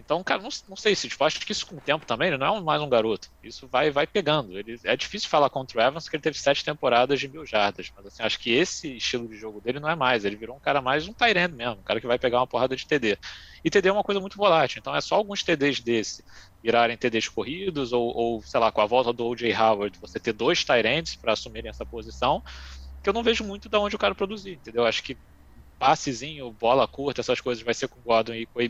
Então, 0.00 0.24
cara, 0.24 0.40
não, 0.40 0.48
não 0.68 0.76
sei 0.76 0.94
se, 0.94 1.08
tipo, 1.08 1.22
acho 1.22 1.38
que 1.40 1.52
isso 1.52 1.66
com 1.66 1.76
o 1.76 1.80
tempo 1.80 2.06
também, 2.06 2.28
ele 2.28 2.38
não 2.38 2.56
é 2.56 2.60
mais 2.60 2.80
um 2.80 2.88
garoto. 2.88 3.28
Isso 3.42 3.68
vai, 3.68 3.90
vai 3.90 4.06
pegando. 4.06 4.58
Ele, 4.58 4.80
é 4.84 4.96
difícil 4.96 5.28
falar 5.28 5.50
contra 5.50 5.78
o 5.78 5.82
Evans 5.82 6.08
que 6.08 6.16
ele 6.16 6.22
teve 6.22 6.38
sete 6.38 6.64
temporadas 6.64 7.20
de 7.20 7.28
mil 7.28 7.44
jardas, 7.44 7.92
mas 7.94 8.06
assim, 8.06 8.22
acho 8.22 8.38
que 8.38 8.50
esse 8.50 8.96
estilo 8.96 9.28
de 9.28 9.36
jogo 9.36 9.60
dele 9.60 9.78
não 9.78 9.90
é 9.90 9.94
mais. 9.94 10.24
Ele 10.24 10.36
virou 10.36 10.56
um 10.56 10.60
cara 10.60 10.80
mais 10.80 11.06
um 11.06 11.12
Tyrant 11.12 11.52
mesmo, 11.52 11.74
um 11.74 11.82
cara 11.82 12.00
que 12.00 12.06
vai 12.06 12.18
pegar 12.18 12.38
uma 12.38 12.46
porrada 12.46 12.74
de 12.74 12.86
TD. 12.86 13.18
E 13.62 13.70
TD 13.70 13.90
é 13.90 13.92
uma 13.92 14.02
coisa 14.02 14.20
muito 14.20 14.38
volátil, 14.38 14.78
então 14.80 14.96
é 14.96 15.00
só 15.02 15.16
alguns 15.16 15.42
TDs 15.42 15.80
desse 15.80 16.24
virarem 16.62 16.96
TDs 16.96 17.28
corridos, 17.28 17.92
ou, 17.92 18.16
ou 18.16 18.42
sei 18.42 18.58
lá, 18.58 18.72
com 18.72 18.80
a 18.80 18.86
volta 18.86 19.12
do 19.12 19.26
O.J. 19.26 19.54
Howard, 19.54 19.98
você 20.00 20.18
ter 20.18 20.32
dois 20.32 20.64
Tyrants 20.64 21.14
para 21.14 21.32
assumirem 21.32 21.68
essa 21.68 21.84
posição, 21.84 22.42
que 23.02 23.08
eu 23.08 23.12
não 23.12 23.22
vejo 23.22 23.44
muito 23.44 23.68
de 23.68 23.76
onde 23.76 23.96
o 23.96 23.98
cara 23.98 24.14
produzir, 24.14 24.52
entendeu? 24.52 24.86
Acho 24.86 25.02
que 25.02 25.16
passezinho, 25.78 26.50
bola 26.52 26.86
curta, 26.86 27.22
essas 27.22 27.40
coisas 27.40 27.62
vai 27.64 27.72
ser 27.72 27.88
com 27.88 27.98
o 27.98 28.02
Gordon 28.02 28.34
e 28.34 28.46
com 28.46 28.58
o 28.58 28.62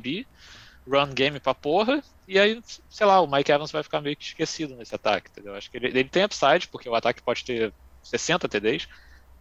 run 0.90 1.10
game 1.14 1.38
pra 1.38 1.54
porra, 1.54 2.02
e 2.26 2.38
aí, 2.38 2.60
sei 2.88 3.06
lá, 3.06 3.20
o 3.20 3.30
Mike 3.30 3.50
Evans 3.50 3.70
vai 3.70 3.82
ficar 3.82 4.00
meio 4.00 4.16
que 4.16 4.24
esquecido 4.24 4.76
nesse 4.76 4.94
ataque, 4.94 5.30
entendeu? 5.30 5.54
Acho 5.54 5.70
que 5.70 5.76
ele, 5.76 5.88
ele 5.88 6.04
tem 6.04 6.24
upside, 6.24 6.68
porque 6.68 6.88
o 6.88 6.94
ataque 6.94 7.22
pode 7.22 7.44
ter 7.44 7.72
60 8.02 8.48
TDs, 8.48 8.88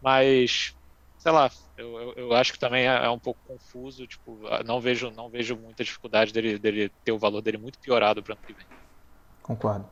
mas, 0.01 0.75
sei 1.17 1.31
lá, 1.31 1.49
eu, 1.77 1.99
eu, 1.99 2.13
eu 2.13 2.33
acho 2.33 2.53
que 2.53 2.59
também 2.59 2.87
é, 2.87 3.05
é, 3.05 3.09
um 3.09 3.19
pouco 3.19 3.39
confuso, 3.45 4.05
tipo, 4.07 4.39
não 4.65 4.79
vejo, 4.79 5.11
não 5.11 5.29
vejo 5.29 5.55
muita 5.55 5.83
dificuldade 5.83 6.31
dele, 6.31 6.59
dele 6.59 6.91
ter 7.03 7.11
o 7.11 7.19
valor 7.19 7.41
dele 7.41 7.57
muito 7.57 7.79
piorado 7.79 8.21
para 8.21 8.33
ano 8.33 8.41
que 8.45 8.53
vem. 8.53 8.65
Concordo. 9.41 9.85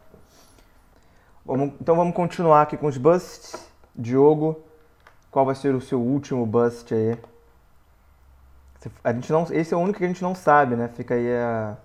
Vamos, 1.46 1.76
então 1.80 1.96
vamos 1.96 2.14
continuar 2.14 2.64
aqui 2.64 2.76
com 2.76 2.88
os 2.88 2.98
busts. 2.98 3.68
Diogo, 3.96 4.64
qual 5.32 5.46
vai 5.46 5.56
ser 5.56 5.74
o 5.74 5.82
seu 5.82 6.00
último 6.00 6.46
bust 6.46 6.94
aí? 6.94 7.18
A 9.04 9.14
gente 9.14 9.32
não, 9.32 9.46
esse 9.52 9.74
é 9.74 9.78
o 9.78 9.80
único 9.80 10.00
que 10.00 10.06
a 10.06 10.08
gente 10.08 10.22
não 10.22 10.36
sabe, 10.36 10.76
né? 10.76 10.88
Fica 10.90 11.14
aí 11.16 11.36
a, 11.36 11.78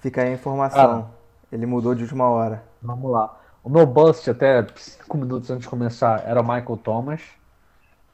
fica 0.00 0.22
aí 0.22 0.28
a 0.28 0.32
informação. 0.32 1.10
Ah, 1.10 1.46
Ele 1.52 1.66
mudou 1.66 1.94
de 1.94 2.02
última 2.02 2.28
hora. 2.28 2.62
Vamos 2.82 3.10
lá. 3.10 3.40
O 3.62 3.70
meu 3.70 3.86
bust, 3.86 4.28
até 4.28 4.66
5 4.76 5.16
minutos 5.16 5.50
antes 5.50 5.62
de 5.62 5.68
começar, 5.68 6.22
era 6.26 6.40
o 6.40 6.44
Michael 6.44 6.76
Thomas. 6.76 7.22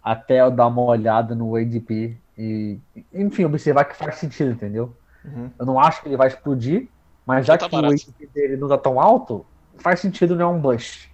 Até 0.03 0.41
eu 0.41 0.51
dar 0.51 0.69
uma 0.69 0.83
olhada 0.83 1.35
no 1.35 1.57
ADP 1.57 2.17
e, 2.39 2.79
enfim, 3.13 3.45
observar 3.45 3.85
que 3.85 3.97
faz 3.97 4.15
sentido, 4.17 4.53
entendeu? 4.53 4.95
Uhum. 5.25 5.51
Eu 5.59 5.67
não 5.67 5.79
acho 5.79 6.01
que 6.01 6.09
ele 6.09 6.17
vai 6.17 6.29
explodir, 6.29 6.89
mas 7.27 7.45
já 7.45 7.59
tá 7.59 7.69
que 7.69 7.73
barato. 7.73 7.93
o 7.93 7.97
ADP 7.97 8.27
dele 8.33 8.57
não 8.57 8.69
tá 8.69 8.79
tão 8.79 9.01
alto, 9.01 9.45
faz 9.77 10.01
sentido 10.01 10.35
não 10.37 10.45
é 10.45 10.49
um 10.49 10.61
bust. 10.61 11.13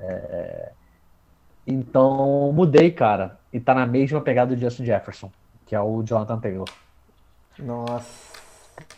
É... 0.00 0.72
Então, 1.66 2.50
mudei, 2.52 2.90
cara. 2.90 3.38
E 3.52 3.60
tá 3.60 3.74
na 3.74 3.86
mesma 3.86 4.20
pegada 4.20 4.54
do 4.54 4.60
Justin 4.60 4.84
Jefferson 4.84 5.30
que 5.68 5.74
é 5.74 5.80
o 5.80 6.02
Jonathan 6.02 6.38
Taylor. 6.38 6.68
Nossa. 7.58 8.38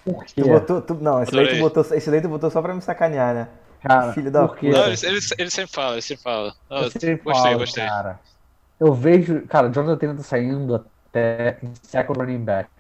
Por 0.04 0.24
quê? 0.24 0.40
Tu 0.40 0.48
botou, 0.48 0.80
tu, 0.80 0.94
não, 0.94 1.20
esse 1.20 1.33
daí, 1.33 1.48
tu 1.48 1.61
botou, 1.61 1.83
esse 1.83 2.11
daí 2.11 2.20
tu 2.20 2.28
botou 2.28 2.50
só 2.50 2.62
pra 2.62 2.72
me 2.72 2.80
sacanear, 2.80 3.35
né? 3.35 3.48
Cara, 3.83 4.12
Filho 4.12 4.30
da 4.30 4.46
puta. 4.46 4.62
Não, 4.62 4.85
ele, 4.87 4.96
ele, 5.38 5.50
sempre 5.50 5.72
fala, 5.72 5.94
ele 5.94 6.02
sempre 6.02 6.22
fala. 6.22 6.54
Não, 6.70 6.90
sempre 6.90 7.16
gostei, 7.16 7.42
falo, 7.42 7.59
gostei. 7.59 7.85
Cara. 7.85 8.20
Eu 8.78 8.94
vejo, 8.94 9.42
cara, 9.46 9.68
o 9.68 9.72
Jonathan 9.72 9.96
Taylor 9.96 10.16
tá 10.16 10.22
saindo 10.22 10.74
até 10.76 11.59
em 11.62 11.72
second 11.83 12.18
running 12.20 12.44
back. 12.44 12.70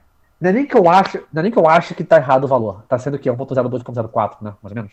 Não 0.40 0.50
é 0.50 0.52
nem 0.52 0.66
que 0.66 0.76
eu 0.76 0.88
acho, 0.88 1.18
não 1.32 1.40
é 1.40 1.42
nem 1.42 1.52
que 1.52 1.58
eu 1.58 1.68
acho 1.68 1.94
que 1.94 2.04
tá 2.04 2.16
errado 2.16 2.44
o 2.44 2.48
valor. 2.48 2.84
Tá 2.88 2.96
sendo 2.98 3.14
o 3.14 3.18
quê? 3.18 3.28
1.02, 3.28 3.82
1.04, 3.82 4.36
né? 4.40 4.54
Mais 4.62 4.70
ou 4.70 4.74
menos. 4.74 4.92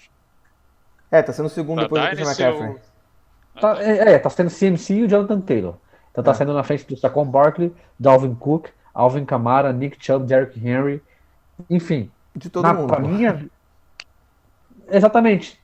É, 1.12 1.22
tá 1.22 1.32
sendo 1.32 1.46
o 1.46 1.50
segundo 1.50 1.84
depois 1.84 2.02
do 2.02 2.10
Christian 2.10 2.48
McCaffrey. 2.48 2.76
Tá, 3.62 3.84
é, 3.84 4.14
é, 4.14 4.20
tá 4.20 4.30
sendo 4.30 4.50
CMC 4.50 4.94
e 4.94 5.04
o 5.04 5.08
Jonathan 5.08 5.40
Taylor. 5.42 5.76
Então 6.12 6.24
tá 6.24 6.32
é. 6.32 6.34
sendo 6.34 6.54
na 6.54 6.64
frente 6.64 6.86
do 6.86 6.98
Saquon 6.98 7.26
Barkley, 7.26 7.74
Dalvin 8.00 8.34
Cook, 8.34 8.70
Alvin 8.98 9.26
Kamara, 9.26 9.72
Nick 9.72 10.04
Chubb, 10.04 10.26
Derrick 10.26 10.60
Henry, 10.60 11.04
enfim. 11.70 12.10
De 12.36 12.50
todo 12.50 12.64
na, 12.64 12.74
mundo. 12.74 13.00
Minha... 13.02 13.48
Exatamente. 14.90 15.62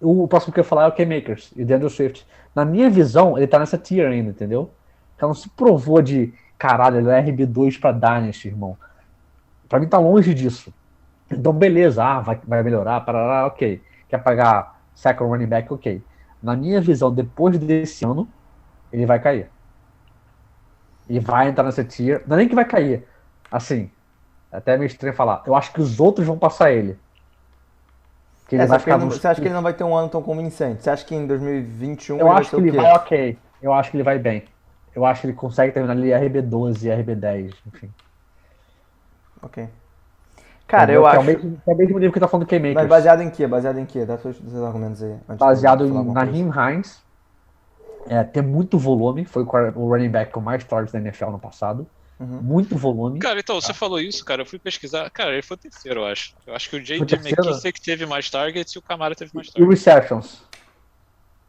O 0.00 0.26
próximo 0.26 0.52
que 0.52 0.58
eu 0.58 0.64
falar 0.64 0.84
é 0.84 0.88
o 0.88 0.92
K-Makers 0.92 1.52
e 1.54 1.62
o 1.62 1.66
Daniel 1.66 1.88
Swift. 1.88 2.26
Na 2.52 2.64
minha 2.64 2.90
visão, 2.90 3.38
ele 3.38 3.46
tá 3.46 3.60
nessa 3.60 3.78
tier 3.78 4.10
ainda, 4.10 4.30
entendeu? 4.30 4.68
Então 5.14 5.28
não 5.28 5.34
se 5.34 5.48
provou 5.48 6.02
de 6.02 6.34
caralho, 6.58 6.98
ele 6.98 7.08
é 7.08 7.22
RB2 7.22 7.80
pra 7.80 7.92
Dynasty, 7.92 8.48
irmão. 8.48 8.76
Pra 9.68 9.78
mim 9.78 9.86
tá 9.86 9.98
longe 9.98 10.34
disso. 10.34 10.74
Então, 11.30 11.52
beleza, 11.52 12.04
ah, 12.04 12.20
vai, 12.20 12.40
vai 12.44 12.64
melhorar, 12.64 13.00
parará, 13.02 13.46
ok. 13.46 13.80
Quer 14.08 14.18
pagar 14.22 14.80
second 14.92 15.30
running 15.30 15.46
back, 15.46 15.72
ok. 15.72 16.02
Na 16.42 16.56
minha 16.56 16.80
visão, 16.80 17.14
depois 17.14 17.56
desse 17.58 18.04
ano, 18.04 18.28
ele 18.92 19.06
vai 19.06 19.20
cair. 19.20 19.50
E 21.08 21.18
vai 21.18 21.48
entrar 21.48 21.64
nessa 21.64 21.84
tier. 21.84 22.22
Não 22.26 22.36
é 22.36 22.40
nem 22.40 22.48
que 22.48 22.54
vai 22.54 22.64
cair. 22.64 23.06
Assim, 23.50 23.90
até 24.50 24.74
é 24.74 24.76
meio 24.76 24.86
estranho 24.86 25.14
falar. 25.14 25.42
Eu 25.46 25.54
acho 25.54 25.72
que 25.72 25.80
os 25.80 26.00
outros 26.00 26.26
vão 26.26 26.38
passar 26.38 26.72
ele. 26.72 26.98
Que 28.48 28.54
ele 28.56 28.62
é, 28.62 28.66
vai 28.66 28.78
ficar 28.78 28.98
não, 28.98 29.10
Você 29.10 29.26
acha 29.26 29.40
que 29.40 29.46
ele 29.46 29.54
não 29.54 29.62
vai 29.62 29.74
ter 29.74 29.84
um 29.84 29.94
ano 29.94 30.08
tão 30.08 30.22
convincente? 30.22 30.82
Você 30.82 30.90
acha 30.90 31.04
que 31.04 31.14
em 31.14 31.26
2021 31.26 32.18
Eu 32.18 32.30
acho 32.30 32.50
que 32.50 32.56
ele 32.56 32.70
vai 32.70 32.92
ok. 32.92 33.38
Eu 33.60 33.72
acho 33.72 33.90
que 33.90 33.96
ele 33.96 34.04
vai 34.04 34.18
bem. 34.18 34.44
Eu 34.94 35.04
acho 35.04 35.20
que 35.20 35.26
ele 35.26 35.34
consegue 35.34 35.72
terminar 35.72 35.92
ali 35.92 36.08
RB12, 36.08 36.84
RB10, 36.84 37.54
enfim. 37.66 37.90
Ok. 39.42 39.68
Cara, 40.66 40.92
eu 40.92 41.06
acho. 41.06 41.16
É 41.16 41.20
o, 41.20 41.24
mesmo, 41.24 41.62
é 41.66 41.72
o 41.72 41.76
mesmo 41.76 41.98
nível 41.98 42.12
que 42.12 42.20
tá 42.20 42.26
falando 42.26 42.46
do 42.46 42.48
K-Makers. 42.48 42.74
Mas 42.74 42.88
baseado 42.88 43.20
em 43.20 43.30
quê? 43.30 43.46
Baseado 43.46 43.78
em 43.78 43.84
quê? 43.84 44.04
Dá 44.04 44.18
seus, 44.18 44.36
seus 44.36 44.64
argumentos 44.64 45.02
aí. 45.02 45.16
Baseado 45.38 45.86
em 45.86 46.12
Naheem 46.12 46.48
Hines, 46.48 47.02
é, 48.08 48.24
ter 48.24 48.42
muito 48.42 48.78
volume, 48.78 49.24
foi 49.24 49.42
o 49.42 49.88
running 49.88 50.10
back 50.10 50.32
com 50.32 50.40
mais 50.40 50.64
targets 50.64 50.92
da 50.92 50.98
NFL 50.98 51.30
no 51.30 51.38
passado. 51.38 51.86
Uhum. 52.18 52.40
Muito 52.42 52.76
volume. 52.76 53.18
Cara, 53.18 53.38
então, 53.38 53.60
você 53.60 53.74
falou 53.74 54.00
isso, 54.00 54.24
cara. 54.24 54.40
Eu 54.40 54.46
fui 54.46 54.58
pesquisar. 54.58 55.10
Cara, 55.10 55.32
ele 55.32 55.42
foi 55.42 55.56
terceiro, 55.56 56.00
eu 56.00 56.06
acho. 56.06 56.34
Eu 56.46 56.54
acho 56.54 56.70
que 56.70 56.76
o 56.76 56.82
J.J. 56.82 57.16
McKissick 57.16 57.80
teve 57.80 58.06
mais 58.06 58.30
targets 58.30 58.72
e 58.72 58.78
o 58.78 58.82
Camara 58.82 59.14
teve 59.14 59.30
mais 59.34 59.48
targets. 59.50 59.66
E 59.66 59.68
receptions. 59.68 60.42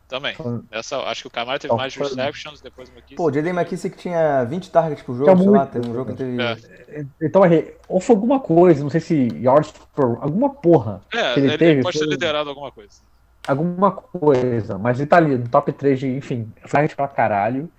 Também. 0.10 0.36
Essa, 0.72 0.98
acho 1.04 1.24
que 1.24 1.28
o 1.28 1.32
Camara 1.32 1.58
teve 1.58 1.74
então, 1.74 1.78
mais 1.78 1.96
receptions, 1.96 2.60
depois 2.60 2.90
o 2.90 2.92
McKissick. 2.92 3.16
Pô, 3.16 3.28
o 3.28 3.32
J.J. 3.32 3.50
McKissick 3.52 3.98
tinha 3.98 4.44
20 4.44 4.70
targets 4.70 5.04
por 5.04 5.16
jogo, 5.16 5.32
é 5.32 5.38
sei 5.38 5.50
lá, 5.50 5.66
teve 5.66 5.90
um 5.90 5.94
jogo 5.94 6.12
que 6.12 6.18
teve. 6.18 6.42
É. 6.42 7.06
Então, 7.22 7.42
ou 7.88 8.02
foi 8.02 8.16
alguma 8.16 8.40
coisa, 8.42 8.84
não 8.84 8.90
sei 8.90 9.00
se 9.00 9.28
yards 9.42 9.74
por. 9.96 10.18
alguma 10.22 10.50
porra. 10.50 11.02
É, 11.14 11.38
ele, 11.38 11.48
ele 11.48 11.58
teve, 11.58 11.82
pode 11.82 11.98
foi... 11.98 12.08
ter 12.08 12.12
liderado 12.12 12.50
alguma 12.50 12.72
coisa 12.72 13.08
alguma 13.48 13.92
coisa, 13.92 14.78
mas 14.78 15.00
ele 15.00 15.08
tá 15.08 15.18
ali 15.18 15.38
no 15.38 15.48
top 15.48 15.72
3 15.72 16.00
de, 16.00 16.08
enfim, 16.08 16.52
frente 16.66 16.96
pra 16.96 17.08
caralho. 17.08 17.70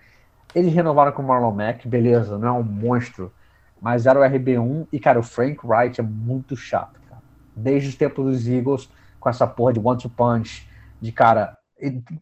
Eles 0.55 0.73
renovaram 0.73 1.13
com 1.13 1.23
o 1.23 1.27
Marlon 1.27 1.53
Mack, 1.53 1.87
beleza, 1.87 2.39
não 2.39 2.49
é 2.49 2.53
um 2.53 2.63
monstro, 2.63 3.33
mas 3.81 4.07
era 4.07 4.19
o 4.19 4.23
RB1 4.23 4.89
e, 4.93 4.99
cara, 4.99 5.19
o 5.19 5.23
Frank 5.23 5.59
Wright 5.65 6.01
é 6.01 6.03
muito 6.03 6.57
chato, 6.57 6.99
cara. 7.09 7.23
Desde 7.55 7.91
os 7.91 7.97
tempos 7.97 8.25
dos 8.25 8.49
Eagles, 8.49 8.91
com 9.21 9.29
essa 9.29 9.47
porra 9.47 9.73
de 9.73 9.81
one-two 9.81 10.11
punch, 10.11 10.69
de 11.01 11.13
cara. 11.13 11.57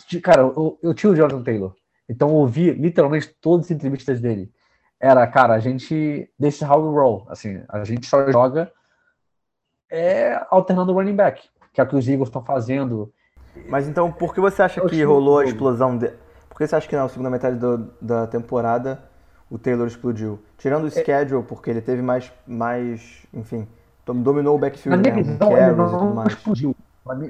De, 0.09 0.21
cara, 0.21 0.43
eu, 0.43 0.79
eu 0.83 0.93
tinha 0.93 1.11
o 1.11 1.17
Jonathan 1.17 1.43
Taylor, 1.43 1.75
então 2.09 2.29
eu 2.29 2.35
ouvi 2.35 2.73
literalmente 2.73 3.35
todas 3.41 3.67
as 3.67 3.71
entrevistas 3.71 4.21
dele. 4.21 4.51
Era, 5.01 5.27
cara, 5.27 5.55
a 5.55 5.59
gente. 5.59 6.31
Desse 6.39 6.65
how 6.65 6.81
we 6.81 6.95
roll, 6.95 7.27
assim, 7.29 7.63
a 7.69 7.85
gente 7.85 8.07
só 8.07 8.31
joga 8.31 8.73
é, 9.91 10.45
alternando 10.51 10.93
running 10.93 11.15
back, 11.15 11.49
que 11.73 11.81
é 11.81 11.85
o 11.85 11.89
que 11.89 11.97
os 11.97 12.09
Eagles 12.09 12.29
estão 12.29 12.45
fazendo 12.45 13.13
mas 13.69 13.89
então, 13.89 14.11
por 14.11 14.35
que 14.35 14.41
você 14.41 14.63
acha 14.63 14.81
que 14.81 15.03
rolou 15.03 15.39
a 15.39 15.45
explosão? 15.45 15.97
De... 15.97 16.11
Por 16.49 16.59
que 16.59 16.67
você 16.67 16.77
acha 16.77 16.89
que 16.89 16.97
na 16.97 17.09
segunda 17.09 17.31
metade 17.31 17.57
do, 17.57 17.91
da 18.01 18.27
temporada 18.27 19.01
o 19.51 19.59
Taylor 19.59 19.87
explodiu? 19.87 20.39
Tirando 20.59 20.85
o 20.85 20.89
é... 20.89 20.91
schedule, 20.91 21.43
porque 21.43 21.71
ele 21.71 21.81
teve 21.81 22.03
mais, 22.03 22.33
mais 22.47 23.27
enfim, 23.33 23.67
dominou 24.07 24.57
o 24.57 24.59
backfield. 24.59 25.01
Minha 25.01 25.23
visão, 25.23 25.57
ele 25.57 25.73
não, 25.73 26.15
não 26.15 26.27
explodiu. 26.27 26.77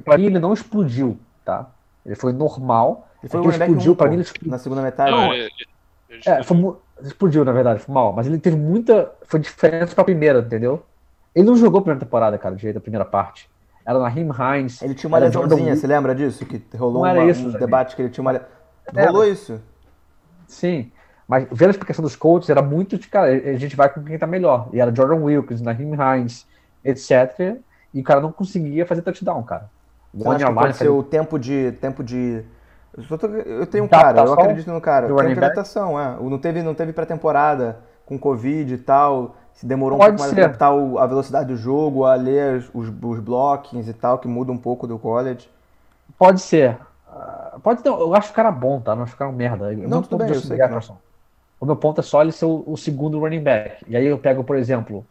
Para 0.05 0.17
mim, 0.19 0.27
ele 0.27 0.39
não 0.39 0.53
explodiu, 0.53 1.19
tá? 1.45 1.69
Ele 2.05 2.15
foi 2.15 2.33
normal. 2.33 3.09
Ele 3.23 3.31
foi 3.31 3.45
É 3.45 3.49
explodiu, 3.49 3.93
1, 3.93 3.95
pra 3.97 4.07
pô, 4.07 4.11
mim 4.11 4.17
ele 4.17 4.23
explodiu. 4.23 4.51
na 4.51 4.59
segunda 4.59 4.83
metade. 4.83 5.11
Não, 5.11 5.35
ele 5.35 5.51
É, 6.25 6.43
foi, 6.43 6.57
explodiu, 7.03 7.45
na 7.45 7.53
verdade, 7.53 7.81
foi 7.81 7.95
mal. 7.95 8.13
Mas 8.13 8.27
ele 8.27 8.39
teve 8.39 8.57
muita. 8.57 9.13
Foi 9.25 9.41
diferença 9.41 9.95
pra 9.95 10.05
primeira, 10.05 10.39
entendeu? 10.39 10.83
Ele 11.35 11.47
não 11.47 11.57
jogou 11.57 11.81
a 11.81 11.83
primeira 11.83 12.01
temporada, 12.01 12.39
cara, 12.39 12.55
direito, 12.55 12.79
a 12.79 12.81
primeira 12.81 13.05
parte. 13.05 13.51
Era 13.87 13.99
na 14.01 14.11
Him 14.11 14.29
Hines. 14.33 14.83
Ele 14.83 14.95
tinha 14.95 15.09
uma 15.09 15.19
era 15.19 15.27
lesãozinha, 15.27 15.77
você 15.77 15.87
lembra 15.87 16.15
disso? 16.15 16.45
Que 16.45 16.61
rolou 16.77 17.03
Não 17.03 17.07
era 17.07 17.21
uma- 17.21 17.31
isso, 17.31 17.47
um 17.49 17.53
debate 17.53 17.95
que 17.95 18.03
ele 18.03 18.09
tinha 18.11 18.23
uma. 18.23 18.35
É, 18.95 19.07
Rolou 19.07 19.25
isso. 19.25 19.61
Sim. 20.49 20.91
Mas 21.29 21.47
vendo 21.51 21.69
a 21.69 21.71
explicação 21.73 22.03
dos 22.03 22.15
coaches, 22.17 22.51
era 22.51 22.63
muito 22.63 22.99
de, 22.99 23.09
cara, 23.09 23.29
a 23.33 23.55
gente 23.57 23.75
vai 23.77 23.89
com 23.89 24.03
quem 24.03 24.19
tá 24.19 24.27
melhor. 24.27 24.69
E 24.73 24.81
era 24.81 24.95
Jordan 24.95 25.23
Wilkins, 25.25 25.61
Naheem 25.61 25.93
Hines, 25.95 26.47
etc. 26.85 27.57
E 27.93 28.01
o 28.01 28.05
cara 28.05 28.21
não 28.21 28.31
conseguia 28.31 28.87
fazer 28.87 29.03
touchdown, 29.03 29.43
cara. 29.43 29.71
Você 30.15 30.29
acha 30.29 30.47
que 30.47 30.55
pode 30.55 30.77
ser 30.77 30.89
o 30.89 31.03
tempo 31.03 31.39
de. 31.39 31.73
Tempo 31.81 32.03
de... 32.03 32.43
Eu, 32.97 33.03
só 33.03 33.19
tô- 33.19 33.27
eu 33.27 33.67
tenho 33.67 33.85
um 33.85 33.89
cara, 33.89 34.21
eu 34.21 34.33
acredito 34.33 34.71
no 34.71 34.81
cara. 34.81 35.07
de 35.07 35.13
back? 35.15 35.33
adaptação, 35.39 36.01
é. 36.01 36.17
Não 36.21 36.39
teve, 36.39 36.63
não 36.63 36.75
teve 36.75 36.93
pré-temporada 36.93 37.79
com 38.07 38.19
Covid 38.19 38.73
e 38.73 38.79
tal. 38.79 39.37
Se 39.57 39.67
demorou 39.67 39.97
um 39.97 40.01
Pode 40.01 40.17
pouco 40.17 40.23
mais 40.23 40.35
ser. 40.35 40.43
a 40.43 40.45
adaptar 40.45 40.73
o- 40.75 40.99
a 40.99 41.07
velocidade 41.07 41.49
do 41.49 41.57
jogo, 41.57 42.05
a 42.05 42.15
ler 42.15 42.65
os, 42.75 42.89
os 43.03 43.19
blockings 43.21 43.89
e 43.89 43.93
tal, 43.95 44.19
que 44.19 44.29
muda 44.29 44.53
um 44.53 44.59
pouco 44.59 44.87
do 44.87 44.99
college. 44.99 45.49
Pode 46.19 46.41
ser. 46.41 46.77
Ah, 47.09 47.57
Pode 47.63 47.83
não, 47.85 47.99
eu 47.99 48.15
acho 48.15 48.31
o 48.31 48.35
cara 48.35 48.51
bom, 48.51 48.81
tá? 48.81 48.95
Não 48.95 49.03
acho 49.03 49.15
o 49.15 49.17
cara 49.17 49.31
um 49.31 49.35
merda. 49.35 49.73
Eu- 49.73 49.89
Não, 49.89 49.99
muito 49.99 50.09
tudo 50.11 50.19
bem, 50.25 50.29
eu 50.29 50.41
sei 50.41 50.59
não. 50.59 50.99
O 51.59 51.65
meu 51.65 51.75
ponto 51.75 52.01
é 52.01 52.05
só 52.05 52.21
ele 52.21 52.33
ser 52.33 52.45
o, 52.45 52.63
o 52.67 52.77
segundo 52.77 53.19
running 53.19 53.43
back. 53.43 53.83
E 53.89 53.97
aí 53.97 54.05
eu 54.05 54.19
pego, 54.19 54.45
por 54.45 54.57
exemplo, 54.57 55.07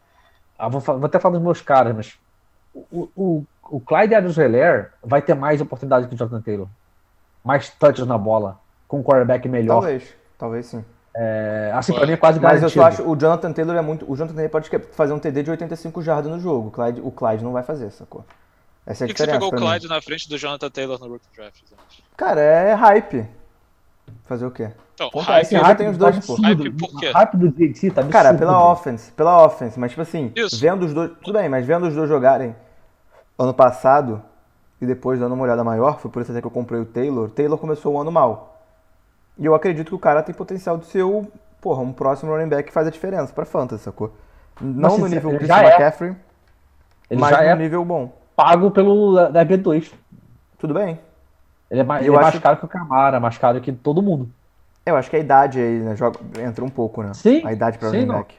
ah, 0.60 0.70
vou, 0.70 0.80
vou 0.80 1.06
até 1.06 1.20
falar 1.20 1.34
dos 1.34 1.44
meus 1.44 1.60
caras, 1.60 1.96
mas 1.96 2.20
o, 2.92 3.10
o, 3.16 3.44
o 3.72 3.80
Clyde 3.80 4.14
Edwards-Helaire 4.14 4.90
vai 5.04 5.24
ter 5.24 5.34
mais 5.34 5.60
oportunidade 5.60 6.08
que 6.08 6.14
o 6.14 6.18
Jonathan 6.18 6.42
Taylor. 6.42 6.68
Mais 7.44 7.70
touches 7.72 8.06
na 8.06 8.18
bola, 8.18 8.60
com 8.88 9.00
um 9.00 9.04
quarterback 9.04 9.50
melhor. 9.50 9.74
Talvez, 9.82 10.14
talvez 10.38 10.66
sim. 10.68 10.86
É, 11.18 11.72
assim, 11.74 11.94
pra 11.94 12.06
mim 12.06 12.12
é 12.12 12.18
quase 12.18 12.42
Mas 12.42 12.62
eu 12.62 12.84
acho 12.84 13.10
o 13.10 13.16
Jonathan 13.16 13.54
Taylor 13.54 13.78
é 13.78 13.82
muito. 13.82 14.10
O 14.12 14.18
Jonathan 14.18 14.36
Taylor 14.36 14.52
pode 14.52 14.70
fazer 14.92 15.14
um 15.14 15.20
TD 15.20 15.44
de 15.44 15.52
85 15.52 16.02
jardas 16.02 16.30
no 16.30 16.40
jogo. 16.40 16.68
O 16.68 16.72
Clyde, 16.72 17.02
o 17.02 17.10
Clyde 17.10 17.44
não 17.44 17.54
vai 17.54 17.64
fazer, 17.64 17.90
sacou? 17.92 18.26
Essa 18.86 19.04
é 19.04 19.06
a 19.06 19.08
Por 19.08 19.16
que, 19.16 19.24
que 19.24 19.26
você 19.26 19.32
pegou 19.32 19.50
o 19.50 19.52
mim. 19.54 19.58
Clyde 19.60 19.88
na 19.88 20.02
frente 20.02 20.28
do 20.28 20.38
Jonathan 20.38 20.70
Taylor 20.70 21.00
no 21.00 21.08
Rookie 21.08 21.28
Draft? 21.34 21.62
Zé? 21.70 21.76
Cara, 22.18 22.42
é 22.42 22.74
hype. 22.74 23.26
Fazer 24.26 24.46
o 24.46 24.52
quê? 24.52 24.72
Então, 24.94 25.10
Ponto 25.10 25.26
hype, 25.26 25.44
Esse 25.44 25.56
hype 25.56 25.78
tem 25.78 25.90
os 25.90 25.98
dois, 25.98 26.26
pô. 26.26 26.36
Hype 26.36 26.72
por 26.72 27.00
quê? 27.00 27.12
Hype 27.12 27.38
do 27.38 27.50
JT 27.50 27.92
tá 27.92 28.02
absurdo. 28.02 28.12
Cara, 28.12 28.34
pela 28.34 28.54
gente. 28.54 28.72
offense, 28.72 29.12
pela 29.14 29.46
offense, 29.46 29.80
mas 29.80 29.92
tipo 29.92 30.02
assim, 30.02 30.32
Isso. 30.36 30.60
vendo 30.60 30.86
os 30.86 30.94
dois. 30.94 31.12
Tudo 31.24 31.40
bem, 31.40 31.50
mas 31.50 31.66
vendo 31.66 31.88
os 31.88 31.96
dois 31.96 32.08
jogarem 32.10 32.56
ano 33.38 33.54
passado 33.54 34.22
e 34.82 34.86
depois 34.86 35.20
dando 35.20 35.34
uma 35.34 35.44
olhada 35.44 35.64
maior, 35.64 36.00
foi 36.00 36.12
por 36.12 36.22
isso 36.22 36.32
até 36.32 36.42
que 36.42 36.48
eu 36.48 36.52
comprei 36.52 36.80
o 36.80 36.86
Taylor. 36.86 37.30
Taylor 37.30 37.58
começou 37.58 37.94
o 37.94 38.00
ano 38.00 38.12
mal. 38.12 38.55
E 39.38 39.46
eu 39.46 39.54
acredito 39.54 39.90
que 39.90 39.96
o 39.96 40.00
cara 40.00 40.24
tem 40.24 40.34
potencial 40.34 40.78
de 40.78 40.86
ser 40.86 41.04
o, 41.04 41.26
porra, 41.62 41.82
um 41.82 41.92
próximo 41.92 42.32
running 42.32 42.48
back 42.50 42.68
que 42.68 42.74
faz 42.74 42.88
a 42.88 42.92
diferença 42.92 43.34
pra 43.34 43.46
Fantasy, 43.46 43.84
sacou? 43.84 44.14
Não 44.62 44.92
Mas, 44.92 45.00
no 45.00 45.08
nível 45.08 45.38
já 45.42 45.62
é. 45.64 45.68
McCaffrey, 45.68 46.16
Ele 47.10 47.20
mas 47.20 47.32
já 47.32 47.42
no 47.42 47.50
é 47.50 47.56
nível 47.56 47.84
bom. 47.84 48.12
pago 48.36 48.72
pelo 48.72 49.14
da, 49.14 49.30
da 49.30 49.46
RB2. 49.46 49.92
Tudo 50.58 50.74
bem. 50.74 51.00
Ele 51.70 51.82
é, 51.82 51.84
mais, 51.84 52.06
Eu 52.06 52.14
ele 52.14 52.20
é 52.20 52.22
mais 52.22 52.40
caro 52.40 52.58
que 52.58 52.66
o 52.66 52.68
Camara, 52.68 53.20
mais 53.20 53.38
caro 53.38 53.60
que 53.60 53.72
todo 53.72 54.02
mundo. 54.02 54.30
Eu 54.86 54.96
acho 54.96 55.10
que 55.10 55.16
a 55.16 55.20
idade 55.20 55.60
aí, 55.60 55.80
né, 55.80 55.96
joga, 55.96 56.20
entra 56.40 56.64
um 56.64 56.70
pouco, 56.70 57.02
né? 57.02 57.14
Sim, 57.14 57.42
A 57.46 57.52
idade 57.52 57.78
pra 57.78 57.90
running 57.90 58.08
back. 58.08 58.36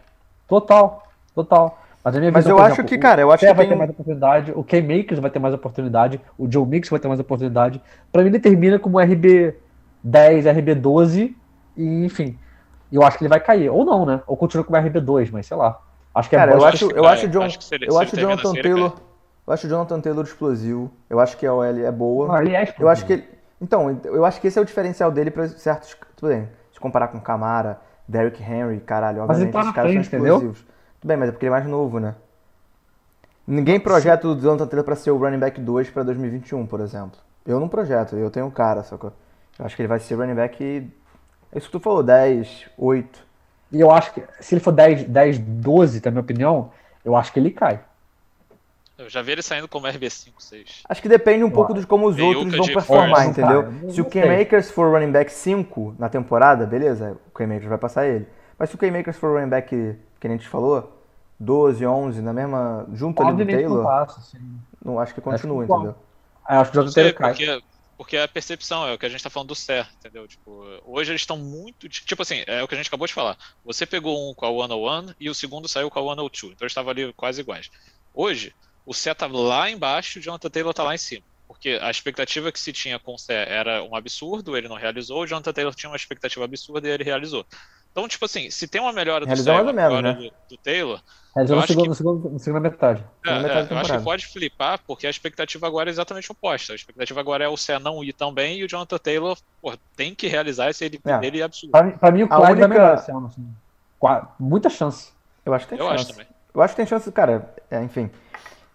Total, 0.49 1.03
total. 1.35 1.79
Mas, 2.05 2.15
a 2.15 2.21
minha 2.21 2.31
Mas 2.31 2.47
eu 2.47 2.57
acho 2.59 2.75
exemplo, 2.75 2.89
que, 2.89 2.95
o 2.95 3.01
cara, 3.01 3.21
eu 3.21 3.33
acho 3.33 3.41
que 3.45 3.53
vai 3.53 3.67
tem 3.67 3.69
ter 3.69 3.75
mais 3.75 3.91
oportunidade, 3.91 4.53
o 4.55 4.63
K-Makers 4.63 5.19
vai 5.19 5.29
ter 5.29 5.41
mais 5.41 5.53
oportunidade, 5.53 6.21
o 6.39 6.51
Joe 6.51 6.65
Mix 6.65 6.89
vai 6.89 7.01
ter 7.01 7.09
mais 7.09 7.19
oportunidade. 7.19 7.83
Pra 8.13 8.23
mim, 8.23 8.29
ele 8.29 8.39
termina 8.39 8.79
como 8.79 9.01
RB10, 10.05 10.45
RB12, 10.45 11.35
e 11.77 12.05
enfim. 12.05 12.39
Eu 12.91 13.03
acho 13.03 13.19
que 13.19 13.25
ele 13.25 13.29
vai 13.29 13.41
cair. 13.41 13.69
Ou 13.71 13.85
não, 13.85 14.07
né? 14.07 14.21
Ou 14.27 14.37
continua 14.37 14.65
como 14.65 14.79
RB2, 14.79 15.31
mas 15.33 15.47
sei 15.47 15.57
lá. 15.57 15.81
Acho 16.15 16.31
que 16.31 16.37
é 16.37 16.39
Cara, 16.39 16.53
eu 16.53 16.59
bom. 16.59 16.65
acho, 16.65 16.89
que 16.89 16.99
eu 16.99 17.07
acho 17.07 17.27
o 17.27 17.29
John, 17.29 17.43
Acho 17.43 17.59
ele- 17.75 17.87
eu 17.89 17.99
acho 17.99 18.17
o 18.17 18.19
Jonathan 18.19 18.55
Taylor, 18.55 18.93
eu 19.47 19.53
acho 19.53 19.67
o 19.67 19.71
Jonathan 19.71 20.01
Taylor 20.01 20.25
explosivo. 20.25 20.91
Eu 21.11 21.21
acho 21.21 21.37
que 21.37 21.47
a 21.47 21.53
OL 21.53 21.65
é 21.85 21.93
boa. 21.93 22.37
Ah, 22.39 22.43
ele 22.43 22.55
é 22.55 22.75
Eu 22.79 22.89
acho 22.89 23.05
que 23.05 23.13
ele, 23.15 23.25
então, 23.61 24.01
eu 24.05 24.25
acho 24.25 24.41
que 24.41 24.47
esse 24.47 24.59
é 24.59 24.63
o 24.63 24.65
diferencial 24.65 25.11
dele 25.11 25.31
para 25.31 25.47
certos, 25.49 25.95
tudo 26.17 26.31
bem. 26.31 26.49
Se 26.73 26.81
comparar 26.81 27.09
com 27.09 27.21
Camara, 27.21 27.81
Derrick 28.09 28.43
Henry, 28.43 28.81
caralho, 28.81 29.23
obviamente 29.23 29.53
tá 29.53 29.61
esses 29.61 29.73
caras 29.73 29.91
frente, 29.91 30.09
são 30.09 30.19
entendeu? 30.19 30.35
explosivos. 30.37 30.67
Tudo 31.01 31.09
bem, 31.09 31.17
mas 31.19 31.29
é 31.29 31.33
porque 31.33 31.45
ele 31.45 31.51
é 31.55 31.59
mais 31.59 31.67
novo, 31.67 32.01
né? 32.01 32.15
Ninguém 33.47 33.79
projeta 33.79 34.27
o 34.27 34.35
Jonathan 34.41 34.67
Taylor 34.67 34.85
pra 34.85 34.97
ser 34.97 35.11
o 35.11 35.19
running 35.19 35.39
back 35.39 35.61
2 35.61 35.91
pra 35.91 36.03
2021, 36.03 36.67
por 36.67 36.81
exemplo. 36.81 37.19
Eu 37.47 37.61
não 37.61 37.69
projeto, 37.69 38.17
eu 38.17 38.31
tenho 38.31 38.47
um 38.47 38.51
cara, 38.51 38.83
só 38.83 38.97
que 38.97 39.05
eu 39.05 39.13
acho 39.59 39.77
que 39.77 39.83
ele 39.83 39.89
vai 39.89 39.99
ser 39.99 40.15
running 40.15 40.35
back 40.35 40.91
é 41.53 41.59
isso 41.59 41.67
que 41.67 41.73
tu 41.73 41.81
falou, 41.81 42.03
10, 42.03 42.67
8. 42.77 43.27
E 43.73 43.81
eu 43.81 43.91
acho 43.91 44.13
que 44.13 44.23
se 44.41 44.55
ele 44.55 44.61
for 44.61 44.73
10, 44.73 45.05
10 45.05 45.39
12, 45.39 46.03
na 46.05 46.11
minha 46.11 46.21
opinião, 46.21 46.71
eu 47.05 47.17
acho 47.17 47.33
que 47.33 47.39
ele 47.39 47.51
cai. 47.51 47.81
Eu 48.99 49.11
já 49.11 49.21
vi 49.21 49.33
ele 49.33 49.43
saindo 49.43 49.69
como 49.69 49.87
RB5, 49.87 50.33
6. 50.39 50.83
Acho 50.89 51.03
que 51.03 51.09
depende 51.09 51.45
um 51.45 51.51
pouco 51.51 51.75
de 51.75 51.87
como 51.87 52.07
os 52.07 52.17
Meiuca 52.17 52.39
outros 52.39 52.57
vão 52.57 52.67
performar, 52.67 53.25
first. 53.25 53.31
entendeu? 53.39 53.63
Cara, 53.63 53.75
não 53.83 53.91
Se 53.91 54.01
o. 54.01 54.05
K-Makers 54.07 54.71
for 54.71 54.91
running 54.91 55.13
back 55.13 55.31
5 55.31 55.97
na 55.99 56.09
temporada, 56.09 56.65
beleza, 56.67 57.17
o 57.29 57.31
K-Makers 57.37 57.69
vai 57.69 57.79
passar 57.79 58.07
ele. 58.07 58.27
Mas 58.59 58.71
se 58.71 58.75
o 58.75 58.79
K-Makers 58.79 59.19
for 59.19 59.35
running 59.35 59.51
back, 59.51 59.97
que 60.19 60.27
a 60.27 60.31
gente 60.31 60.49
falou, 60.49 60.99
12, 61.39 61.85
11, 61.87 62.23
na 62.23 62.33
mesma, 62.33 62.87
junto 62.95 63.23
ali 63.23 63.33
do 63.33 63.41
Obviamente 63.43 63.63
não 63.65 63.69
Taylor, 63.69 63.85
passa, 63.85 64.39
não 64.83 64.99
acho 64.99 65.15
que 65.15 65.21
continua, 65.21 65.65
Acho 65.65 65.67
que 65.67 65.73
entendeu? 65.75 65.95
Eu 66.49 66.61
acho 66.61 66.71
que 66.71 66.79
o 66.79 66.81
Jonathan 66.81 66.95
Taylor 66.95 67.15
cai. 67.15 67.31
porque, 67.31 67.63
porque 67.97 68.17
é 68.17 68.23
a 68.23 68.29
percepção, 68.29 68.87
é 68.87 68.93
o 68.93 68.99
que 68.99 69.07
a 69.07 69.09
gente 69.09 69.23
tá 69.23 69.31
falando 69.31 69.49
do 69.49 69.55
CER, 69.55 69.89
entendeu? 69.97 70.29
Tipo, 70.29 70.65
hoje 70.85 71.13
eles 71.13 71.23
estão 71.23 71.39
muito. 71.39 71.89
Tipo 71.89 72.23
assim, 72.23 72.45
é 72.47 72.63
o 72.63 72.69
que 72.69 72.75
a 72.75 72.77
gente 72.77 72.89
acabou 72.89 73.07
de 73.07 73.15
falar. 73.15 73.39
Você 73.65 73.87
pegou 73.87 74.31
um 74.31 74.35
com 74.35 74.45
a 74.45 74.69
101 74.69 75.15
e 75.19 75.31
o 75.31 75.35
segundo 75.35 75.67
saiu 75.67 75.91
com 75.91 75.99
a 75.99 76.15
102. 76.15 76.53
Então 76.53 76.65
eles 76.65 76.73
estavam 76.73 76.91
ali 76.91 77.13
quase 77.15 77.41
iguais. 77.41 77.71
Hoje, 78.13 78.55
o 78.85 78.93
CER 78.93 79.15
tá 79.15 79.27
lá 79.27 79.71
embaixo 79.71 80.19
e 80.19 80.21
o 80.21 80.23
Jonathan 80.23 80.51
Taylor 80.51 80.75
tá 80.75 80.83
lá 80.83 80.95
em 80.95 80.99
cima. 80.99 81.25
Porque 81.49 81.79
a 81.81 81.91
expectativa 81.91 82.53
que 82.53 82.61
se 82.61 82.73
tinha 82.73 82.99
com 82.99 83.15
o 83.15 83.19
CER 83.19 83.49
era 83.49 83.83
um 83.83 83.95
absurdo, 83.95 84.57
ele 84.57 84.69
não 84.69 84.77
realizou, 84.77 85.23
o 85.23 85.27
Jonathan 85.27 85.53
Taylor 85.53 85.75
tinha 85.75 85.91
uma 85.91 85.97
expectativa 85.97 86.45
absurda 86.45 86.89
e 86.89 86.91
ele 86.91 87.05
realizou. 87.05 87.47
Então, 87.97 88.07
tipo 88.07 88.27
assim, 88.27 88.51
se 88.51 88.69
tem 88.69 88.79
uma 88.79 88.93
melhora 88.93 89.21
do 89.25 89.27
Realizou 89.29 89.55
menos, 89.55 89.73
melhora 89.75 90.03
né? 90.03 90.13
do, 90.13 90.25
do 90.55 90.57
Taylor, 90.63 91.01
É, 91.35 91.41
Eu 91.41 91.47
no 91.47 91.59
acho 91.61 91.69
segundo, 91.69 91.83
que- 91.85 91.89
no 91.89 91.95
segundo, 91.95 92.31
na 92.31 92.39
segunda 92.39 92.61
metade. 92.61 93.01
é, 93.25 93.29
Segunda 93.29 93.43
metade 93.49 93.61
é, 93.67 93.69
da 93.71 93.75
eu 93.75 93.79
acho 93.81 93.93
que 93.95 94.05
pode 94.05 94.27
flipar, 94.27 94.81
porque 94.87 95.07
a 95.07 95.11
expectativa 95.11 95.67
agora 95.67 95.89
é 95.89 95.93
exatamente 95.93 96.31
oposta. 96.31 96.75
A 96.75 96.77
expectativa 96.77 97.19
agora 97.21 97.45
é 97.45 97.49
o 97.49 97.57
CE 97.57 97.79
não 97.79 98.05
ir 98.05 98.13
tão 98.13 98.35
bem 98.35 98.59
e 98.59 98.65
o 98.65 98.69
Jonathan 98.69 98.99
Taylor 98.99 99.39
porra, 99.63 99.79
tem 99.97 100.15
que 100.15 100.27
realizar 100.29 100.69
esse 100.69 100.85
ele 100.85 101.01
É. 101.07 101.19
dele 101.21 101.43
absurdo. 101.43 101.73
Pra, 101.73 101.83
mim- 101.85 101.93
pra 101.93 102.11
mim, 102.11 102.23
o 102.25 102.29
Clyde 102.29 102.43
única- 102.53 102.69
vai 102.69 102.79
melhor 102.79 102.95
esse 102.99 103.11
ano. 103.11 103.27
Assim. 103.29 103.49
Qua- 103.99 104.35
Muita 104.39 104.69
chance. 104.69 105.11
Eu 105.43 105.55
acho 105.55 105.65
que 105.67 105.71
tem 105.71 105.79
Eu 105.79 105.89
acho 105.89 105.99
chance. 106.05 106.13
também. 106.13 106.27
Eu 106.55 106.61
acho 106.63 106.73
que 106.75 106.77
tem 106.77 106.87
chance, 106.87 107.11
cara, 107.13 107.55
é, 107.71 107.83
enfim. 107.83 108.11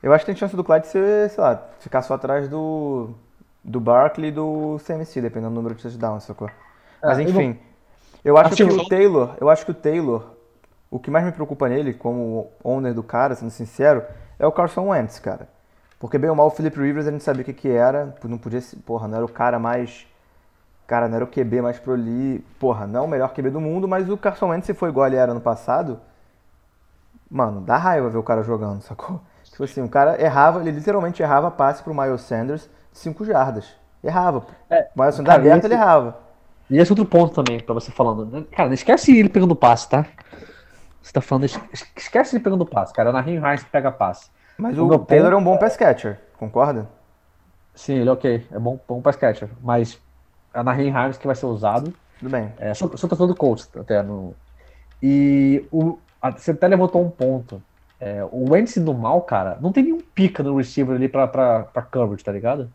Eu 0.01 0.11
acho 0.13 0.25
que 0.25 0.31
tem 0.31 0.35
chance 0.39 0.55
do 0.55 0.63
Clyde 0.63 0.87
ser, 0.87 1.29
sei 1.29 1.43
lá, 1.43 1.63
ficar 1.79 2.01
só 2.01 2.15
atrás 2.15 2.49
do, 2.49 3.11
do 3.63 3.79
Barkley 3.79 4.29
e 4.29 4.31
do 4.31 4.79
CMC, 4.83 5.21
dependendo 5.21 5.51
do 5.51 5.55
número 5.57 5.75
de 5.75 5.81
touchdowns, 5.83 6.23
sacou? 6.23 6.49
Mas 7.03 7.19
É, 7.19 7.23
eu 7.23 7.29
enfim, 7.29 7.59
eu 8.23 8.37
acho 8.37 8.57
que 8.57 8.63
Assim, 8.63 8.69
o 8.69 8.81
Taylor, 8.81 9.35
eu 9.39 9.49
acho 9.49 9.65
que 9.65 9.71
o 9.71 9.75
Taylor, 9.75 10.31
o 10.89 10.99
que 10.99 11.11
mais 11.11 11.25
me 11.25 11.31
preocupa 11.31 11.69
nele, 11.69 11.93
como 11.93 12.49
owner 12.63 12.93
do 12.93 13.03
cara, 13.03 13.35
sendo 13.35 13.51
sincero, 13.51 14.03
é 14.39 14.45
o 14.47 14.51
Carson 14.51 14.87
Wentz, 14.89 15.19
cara. 15.19 15.47
Porque 15.99 16.17
bem 16.17 16.29
ou 16.29 16.35
mal 16.35 16.47
o 16.47 16.51
Philip 16.51 16.77
Rivers 16.79 17.07
a 17.07 17.11
gente 17.11 17.23
sabia 17.23 17.43
o 17.43 17.45
que 17.45 17.53
que 17.53 17.69
era, 17.69 18.15
não 18.23 18.37
podia 18.37 18.61
ser, 18.61 18.77
porra, 18.77 19.07
não 19.07 19.17
era 19.17 19.25
o 19.25 19.29
cara 19.29 19.59
mais, 19.59 20.07
cara, 20.87 21.07
não 21.09 21.17
era 21.17 21.25
o 21.25 21.27
QB 21.27 21.61
mais 21.61 21.79
proli, 21.79 22.39
porra, 22.59 22.87
não 22.87 23.05
o 23.05 23.07
melhor 23.07 23.33
QB 23.33 23.51
do 23.51 23.61
mundo, 23.61 23.87
mas 23.87 24.09
o 24.09 24.17
Carson 24.17 24.49
Wentz 24.49 24.65
se 24.67 24.73
foi 24.73 24.89
igual 24.89 25.07
ele 25.07 25.17
era 25.17 25.33
no 25.33 25.41
passado, 25.41 25.99
mano, 27.29 27.61
dá 27.61 27.77
raiva 27.77 28.09
ver 28.09 28.17
o 28.17 28.23
cara 28.23 28.43
jogando, 28.43 28.81
sacou? 28.81 29.19
Tipo 29.43 29.63
assim, 29.63 29.81
o 29.81 29.89
cara 29.89 30.21
errava, 30.21 30.61
ele 30.61 30.71
literalmente 30.71 31.21
errava 31.21 31.51
passe 31.51 31.83
pro 31.83 31.93
Miles 31.93 32.21
Sanders 32.21 32.69
de 32.91 32.97
5 32.99 33.25
jardas. 33.25 33.75
Errava. 34.03 34.45
É, 34.69 34.89
o 34.95 34.99
Miles 34.99 35.15
Sanders 35.15 35.35
aberto, 35.35 35.65
esse- 35.65 35.65
ele 35.65 35.73
errava. 35.73 36.17
E 36.71 36.77
esse 36.79 36.91
outro 36.91 37.05
ponto 37.05 37.33
também, 37.35 37.59
pra 37.59 37.73
você 37.73 37.91
falando. 37.91 38.25
né? 38.25 38.45
Cara, 38.51 38.69
não 38.69 38.73
esquece 38.73 39.17
ele 39.17 39.29
pegando 39.29 39.55
passe, 39.55 39.89
tá? 39.89 40.05
Você 41.01 41.11
tá 41.11 41.21
falando. 41.21 41.45
es- 41.45 41.59
Esquece 41.95 42.35
ele 42.35 42.43
pegando 42.43 42.65
passe, 42.65 42.93
cara. 42.93 43.09
É 43.09 43.13
Naheem 43.13 43.37
Hines 43.37 43.63
que 43.63 43.69
pega 43.71 43.91
passe. 43.91 44.29
Mas 44.57 44.77
O 44.77 44.85
o 44.85 44.99
Taylor 44.99 45.31
ponto 45.31 45.33
é 45.33 45.35
um 45.35 45.43
bom 45.43 45.57
pass 45.57 45.75
catcher, 45.75 46.19
concorda? 46.37 46.87
Sim, 47.73 47.95
ele 47.95 48.09
é 48.09 48.11
ok. 48.11 48.47
É 48.51 48.59
bom, 48.59 48.79
bom 48.87 49.01
pass 49.01 49.15
catcher. 49.15 49.49
Mas 49.61 49.99
é 50.53 50.59
o 50.59 50.63
Naheem 50.63 50.89
Hines 50.89 51.17
que 51.17 51.25
vai 51.27 51.35
ser 51.35 51.45
usado. 51.45 51.93
Tudo 52.19 52.29
bem. 52.29 52.53
É, 52.57 52.73
sou, 52.73 52.87
sou 52.97 53.09
torcedor 53.09 53.27
do 53.27 53.35
Colts 53.35 53.69
até. 53.75 54.03
No... 54.03 54.35
E 55.01 55.67
o, 55.71 55.99
você 56.37 56.51
até 56.51 56.67
levantou 56.67 57.03
um 57.03 57.09
ponto. 57.09 57.63
É, 57.99 58.23
o 58.25 58.51
Wentz 58.51 58.77
do 58.77 58.93
mal, 58.93 59.21
cara, 59.23 59.59
não 59.61 59.71
tem 59.71 59.83
nenhum 59.83 60.01
pica 60.01 60.43
no 60.43 60.57
receiver 60.57 60.95
ali 60.95 61.07
pra, 61.07 61.27
pra, 61.27 61.63
pra 61.65 61.81
coverage, 61.83 62.23
tá 62.23 62.31
ligado? 62.31 62.73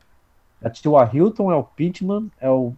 É 0.60 0.68
o 0.88 1.04
Hilton, 1.14 1.52
é 1.52 1.56
o 1.56 1.64
Pittman, 1.64 2.30
é 2.40 2.50
o 2.50 2.76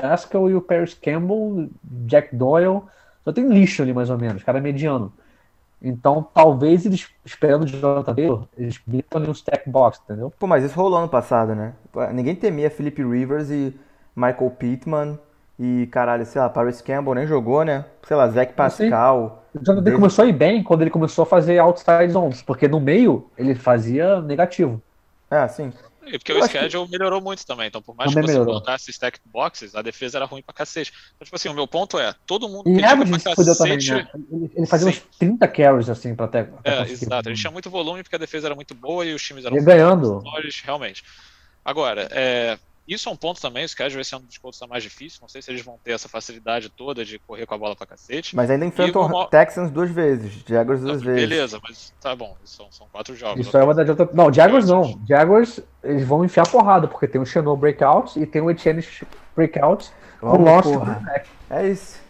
Pascal 0.00 0.50
e 0.50 0.54
o 0.54 0.60
Paris 0.60 0.94
Campbell, 0.94 1.68
Jack 2.06 2.34
Doyle. 2.34 2.82
Só 3.24 3.32
tem 3.32 3.48
lixo 3.48 3.82
ali, 3.82 3.92
mais 3.92 4.10
ou 4.10 4.18
menos, 4.18 4.42
cara 4.42 4.60
mediano. 4.60 5.12
Então, 5.80 6.26
talvez 6.32 6.86
eles, 6.86 7.08
esperando 7.24 7.64
o 7.64 7.66
Jonathan 7.66 8.14
Taylor, 8.14 8.48
eles 8.56 8.80
metam 8.86 9.20
ali 9.20 9.30
um 9.30 9.34
stack 9.34 9.68
box, 9.68 10.00
entendeu? 10.02 10.32
Pô, 10.38 10.46
mas 10.46 10.64
isso 10.64 10.74
rolou 10.74 10.98
ano 10.98 11.08
passado, 11.08 11.54
né? 11.54 11.74
Ninguém 12.12 12.34
temia 12.34 12.70
Philip 12.70 13.02
Rivers 13.02 13.50
e 13.50 13.74
Michael 14.16 14.50
Pittman 14.58 15.18
e, 15.58 15.86
caralho, 15.92 16.24
sei 16.24 16.40
lá, 16.40 16.48
Paris 16.48 16.80
Campbell 16.80 17.14
nem 17.14 17.26
jogou, 17.26 17.64
né? 17.64 17.84
Sei 18.06 18.16
lá, 18.16 18.28
Zach 18.28 18.54
Pascal. 18.54 19.44
O 19.54 19.58
Jonathan 19.58 19.84
Taylor 19.84 20.00
começou 20.00 20.24
a 20.24 20.28
ir 20.28 20.32
bem 20.32 20.62
quando 20.62 20.80
ele 20.80 20.90
começou 20.90 21.22
a 21.22 21.26
fazer 21.26 21.58
outside 21.58 22.08
zones, 22.10 22.42
porque 22.42 22.66
no 22.66 22.80
meio 22.80 23.26
ele 23.36 23.54
fazia 23.54 24.20
negativo. 24.22 24.80
É, 25.30 25.46
sim. 25.48 25.72
E 26.06 26.18
porque 26.18 26.32
Eu 26.32 26.36
o 26.36 26.38
acho 26.44 26.52
que- 26.52 26.58
schedule 26.58 26.90
melhorou 26.90 27.20
muito 27.20 27.44
também. 27.46 27.66
Então, 27.68 27.80
por 27.82 27.94
mais 27.94 28.10
Também 28.10 28.24
que 28.24 28.30
você 28.32 28.38
melhorou. 28.38 28.54
colocasse 28.60 28.90
stacked 28.90 29.22
boxes, 29.26 29.74
a 29.74 29.82
defesa 29.82 30.18
era 30.18 30.24
ruim 30.26 30.42
pra 30.42 30.54
cacete. 30.54 30.92
Então, 31.14 31.24
tipo 31.24 31.36
assim, 31.36 31.48
o 31.48 31.54
meu 31.54 31.66
ponto 31.66 31.98
é, 31.98 32.14
todo 32.26 32.48
mundo 32.48 32.68
E 32.68 32.84
Average 32.84 33.22
pra 33.22 33.34
fudeu 33.34 33.56
também, 33.56 33.74
cacete. 33.78 33.92
né? 33.92 34.08
Ele, 34.30 34.50
ele 34.56 34.66
fazia 34.66 34.90
Sim. 34.92 34.98
uns 34.98 35.16
30 35.18 35.48
carries 35.48 35.88
assim 35.88 36.14
pra 36.14 36.26
até. 36.26 36.48
É, 36.64 36.82
exato. 36.82 37.28
Ele 37.28 37.36
tinha 37.36 37.50
muito 37.50 37.70
volume 37.70 38.02
porque 38.02 38.16
a 38.16 38.18
defesa 38.18 38.48
era 38.48 38.54
muito 38.54 38.74
boa 38.74 39.04
e 39.04 39.14
os 39.14 39.22
times 39.22 39.44
eram 39.44 39.56
Ia 39.56 39.62
ganhando. 39.62 40.18
menores, 40.22 40.60
realmente. 40.64 41.02
Agora, 41.64 42.08
é, 42.10 42.58
isso 42.86 43.08
é 43.08 43.12
um 43.12 43.16
ponto 43.16 43.40
também, 43.40 43.64
o 43.64 43.68
schedule 43.68 44.00
esse 44.02 44.14
ano 44.14 44.26
dos 44.26 44.36
Colts 44.38 44.58
tá 44.58 44.66
mais 44.66 44.82
difícil. 44.82 45.18
Não 45.22 45.28
sei 45.28 45.40
se 45.40 45.50
eles 45.50 45.62
vão 45.62 45.78
ter 45.82 45.92
essa 45.92 46.08
facilidade 46.08 46.68
toda 46.68 47.04
de 47.04 47.18
correr 47.18 47.46
com 47.46 47.54
a 47.54 47.58
bola 47.58 47.74
pra 47.74 47.86
cacete. 47.86 48.36
Mas 48.36 48.50
ainda 48.50 48.66
enfrentam 48.66 49.02
uma- 49.06 49.26
Texans 49.28 49.70
duas 49.70 49.90
vezes, 49.90 50.32
Jaguars 50.46 50.80
duas 50.80 51.02
vezes. 51.02 51.20
Beleza, 51.28 51.60
mas 51.62 51.92
tá 52.00 52.14
bom, 52.14 52.36
são, 52.44 52.70
são 52.70 52.86
quatro 52.92 53.16
jogos. 53.16 53.46
Isso 53.46 53.56
é 53.56 53.64
uma 53.64 53.74
da 53.74 53.82
outra. 53.82 54.08
Não, 54.12 54.32
Jaguars 54.32 54.68
não. 54.68 55.00
Jaguars, 55.08 55.60
eles 55.82 56.06
vão 56.06 56.24
enfiar 56.24 56.48
porrada, 56.48 56.86
porque 56.86 57.08
tem 57.08 57.20
o 57.20 57.26
Chanel 57.26 57.56
breakout 57.56 58.18
e 58.20 58.26
tem 58.26 58.42
o 58.42 58.50
Etienne 58.50 58.84
breakout 59.34 59.90
com 60.20 60.36
porra. 60.36 60.62
quarterback. 60.62 61.28
É 61.50 61.68
isso. 61.68 62.02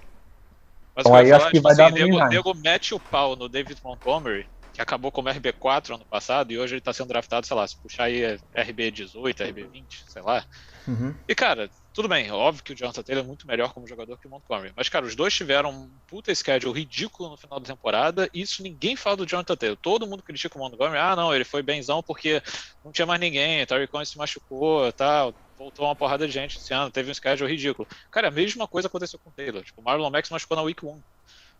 Mas 0.97 1.05
Então 1.07 1.13
o 1.13 1.17
aí 1.17 1.33
acho 1.33 1.47
que 1.47 1.53
tipo 1.53 1.63
vai 1.65 1.75
dar 1.77 1.87
assim, 1.87 1.99
no 2.01 2.07
nego, 2.19 2.29
nego 2.29 2.55
mete 2.55 2.95
o 2.95 3.01
pau 3.01 3.35
no 3.35 3.49
David 3.49 3.79
Montgomery, 3.83 4.47
que 4.75 4.83
acabou 4.83 5.13
como 5.13 5.29
RB4 5.29 5.95
ano 5.95 6.05
passado, 6.05 6.53
e 6.53 6.59
hoje 6.59 6.75
ele 6.75 6.81
tá 6.81 6.93
sendo 6.93 7.07
draftado, 7.07 7.47
sei 7.47 7.57
lá, 7.57 7.65
se 7.67 7.77
puxar 7.77 8.05
aí 8.05 8.23
é 8.23 8.39
RB18, 8.57 9.37
RB20, 9.37 9.85
sei 10.09 10.21
lá. 10.21 10.45
Uhum. 10.87 11.15
E, 11.29 11.35
cara, 11.35 11.71
tudo 11.93 12.09
bem, 12.09 12.29
óbvio 12.33 12.65
que 12.65 12.73
o 12.73 12.77
Jonathan 12.77 13.05
Taylor 13.05 13.23
é 13.23 13.27
muito 13.27 13.47
melhor 13.47 13.73
como 13.73 13.87
jogador 13.87 14.19
que 14.19 14.27
o 14.27 14.31
Montgomery. 14.31 14.73
Mas, 14.77 14.89
cara, 14.89 15.07
os 15.07 15.15
dois 15.15 15.33
tiveram 15.33 15.71
um 15.71 15.89
puta 16.09 16.35
schedule 16.35 16.77
ridículo 16.77 17.31
no 17.31 17.37
final 17.37 17.61
da 17.61 17.67
temporada, 17.67 18.29
e 18.35 18.41
isso 18.43 18.65
ninguém 18.65 18.97
fala 18.97 19.19
do 19.19 19.27
Jonathan 19.27 19.55
Taylor. 19.55 19.79
Todo 19.81 20.09
mundo 20.09 20.25
critica 20.25 20.59
o 20.59 20.61
Montgomery, 20.61 20.99
ah, 20.99 21.15
não, 21.15 21.33
ele 21.33 21.45
foi 21.45 21.63
benzão 21.63 22.03
porque 22.03 22.43
não 22.85 22.91
tinha 22.91 23.07
mais 23.07 23.21
ninguém, 23.21 23.65
Terry 23.65 23.87
Cohen 23.87 24.05
se 24.05 24.19
machucou 24.19 24.93
tal, 24.93 25.33
voltou 25.57 25.87
uma 25.87 25.95
porrada 25.95 26.27
de 26.27 26.33
gente 26.33 26.59
esse 26.59 26.75
ano, 26.75 26.91
teve 26.91 27.13
um 27.13 27.15
schedule 27.15 27.49
ridículo. 27.49 27.87
Cara, 28.11 28.27
a 28.27 28.33
mesma 28.33 28.67
coisa 28.67 28.89
aconteceu 28.89 29.21
com 29.21 29.31
o 29.31 29.33
Taylor. 29.33 29.63
Tipo, 29.63 29.81
o 29.81 29.85
Marlon 29.85 30.11
se 30.21 30.33
machucou 30.33 30.57
na 30.57 30.65
Week 30.65 30.85
1. 30.85 31.01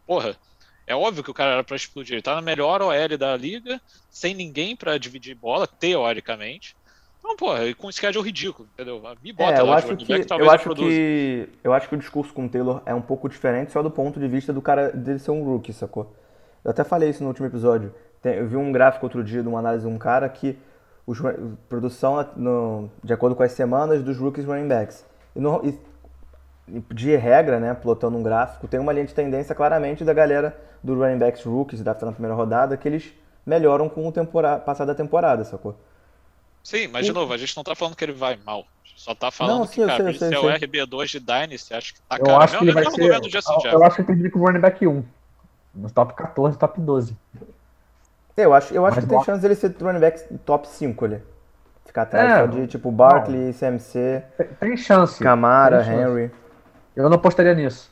Porra, 0.05 0.37
é 0.87 0.95
óbvio 0.95 1.23
que 1.25 1.31
o 1.31 1.35
cara 1.35 1.53
era 1.53 1.65
pra 1.65 1.77
explodir. 1.77 2.15
Ele 2.15 2.23
tá 2.23 2.35
na 2.35 2.43
melhor 2.43 2.83
OL 2.83 3.19
da 3.19 3.37
liga, 3.37 3.81
sem 4.11 4.35
ninguém 4.35 4.77
pra 4.77 4.99
dividir 4.99 5.35
bola, 5.35 5.67
teoricamente. 5.67 6.77
Então, 7.19 7.37
porra, 7.37 7.65
e 7.65 7.75
com 7.75 7.87
um 7.87 7.93
schedule 7.93 8.25
ridículo, 8.27 8.69
entendeu? 8.75 9.03
Me 9.23 9.33
bota 9.33 9.53
É, 9.55 9.61
eu 9.61 9.67
lá 9.67 9.77
acho 9.77 9.97
que 9.97 10.05
back, 10.05 10.27
eu 10.39 10.51
acho 10.51 10.75
que 10.75 11.49
eu 11.65 11.73
acho 11.73 11.89
que 11.89 11.95
o 11.95 11.99
discurso 11.99 12.35
com 12.35 12.45
o 12.45 12.49
Taylor 12.51 12.83
é 12.85 12.95
um 12.95 13.01
pouco 13.01 13.31
diferente 13.31 13.73
só 13.73 13.83
do 13.83 13.91
ponto 13.91 14.21
de 14.21 14.29
vista 14.29 14.53
do 14.53 14.61
cara 14.61 14.91
dele 14.91 15.19
ser 15.19 15.31
um 15.31 15.43
rookie, 15.43 15.73
sacou? 15.73 16.15
Eu 16.63 16.71
até 16.71 16.85
falei 16.85 17.09
isso 17.09 17.23
no 17.23 17.29
último 17.31 17.47
episódio. 17.47 17.95
Tem- 18.21 18.35
eu 18.35 18.47
vi 18.47 18.57
um 18.57 18.71
gráfico 18.71 19.07
outro 19.07 19.25
dia 19.25 19.43
de 19.43 19.49
uma 19.49 19.59
análise 19.59 19.87
de 19.87 19.91
um 19.93 19.97
cara 19.99 20.29
que 20.29 20.59
os 21.07 21.19
produção 21.69 22.27
no- 22.37 22.91
de 23.03 23.13
acordo 23.15 23.35
com 23.35 23.43
as 23.43 23.53
semanas 23.53 24.03
dos 24.03 24.19
rookies 24.19 24.45
running 24.45 24.69
backs. 24.69 25.05
E, 25.35 25.41
no- 25.41 25.61
e- 25.67 25.79
de 26.67 27.15
regra, 27.17 27.61
né, 27.61 27.75
plotando 27.75 28.17
um 28.17 28.23
gráfico, 28.23 28.67
tem 28.67 28.81
uma 28.81 28.93
linha 28.93 29.05
de 29.07 29.15
tendência 29.15 29.55
claramente 29.55 30.03
da 30.05 30.13
galera 30.15 30.57
do 30.83 30.95
running 30.99 31.19
backs 31.19 31.43
rookies 31.45 31.83
na 31.83 31.95
primeira 31.95 32.35
rodada 32.35 32.77
que 32.77 32.89
eles 32.89 33.13
melhoram 33.45 33.89
com 33.89 34.07
o 34.09 34.13
tempora- 34.13 34.59
passar 34.59 34.85
da 34.85 34.95
temporada, 34.95 35.45
sacou? 35.45 35.77
Sim, 36.63 36.89
mas 36.89 37.05
de 37.05 37.13
novo, 37.13 37.33
a 37.33 37.37
gente 37.37 37.55
não 37.57 37.63
tá 37.63 37.75
falando 37.75 37.95
que 37.95 38.03
ele 38.05 38.13
vai 38.13 38.39
mal. 38.45 38.61
A 38.61 38.89
gente 38.89 39.03
só 39.03 39.15
tá 39.15 39.31
falando 39.31 39.59
Não, 39.59 39.67
que, 39.67 39.75
sim, 39.75 39.81
eu 39.83 39.87
cara, 39.89 39.99
sei, 40.15 40.29
ele 40.29 40.35
é 40.35 40.39
o 40.39 40.43
sei. 40.43 40.69
RB2 40.69 41.07
de 41.11 41.21
Dynasty, 41.21 41.75
acho 41.75 41.95
que 41.95 42.01
tá 42.01 42.17
Eu 42.17 42.25
cara. 42.25 42.45
acho 42.45 42.57
que 42.59 42.65
ele 42.65 42.73
Mesmo- 42.75 42.91
vai 42.91 42.95
ser. 42.95 43.03
Eu, 43.67 43.73
eu 43.73 43.85
acho 43.85 44.03
que 44.05 44.11
ele 44.13 44.23
que 44.23 44.31
com 44.31 44.39
running 44.39 44.61
back 44.61 44.87
1. 44.87 45.05
No 45.75 45.91
top 45.91 46.15
14, 46.15 46.57
top 46.57 46.81
12. 46.81 47.15
Eu 48.37 48.55
acho, 48.55 48.73
eu 48.75 48.87
acho 48.87 48.97
Mas 48.97 49.05
que 49.05 49.11
tem 49.11 49.23
chance 49.25 49.43
dele 49.43 49.55
ser 49.55 49.75
running 49.81 50.01
back 50.01 50.23
top 50.47 50.67
5 50.67 51.05
ali. 51.05 51.23
Ficar 51.85 52.03
atrás 52.03 52.31
É, 52.31 52.39
só 52.41 52.47
de 52.47 52.67
tipo 52.67 52.91
Barkley, 52.91 53.53
CMC, 53.53 54.23
Tem, 54.37 54.47
tem 54.59 54.77
chance. 54.77 55.23
Camara, 55.23 55.85
Tem 55.85 55.87
chance. 55.95 56.01
Henry. 56.11 56.31
Eu 56.97 57.09
não 57.09 57.17
apostaria 57.17 57.55
nisso. 57.55 57.91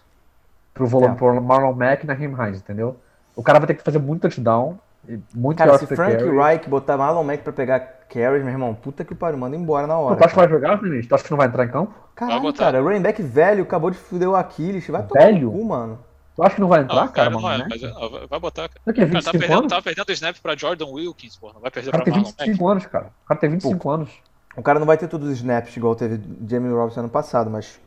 Pro 0.74 0.86
volume, 0.86 1.14
É. 1.14 1.16
pro 1.16 1.40
Marlon 1.42 1.72
Mack 1.72 2.04
e 2.04 2.06
na 2.06 2.14
Him 2.14 2.32
Hines, 2.32 2.60
entendeu? 2.60 2.96
O 3.36 3.42
cara 3.42 3.58
vai 3.58 3.66
ter 3.66 3.74
que 3.74 3.82
fazer 3.82 3.98
muito 3.98 4.22
touchdown. 4.22 4.78
E 5.08 5.18
muito 5.34 5.58
Cara, 5.58 5.76
se 5.78 5.86
Frank 5.86 6.16
carry. 6.16 6.30
Reich 6.36 6.68
botar 6.68 6.96
Marlon 6.96 7.24
Mack 7.24 7.42
pra 7.42 7.52
pegar 7.52 7.80
carries, 8.08 8.44
meu 8.44 8.52
irmão, 8.52 8.72
puta 8.72 9.04
que 9.04 9.14
pariu, 9.14 9.36
manda 9.36 9.56
embora 9.56 9.86
na 9.86 9.98
hora. 9.98 10.16
Tu 10.16 10.20
acha 10.24 10.28
que 10.34 10.38
vai 10.38 10.48
jogar, 10.48 10.78
Felipe? 10.78 11.08
Tu 11.08 11.14
acha 11.14 11.24
que 11.24 11.30
não 11.30 11.38
vai 11.38 11.48
entrar 11.48 11.64
em 11.64 11.68
campo? 11.68 11.92
Caralho, 12.14 12.52
cara, 12.54 12.80
running 12.80 13.00
back 13.02 13.20
velho, 13.20 13.64
acabou 13.64 13.90
de 13.90 13.96
fuder 13.98 14.28
o 14.28 14.36
Aquiles, 14.36 14.86
vai 14.86 15.02
tomar 15.02 15.24
Velho? 15.24 15.50
no 15.50 15.58
cu, 15.58 15.64
mano. 15.64 15.98
Tu 16.36 16.42
acha 16.42 16.54
que 16.54 16.60
não 16.60 16.68
vai 16.68 16.80
entrar, 16.82 16.94
Não, 16.94 17.08
cara, 17.08 17.30
cara, 17.30 17.30
não 17.30 17.50
é, 17.50 17.66
mas 17.68 17.82
não, 17.82 18.28
vai 18.28 18.38
botar, 18.40 18.68
cara. 18.68 18.80
A 18.86 18.90
O 18.90 18.94
cara 18.94 19.06
tá 19.06 19.12
25 19.12 19.38
perdendo, 19.38 19.58
anos? 19.58 19.68
tava 19.70 19.82
perdendo 19.82 20.12
snap 20.12 20.36
pra 20.40 20.56
Jordan 20.56 20.86
Wilkins, 20.86 21.36
pô. 21.36 21.52
Não 21.52 21.60
vai 21.60 21.68
O 21.68 21.72
perder 21.72 21.90
cara 21.90 22.04
pra 22.04 22.12
tem 22.12 22.12
Marlon 22.22 22.28
Mack. 22.38 22.46
25 22.46 22.68
anos, 22.68 22.86
cara. 22.86 23.06
O 23.24 23.28
cara 23.28 23.40
tem 23.40 23.50
25 23.50 23.90
anos. 23.90 24.10
O 24.56 24.62
cara 24.62 24.78
não 24.78 24.86
vai 24.86 24.96
ter 24.96 25.08
todos 25.08 25.28
os 25.28 25.34
snaps 25.38 25.76
igual 25.76 25.94
teve 25.96 26.20
Jamie 26.48 26.70
Robinson 26.72 27.00
ano 27.00 27.08
passado, 27.08 27.50
mas. 27.50 27.80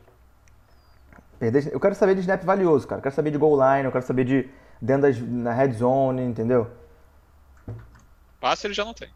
Perder... 1.39 1.69
Eu 1.71 1.79
quero 1.79 1.95
saber 1.95 2.15
de 2.15 2.21
snap 2.21 2.43
valioso, 2.43 2.87
cara. 2.87 2.99
Eu 2.99 3.03
quero 3.03 3.15
saber 3.15 3.31
de 3.31 3.37
goal 3.37 3.55
line, 3.55 3.85
eu 3.85 3.91
quero 3.91 4.05
saber 4.05 4.23
de 4.23 4.49
dentro 4.81 5.03
das, 5.03 5.19
na 5.19 5.53
red 5.53 5.71
zone, 5.73 6.23
entendeu? 6.23 6.67
Passe 8.39 8.67
ele 8.67 8.73
já 8.73 8.85
não 8.85 8.93
tem. 8.93 9.09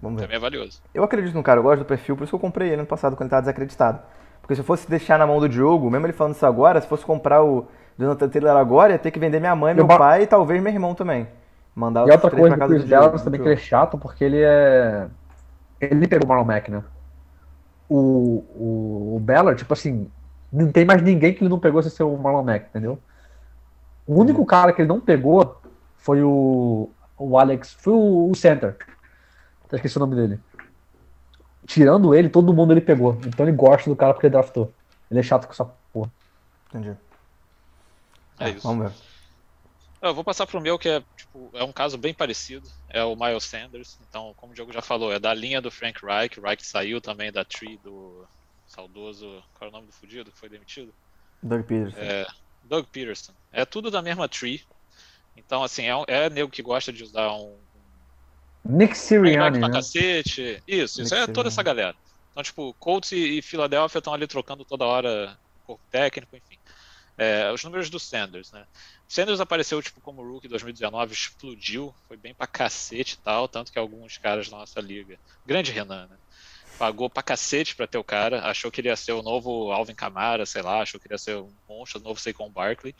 Vamos 0.00 0.20
ver. 0.20 0.26
Também 0.26 0.36
é 0.36 0.40
valioso. 0.40 0.82
Eu 0.94 1.04
acredito 1.04 1.34
no 1.34 1.42
cara, 1.42 1.60
eu 1.60 1.62
gosto 1.62 1.80
do 1.80 1.84
perfil, 1.84 2.16
por 2.16 2.24
isso 2.24 2.30
que 2.30 2.34
eu 2.34 2.40
comprei 2.40 2.68
ele 2.68 2.80
ano 2.80 2.86
passado 2.86 3.14
quando 3.14 3.22
ele 3.22 3.30
tava 3.30 3.42
desacreditado. 3.42 4.00
Porque 4.40 4.54
se 4.54 4.60
eu 4.60 4.64
fosse 4.64 4.88
deixar 4.88 5.18
na 5.18 5.26
mão 5.26 5.38
do 5.38 5.48
Diogo, 5.48 5.88
mesmo 5.90 6.06
ele 6.06 6.12
falando 6.12 6.34
isso 6.34 6.44
agora, 6.44 6.80
se 6.80 6.86
fosse 6.88 7.04
comprar 7.04 7.42
o 7.44 7.68
Jonathan 7.98 8.28
Taylor 8.28 8.56
agora, 8.56 8.92
ia 8.92 8.98
ter 8.98 9.10
que 9.10 9.18
vender 9.18 9.38
minha 9.38 9.54
mãe, 9.54 9.74
meu 9.74 9.84
Eu 9.84 9.86
ba- 9.88 9.98
pai 9.98 10.22
e 10.22 10.26
talvez 10.26 10.60
meu 10.60 10.72
irmão 10.72 10.94
também. 10.94 11.28
Mandar 11.74 12.00
E 12.00 12.04
os 12.08 12.10
outra 12.10 12.30
três 12.30 12.40
coisa 12.40 12.56
pra 12.56 12.66
casa 12.66 12.74
Chris 12.74 12.84
do 12.84 12.88
Diogo. 12.88 13.04
Dallas 13.06 13.22
também 13.22 13.40
que 13.40 13.46
ele 13.46 13.54
é 13.54 13.58
chato, 13.58 13.96
porque 13.96 14.24
ele 14.24 14.42
é. 14.42 15.06
Ele 15.80 16.08
pegou 16.08 16.26
o 16.26 16.28
Marlon 16.28 16.44
Mack, 16.44 16.70
né? 16.70 16.82
O, 17.88 18.44
o, 18.54 19.16
o 19.16 19.20
Ballard, 19.20 19.58
tipo 19.58 19.72
assim, 19.72 20.10
não 20.52 20.70
tem 20.70 20.84
mais 20.84 21.02
ninguém 21.02 21.32
que 21.32 21.42
ele 21.42 21.48
não 21.48 21.58
pegou 21.58 21.82
sem 21.82 21.90
ser 21.90 22.02
o 22.02 22.16
Marlon 22.16 22.42
Mack, 22.42 22.66
entendeu? 22.66 23.00
O 24.06 24.20
único 24.20 24.44
cara 24.44 24.72
que 24.72 24.82
ele 24.82 24.88
não 24.88 25.00
pegou 25.00 25.60
foi 25.96 26.22
o, 26.22 26.90
o 27.16 27.38
Alex, 27.38 27.72
foi 27.72 27.92
o, 27.92 28.30
o 28.30 28.34
center. 28.34 28.76
Até 29.64 29.76
esqueci 29.76 29.96
o 29.96 30.00
nome 30.00 30.14
dele. 30.14 30.40
Tirando 31.64 32.14
ele, 32.14 32.28
todo 32.28 32.52
mundo 32.52 32.72
ele 32.72 32.80
pegou. 32.80 33.18
Então 33.24 33.46
ele 33.46 33.56
gosta 33.56 33.88
do 33.88 33.96
cara 33.96 34.12
porque 34.12 34.26
ele 34.26 34.32
draftou. 34.32 34.72
Ele 35.10 35.20
é 35.20 35.22
chato 35.22 35.46
com 35.46 35.52
essa 35.52 35.64
porra. 35.92 36.10
Entendi. 36.68 36.94
É 38.38 38.50
isso. 38.50 38.66
Vamos 38.66 38.86
ver. 38.86 38.94
Eu 40.02 40.12
vou 40.12 40.24
passar 40.24 40.46
pro 40.46 40.60
meu, 40.60 40.76
que 40.78 40.88
é, 40.88 41.00
tipo, 41.16 41.48
é 41.54 41.62
um 41.62 41.72
caso 41.72 41.96
bem 41.96 42.12
parecido. 42.12 42.68
É 42.88 43.04
o 43.04 43.14
Miles 43.14 43.44
Sanders. 43.44 43.98
Então, 44.08 44.34
como 44.36 44.52
o 44.52 44.54
Diogo 44.54 44.72
já 44.72 44.82
falou, 44.82 45.12
é 45.12 45.18
da 45.20 45.32
linha 45.32 45.62
do 45.62 45.70
Frank 45.70 46.04
Reich. 46.04 46.40
O 46.40 46.42
Reich 46.42 46.66
saiu 46.66 47.00
também 47.00 47.30
da 47.30 47.44
tree 47.44 47.78
do 47.78 48.26
saudoso. 48.72 49.42
Qual 49.54 49.68
é 49.68 49.70
o 49.70 49.72
nome 49.72 49.86
do 49.86 49.92
fudido 49.92 50.30
que 50.30 50.38
foi 50.38 50.48
demitido? 50.48 50.92
Doug 51.42 51.64
Peterson. 51.64 51.98
É, 51.98 52.26
Doug 52.64 52.86
Peterson. 52.86 53.32
É 53.52 53.64
tudo 53.64 53.90
da 53.90 54.02
mesma 54.02 54.28
tree. 54.28 54.62
Então, 55.36 55.62
assim, 55.62 55.84
é, 55.86 56.04
é 56.08 56.30
nego 56.30 56.50
que 56.50 56.62
gosta 56.62 56.92
de 56.92 57.02
usar 57.02 57.32
um 57.32 57.56
Nick 58.64 58.96
Sirianni, 58.96 59.58
né? 59.58 59.70
cacete. 59.70 60.62
Isso, 60.66 61.02
isso 61.02 61.14
Nick 61.14 61.30
é 61.30 61.32
toda 61.32 61.48
essa 61.48 61.62
galera. 61.62 61.96
Então, 62.30 62.42
tipo, 62.42 62.74
Colts 62.74 63.12
e, 63.12 63.38
e 63.38 63.42
Philadelphia 63.42 63.98
estão 63.98 64.14
ali 64.14 64.26
trocando 64.26 64.64
toda 64.64 64.84
hora 64.84 65.36
corpo 65.64 65.82
técnico, 65.90 66.36
enfim. 66.36 66.58
É, 67.18 67.52
os 67.52 67.62
números 67.62 67.90
do 67.90 68.00
Sanders, 68.00 68.50
né? 68.52 68.64
O 69.08 69.12
Sanders 69.12 69.40
apareceu, 69.40 69.82
tipo, 69.82 70.00
como 70.00 70.22
rookie 70.22 70.46
em 70.46 70.50
2019, 70.50 71.12
explodiu, 71.12 71.94
foi 72.08 72.16
bem 72.16 72.34
pra 72.34 72.46
cacete 72.46 73.14
e 73.14 73.18
tal, 73.18 73.46
tanto 73.46 73.70
que 73.70 73.78
alguns 73.78 74.16
caras 74.16 74.48
da 74.48 74.56
nossa 74.56 74.80
liga, 74.80 75.18
grande 75.44 75.72
Renan, 75.72 76.06
né? 76.06 76.16
Pagou 76.82 77.08
pra 77.08 77.22
cacete 77.22 77.76
pra 77.76 77.86
ter 77.86 77.96
o 77.96 78.02
cara, 78.02 78.44
achou 78.44 78.68
que 78.68 78.80
ele 78.80 78.88
ia 78.88 78.96
ser 78.96 79.12
o 79.12 79.22
novo 79.22 79.70
Alvin 79.70 79.94
Kamara, 79.94 80.44
sei 80.44 80.62
lá, 80.62 80.82
achou 80.82 80.98
que 80.98 81.06
ele 81.06 81.14
ia 81.14 81.18
ser 81.18 81.36
um 81.36 81.48
monstro, 81.68 82.00
o 82.00 82.02
novo 82.02 82.18
Saquon 82.18 82.50
Barkley. 82.50 82.92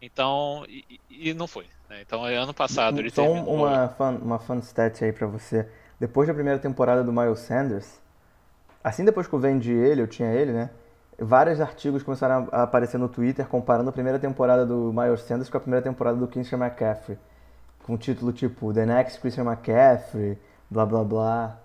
Então, 0.00 0.64
e, 0.66 0.98
e- 1.10 1.34
não 1.34 1.46
foi. 1.46 1.66
Né? 1.90 2.00
Então, 2.00 2.24
ano 2.24 2.54
passado 2.54 2.98
ele 2.98 3.10
Só 3.10 3.24
um- 3.24 3.34
terminou... 3.34 3.56
uma, 3.56 3.88
fun, 3.88 4.16
uma 4.22 4.38
fun 4.38 4.58
stat 4.60 5.04
aí 5.04 5.12
pra 5.12 5.26
você. 5.26 5.68
Depois 6.00 6.28
da 6.28 6.32
primeira 6.32 6.58
temporada 6.58 7.04
do 7.04 7.12
Miles 7.12 7.40
Sanders, 7.40 8.00
assim 8.82 9.04
depois 9.04 9.26
que 9.26 9.34
eu 9.34 9.38
vendi 9.38 9.70
ele, 9.70 10.00
eu 10.00 10.06
tinha 10.08 10.32
ele, 10.32 10.52
né? 10.52 10.70
Vários 11.18 11.60
artigos 11.60 12.02
começaram 12.02 12.48
a 12.50 12.62
aparecer 12.62 12.96
no 12.96 13.06
Twitter 13.10 13.46
comparando 13.46 13.90
a 13.90 13.92
primeira 13.92 14.18
temporada 14.18 14.64
do 14.64 14.94
Miles 14.94 15.20
Sanders 15.20 15.50
com 15.50 15.58
a 15.58 15.60
primeira 15.60 15.84
temporada 15.84 16.16
do 16.16 16.26
Christian 16.26 16.56
McCaffrey. 16.56 17.18
Com 17.82 17.98
título 17.98 18.32
tipo 18.32 18.72
The 18.72 18.86
Next 18.86 19.20
Christian 19.20 19.44
McCaffrey, 19.44 20.38
blá 20.70 20.86
blá 20.86 21.04
blá. 21.04 21.60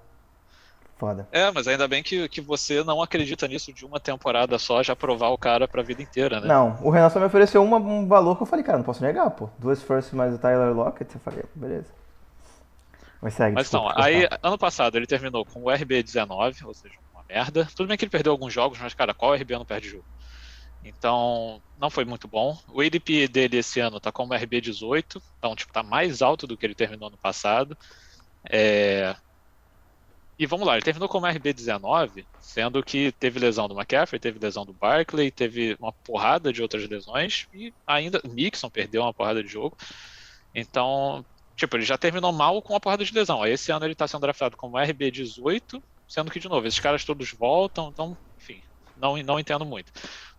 Foda. 0.97 1.27
É, 1.31 1.51
mas 1.51 1.67
ainda 1.67 1.87
bem 1.87 2.01
que, 2.01 2.27
que 2.29 2.39
você 2.41 2.83
não 2.83 3.01
acredita 3.01 3.47
nisso 3.47 3.73
de 3.73 3.85
uma 3.85 3.99
temporada 3.99 4.57
só, 4.57 4.81
já 4.81 4.95
provar 4.95 5.29
o 5.29 5.37
cara 5.37 5.67
pra 5.67 5.83
vida 5.83 6.01
inteira, 6.01 6.39
né? 6.39 6.47
Não, 6.47 6.77
o 6.81 6.89
Renan 6.89 7.09
só 7.09 7.19
me 7.19 7.25
ofereceu 7.25 7.61
uma- 7.63 7.77
um 7.77 8.07
valor 8.07 8.37
que 8.37 8.43
eu 8.43 8.47
falei, 8.47 8.63
cara, 8.63 8.77
não 8.77 8.85
posso 8.85 9.01
negar, 9.03 9.29
pô. 9.31 9.49
Duas 9.59 9.83
firsts 9.83 10.13
mais 10.13 10.33
o 10.33 10.37
Tyler 10.37 10.73
Lockett, 10.73 11.13
eu 11.13 11.19
falei, 11.21 11.43
beleza. 11.53 11.91
Mas 13.21 13.33
segue, 13.33 13.55
Mas 13.55 13.65
desculpa, 13.65 13.91
então, 13.91 14.03
aí, 14.03 14.19
desculpa. 14.21 14.47
ano 14.47 14.57
passado 14.57 14.95
ele 14.97 15.07
terminou 15.07 15.45
com 15.45 15.63
o 15.63 15.69
RB19, 15.71 16.63
ou 16.65 16.73
seja, 16.73 16.95
uma 17.13 17.23
merda. 17.27 17.67
Tudo 17.75 17.87
bem 17.87 17.97
que 17.97 18.05
ele 18.05 18.11
perdeu 18.11 18.31
alguns 18.31 18.53
jogos, 18.53 18.79
mas, 18.79 18.93
cara, 18.93 19.13
qual 19.13 19.33
RB 19.35 19.55
não 19.57 19.65
perde 19.65 19.89
jogo? 19.89 20.05
Então, 20.83 21.61
não 21.75 21.89
foi 21.89 22.05
muito 22.05 22.27
bom. 22.27 22.55
O 22.67 22.79
ADP 22.81 23.27
dele 23.27 23.57
esse 23.57 23.79
ano 23.79 23.99
tá 23.99 24.11
como 24.11 24.33
RB 24.33 24.61
18, 24.61 25.19
então, 25.37 25.55
tipo, 25.55 25.73
tá 25.73 25.81
mais 25.81 26.21
alto 26.21 26.45
do 26.45 26.55
que 26.57 26.65
ele 26.65 26.75
terminou 26.75 27.09
no 27.09 27.17
passado. 27.17 27.75
É... 28.51 29.15
E 30.37 30.45
vamos 30.45 30.67
lá, 30.67 30.73
ele 30.73 30.83
terminou 30.83 31.07
como 31.07 31.25
RB19, 31.25 32.25
sendo 32.39 32.83
que 32.83 33.11
teve 33.13 33.39
lesão 33.39 33.67
do 33.67 33.73
McCaffrey, 33.73 34.19
teve 34.19 34.37
lesão 34.37 34.65
do 34.65 34.73
Barkley, 34.73 35.31
teve 35.31 35.77
uma 35.79 35.93
porrada 35.93 36.51
de 36.51 36.61
outras 36.61 36.87
lesões, 36.89 37.47
e 37.53 37.73
ainda 37.87 38.21
Mixon 38.25 38.69
perdeu 38.69 39.01
uma 39.01 39.13
porrada 39.13 39.41
de 39.41 39.47
jogo. 39.49 39.77
Então, 40.53 41.25
tipo, 41.55 41.77
ele 41.77 41.85
já 41.85 41.97
terminou 41.97 42.33
mal 42.33 42.61
com 42.61 42.73
uma 42.73 42.79
porrada 42.79 43.05
de 43.05 43.13
lesão. 43.13 43.41
Aí 43.41 43.53
esse 43.53 43.71
ano 43.71 43.85
ele 43.85 43.95
tá 43.95 44.07
sendo 44.07 44.21
draftado 44.21 44.57
como 44.57 44.77
RB18, 44.77 45.81
sendo 46.07 46.29
que, 46.29 46.39
de 46.39 46.49
novo, 46.49 46.67
esses 46.67 46.79
caras 46.79 47.05
todos 47.05 47.31
voltam, 47.31 47.89
então, 47.89 48.17
enfim, 48.37 48.61
não, 48.95 49.17
não 49.17 49.39
entendo 49.39 49.65
muito. 49.65 49.91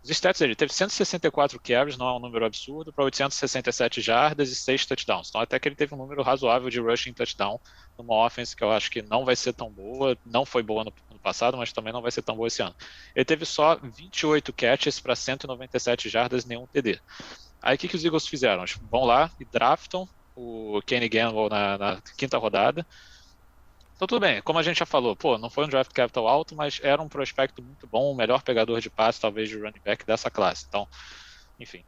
Os 0.07 0.11
stats 0.11 0.39
dele, 0.39 0.55
teve 0.55 0.71
164 0.71 1.59
carries, 1.59 1.97
não 1.97 2.07
é 2.07 2.13
um 2.13 2.19
número 2.19 2.45
absurdo, 2.45 2.93
para 2.93 3.03
867 3.03 3.99
jardas 3.99 4.49
e 4.49 4.55
6 4.55 4.85
touchdowns. 4.85 5.27
Então 5.27 5.41
até 5.41 5.59
que 5.59 5.67
ele 5.67 5.75
teve 5.75 5.93
um 5.93 5.97
número 5.97 6.23
razoável 6.23 6.69
de 6.69 6.79
rushing 6.79 7.11
touchdown 7.11 7.59
numa 7.97 8.25
offense 8.25 8.55
que 8.55 8.63
eu 8.63 8.71
acho 8.71 8.89
que 8.89 9.01
não 9.01 9.25
vai 9.25 9.35
ser 9.35 9.51
tão 9.51 9.69
boa, 9.69 10.17
não 10.25 10.45
foi 10.45 10.63
boa 10.63 10.85
no, 10.85 10.93
no 11.11 11.19
passado, 11.19 11.57
mas 11.57 11.73
também 11.73 11.91
não 11.91 12.01
vai 12.01 12.09
ser 12.09 12.21
tão 12.21 12.37
boa 12.37 12.47
esse 12.47 12.61
ano. 12.61 12.73
Ele 13.13 13.25
teve 13.25 13.43
só 13.43 13.75
28 13.75 14.53
catches 14.53 14.97
para 14.97 15.13
197 15.13 16.07
jardas 16.07 16.45
e 16.45 16.47
nenhum 16.47 16.65
TD. 16.67 17.01
Aí 17.61 17.75
o 17.75 17.77
que, 17.77 17.89
que 17.89 17.97
os 17.97 18.05
Eagles 18.05 18.25
fizeram? 18.27 18.63
Vão 18.89 19.03
lá 19.03 19.29
e 19.41 19.43
draftam 19.43 20.07
o 20.33 20.81
Kenny 20.85 21.09
Gamble 21.09 21.49
na, 21.49 21.77
na 21.77 22.01
quinta 22.17 22.37
rodada, 22.37 22.87
então 23.97 24.07
tudo 24.07 24.21
bem, 24.21 24.43
como 24.43 24.59
a 24.59 24.63
gente 24.63 24.77
já 24.77 24.85
falou, 24.85 25.15
pô, 25.15 25.39
não 25.39 25.49
foi 25.49 25.65
um 25.65 25.67
draft 25.67 25.91
capital 25.91 26.27
alto, 26.27 26.55
mas 26.55 26.79
era 26.83 27.01
um 27.01 27.09
prospecto 27.09 27.63
muito 27.63 27.87
bom, 27.87 28.11
o 28.11 28.15
melhor 28.15 28.43
pegador 28.43 28.79
de 28.79 28.91
passe, 28.91 29.19
talvez, 29.19 29.49
de 29.49 29.57
running 29.57 29.81
back 29.83 30.05
dessa 30.05 30.29
classe. 30.29 30.67
Então, 30.69 30.87
enfim. 31.59 31.83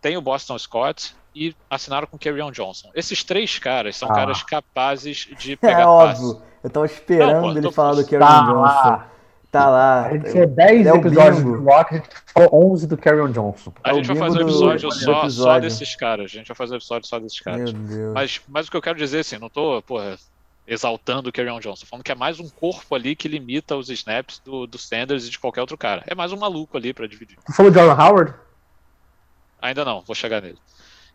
Tem 0.00 0.16
o 0.16 0.22
Boston 0.22 0.58
Scott 0.58 1.14
e 1.34 1.54
assinaram 1.68 2.06
com 2.06 2.16
o 2.16 2.18
Kerryon 2.18 2.50
Johnson. 2.50 2.90
Esses 2.94 3.22
três 3.22 3.58
caras 3.58 3.94
são 3.94 4.10
ah. 4.10 4.14
caras 4.14 4.42
capazes 4.42 5.28
de 5.38 5.54
pegar 5.60 5.82
é 5.82 5.84
passe. 5.84 6.24
óbvio. 6.24 6.42
Eu 6.64 6.70
tava 6.70 6.86
esperando 6.86 7.32
não, 7.34 7.52
pô, 7.52 7.58
ele 7.58 7.72
falar 7.72 7.94
do 7.94 8.06
Kerryon 8.06 8.26
tá 8.26 8.40
Johnson. 8.40 8.60
Lá. 8.60 9.10
Tá 9.50 9.68
lá. 9.68 10.06
A 10.06 10.12
gente 10.12 10.30
fez 10.30 10.50
10 10.50 10.86
é 10.86 10.90
episódios 10.90 11.42
do 11.42 11.60
Block, 11.60 11.92
a 11.92 11.96
gente 11.98 12.08
falou 12.32 12.72
11 12.72 12.86
do 12.86 12.96
Kerryon 12.96 13.32
Johnson. 13.32 13.72
A 13.84 13.92
gente 13.92 14.10
é 14.10 14.14
vai 14.14 14.28
fazer 14.28 14.38
um 14.38 14.42
episódio, 14.48 14.88
do, 14.88 14.94
só, 14.94 15.10
episódio 15.18 15.32
só 15.32 15.58
desses 15.58 15.96
caras. 15.96 16.24
A 16.24 16.28
gente 16.28 16.46
vai 16.46 16.56
fazer 16.56 16.74
um 16.74 16.76
episódio 16.76 17.08
só 17.08 17.18
desses 17.18 17.40
caras. 17.40 17.72
Mas, 18.14 18.40
mas 18.48 18.68
o 18.68 18.70
que 18.70 18.76
eu 18.78 18.82
quero 18.82 18.96
dizer, 18.96 19.18
assim, 19.18 19.36
não 19.38 19.50
tô, 19.50 19.82
porra, 19.82 20.16
exaltando 20.70 21.28
o 21.28 21.32
Kerryon 21.32 21.58
Johnson, 21.58 21.84
falando 21.84 22.04
que 22.04 22.12
é 22.12 22.14
mais 22.14 22.38
um 22.38 22.48
corpo 22.48 22.94
ali 22.94 23.16
que 23.16 23.26
limita 23.26 23.76
os 23.76 23.90
snaps 23.90 24.40
do, 24.44 24.68
do 24.68 24.78
Sanders 24.78 25.26
e 25.26 25.30
de 25.30 25.36
qualquer 25.36 25.60
outro 25.60 25.76
cara. 25.76 26.04
É 26.06 26.14
mais 26.14 26.32
um 26.32 26.36
maluco 26.36 26.76
ali 26.76 26.94
para 26.94 27.08
dividir. 27.08 27.36
Tu 27.44 27.52
falou 27.52 27.72
de 27.72 27.76
Jordan 27.76 28.00
Howard? 28.00 28.34
Ainda 29.60 29.84
não, 29.84 30.00
vou 30.00 30.14
chegar 30.14 30.40
nele. 30.40 30.58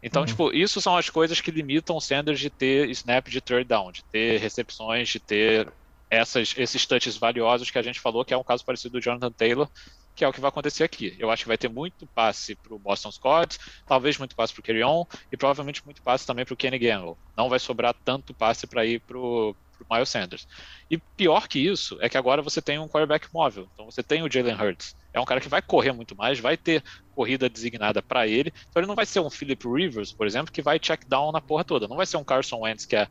Então, 0.03 0.23
uhum. 0.23 0.25
tipo, 0.25 0.51
isso 0.51 0.81
são 0.81 0.97
as 0.97 1.09
coisas 1.09 1.39
que 1.39 1.51
limitam 1.51 1.95
o 1.95 2.01
Sanders 2.01 2.37
de 2.37 2.49
ter 2.49 2.89
snap 2.89 3.29
de 3.29 3.39
third 3.39 3.63
down, 3.63 3.93
de 3.93 4.03
ter 4.03 4.41
recepções, 4.41 5.07
de 5.07 5.21
ter 5.21 5.71
essas, 6.09 6.53
esses 6.57 6.85
touches 6.85 7.17
valiosos 7.17 7.69
que 7.71 7.77
a 7.77 7.81
gente 7.81 7.99
falou, 7.99 8.23
que 8.23 8.33
é 8.33 8.37
um 8.37 8.43
caso 8.43 8.63
parecido 8.63 8.93
do 8.93 9.01
Jonathan 9.01 9.31
Taylor, 9.31 9.69
que 10.15 10.23
é 10.23 10.27
o 10.27 10.33
que 10.33 10.39
vai 10.39 10.49
acontecer 10.49 10.83
aqui. 10.83 11.15
Eu 11.19 11.29
acho 11.29 11.43
que 11.43 11.47
vai 11.47 11.57
ter 11.57 11.69
muito 11.69 12.07
passe 12.07 12.55
para 12.55 12.73
o 12.73 12.79
Boston 12.79 13.11
Scott, 13.11 13.59
talvez 13.85 14.17
muito 14.17 14.35
passe 14.35 14.53
para 14.53 14.61
o 14.61 14.63
Kerryon 14.63 15.03
e 15.31 15.35
provavelmente 15.35 15.83
muito 15.83 16.01
passe 16.01 16.25
também 16.25 16.45
para 16.45 16.53
o 16.53 16.57
Kenny 16.57 16.79
Gamble. 16.79 17.15
Não 17.35 17.49
vai 17.49 17.59
sobrar 17.59 17.93
tanto 18.05 18.33
passe 18.33 18.65
para 18.65 18.85
ir 18.85 19.01
para 19.01 19.17
o 19.17 19.55
Miles 19.91 20.09
Sanders. 20.09 20.47
E 20.89 20.97
pior 20.97 21.47
que 21.47 21.59
isso 21.59 21.97
é 21.99 22.07
que 22.07 22.17
agora 22.17 22.41
você 22.41 22.61
tem 22.61 22.79
um 22.79 22.87
quarterback 22.87 23.27
móvel. 23.33 23.67
Então 23.73 23.85
você 23.85 24.01
tem 24.01 24.23
o 24.23 24.31
Jalen 24.31 24.55
Hurts. 24.55 24.95
É 25.13 25.19
um 25.19 25.25
cara 25.25 25.41
que 25.41 25.49
vai 25.49 25.61
correr 25.61 25.91
muito 25.91 26.15
mais, 26.15 26.39
vai 26.39 26.55
ter 26.55 26.83
corrida 27.13 27.49
designada 27.49 28.01
para 28.01 28.27
ele. 28.27 28.53
Então 28.69 28.81
ele 28.81 28.87
não 28.87 28.95
vai 28.95 29.05
ser 29.05 29.19
um 29.19 29.29
Philip 29.29 29.67
Rivers, 29.67 30.13
por 30.13 30.25
exemplo, 30.25 30.51
que 30.51 30.61
vai 30.61 30.79
check 30.79 31.05
down 31.07 31.31
na 31.31 31.41
porra 31.41 31.63
toda. 31.63 31.87
Não 31.87 31.97
vai 31.97 32.05
ser 32.05 32.17
um 32.17 32.23
Carson 32.23 32.61
Wentz 32.61 32.85
que 32.85 32.95
é 32.95 33.07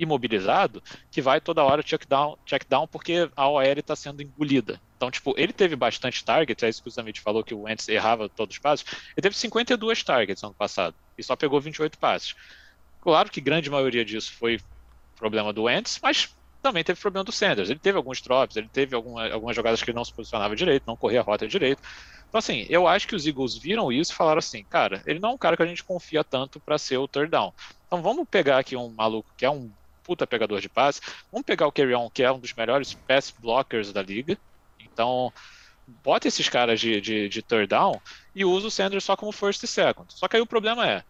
imobilizado, 0.00 0.82
que 1.10 1.22
vai 1.22 1.40
toda 1.40 1.62
hora 1.62 1.82
check 1.82 2.06
down, 2.06 2.36
check 2.44 2.64
down 2.68 2.86
porque 2.88 3.30
a 3.36 3.48
OL 3.48 3.62
está 3.62 3.94
sendo 3.94 4.22
engolida. 4.22 4.80
Então, 4.96 5.10
tipo, 5.10 5.34
ele 5.36 5.52
teve 5.52 5.76
bastante 5.76 6.24
targets, 6.24 6.62
é 6.62 6.68
isso 6.68 6.82
que 6.82 6.88
o 6.88 6.90
Zamit 6.90 7.20
falou 7.20 7.44
que 7.44 7.54
o 7.54 7.62
Wentz 7.62 7.88
errava 7.88 8.28
todos 8.28 8.56
os 8.56 8.60
passos. 8.60 8.86
Ele 9.16 9.22
teve 9.22 9.36
52 9.36 10.02
targets 10.02 10.42
ano 10.42 10.54
passado 10.54 10.94
e 11.16 11.22
só 11.22 11.36
pegou 11.36 11.60
28 11.60 11.98
passes. 11.98 12.34
Claro 13.00 13.30
que 13.30 13.40
grande 13.40 13.70
maioria 13.70 14.04
disso 14.04 14.32
foi 14.32 14.60
problema 15.16 15.52
do 15.52 15.64
Wentz, 15.64 15.98
mas 16.02 16.34
também 16.62 16.84
teve 16.84 17.00
problema 17.00 17.24
do 17.24 17.32
Sanders. 17.32 17.70
Ele 17.70 17.78
teve 17.78 17.96
alguns 17.96 18.20
drops, 18.20 18.56
ele 18.56 18.68
teve 18.68 18.94
alguma, 18.94 19.28
algumas 19.30 19.56
jogadas 19.56 19.82
que 19.82 19.90
ele 19.90 19.96
não 19.96 20.04
se 20.04 20.12
posicionava 20.12 20.54
direito, 20.54 20.84
não 20.86 20.96
corria 20.96 21.20
a 21.20 21.22
rota 21.22 21.48
direito. 21.48 21.82
Então, 22.28 22.38
assim, 22.38 22.66
eu 22.68 22.86
acho 22.86 23.08
que 23.08 23.14
os 23.14 23.26
Eagles 23.26 23.56
viram 23.56 23.90
isso 23.90 24.12
e 24.12 24.14
falaram 24.14 24.38
assim: 24.38 24.62
cara, 24.64 25.02
ele 25.06 25.18
não 25.18 25.30
é 25.30 25.32
um 25.32 25.38
cara 25.38 25.56
que 25.56 25.62
a 25.62 25.66
gente 25.66 25.82
confia 25.82 26.22
tanto 26.22 26.60
para 26.60 26.78
ser 26.78 26.96
o 26.96 27.08
third 27.08 27.30
down. 27.30 27.52
Então, 27.86 28.00
vamos 28.02 28.26
pegar 28.28 28.58
aqui 28.58 28.76
um 28.76 28.88
maluco 28.88 29.28
que 29.36 29.44
é 29.44 29.50
um 29.50 29.70
puta 30.10 30.26
pegador 30.26 30.60
de 30.60 30.68
passe. 30.68 31.00
Vamos 31.30 31.46
pegar 31.46 31.68
o 31.68 31.72
Carry 31.72 31.94
On, 31.94 32.10
que 32.10 32.24
é 32.24 32.32
um 32.32 32.40
dos 32.40 32.52
melhores 32.52 32.94
pass 32.94 33.32
blockers 33.38 33.92
da 33.92 34.02
liga. 34.02 34.36
Então, 34.80 35.32
bota 36.02 36.26
esses 36.26 36.48
caras 36.48 36.80
de, 36.80 37.00
de, 37.00 37.28
de 37.28 37.42
third 37.42 37.68
down 37.68 38.00
e 38.34 38.44
usa 38.44 38.66
o 38.66 38.70
Sanders 38.72 39.04
só 39.04 39.16
como 39.16 39.30
first 39.30 39.62
e 39.62 39.68
second. 39.68 40.12
Só 40.12 40.26
que 40.26 40.34
aí 40.34 40.42
o 40.42 40.46
problema 40.46 40.84
é, 40.84 41.04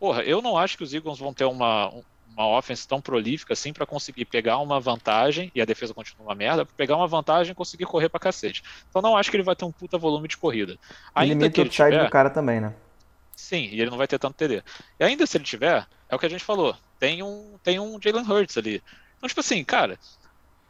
porra, 0.00 0.22
eu 0.22 0.40
não 0.40 0.56
acho 0.56 0.78
que 0.78 0.82
os 0.82 0.94
Eagles 0.94 1.18
vão 1.18 1.34
ter 1.34 1.44
uma, 1.44 1.92
uma 2.34 2.48
offense 2.48 2.88
tão 2.88 2.98
prolífica 2.98 3.52
assim 3.52 3.74
para 3.74 3.84
conseguir 3.84 4.24
pegar 4.24 4.56
uma 4.56 4.80
vantagem, 4.80 5.52
e 5.54 5.60
a 5.60 5.66
defesa 5.66 5.92
continua 5.92 6.28
uma 6.28 6.34
merda, 6.34 6.64
pegar 6.64 6.96
uma 6.96 7.06
vantagem 7.06 7.52
e 7.52 7.54
conseguir 7.54 7.84
correr 7.84 8.08
pra 8.08 8.18
cacete. 8.18 8.64
Então 8.88 9.02
não 9.02 9.18
acho 9.18 9.30
que 9.30 9.36
ele 9.36 9.44
vai 9.44 9.54
ter 9.54 9.66
um 9.66 9.72
puta 9.72 9.98
volume 9.98 10.28
de 10.28 10.38
corrida. 10.38 10.78
Ainda 11.14 11.34
limita 11.34 11.50
que 11.50 11.60
ele 11.60 11.68
o 11.68 11.72
tiver, 11.72 12.04
do 12.04 12.10
cara 12.10 12.30
também, 12.30 12.58
né? 12.58 12.74
Sim, 13.36 13.68
e 13.70 13.82
ele 13.82 13.90
não 13.90 13.98
vai 13.98 14.08
ter 14.08 14.18
tanto 14.18 14.34
TD. 14.34 14.62
E 14.98 15.04
ainda 15.04 15.26
se 15.26 15.36
ele 15.36 15.44
tiver, 15.44 15.86
é 16.08 16.16
o 16.16 16.18
que 16.18 16.24
a 16.24 16.30
gente 16.30 16.42
falou, 16.42 16.74
tem 16.98 17.22
um, 17.22 17.58
tem 17.62 17.78
um 17.78 18.00
Jalen 18.00 18.24
Hurts 18.24 18.56
ali. 18.56 18.82
Então, 19.16 19.28
tipo 19.28 19.40
assim, 19.40 19.64
cara, 19.64 19.98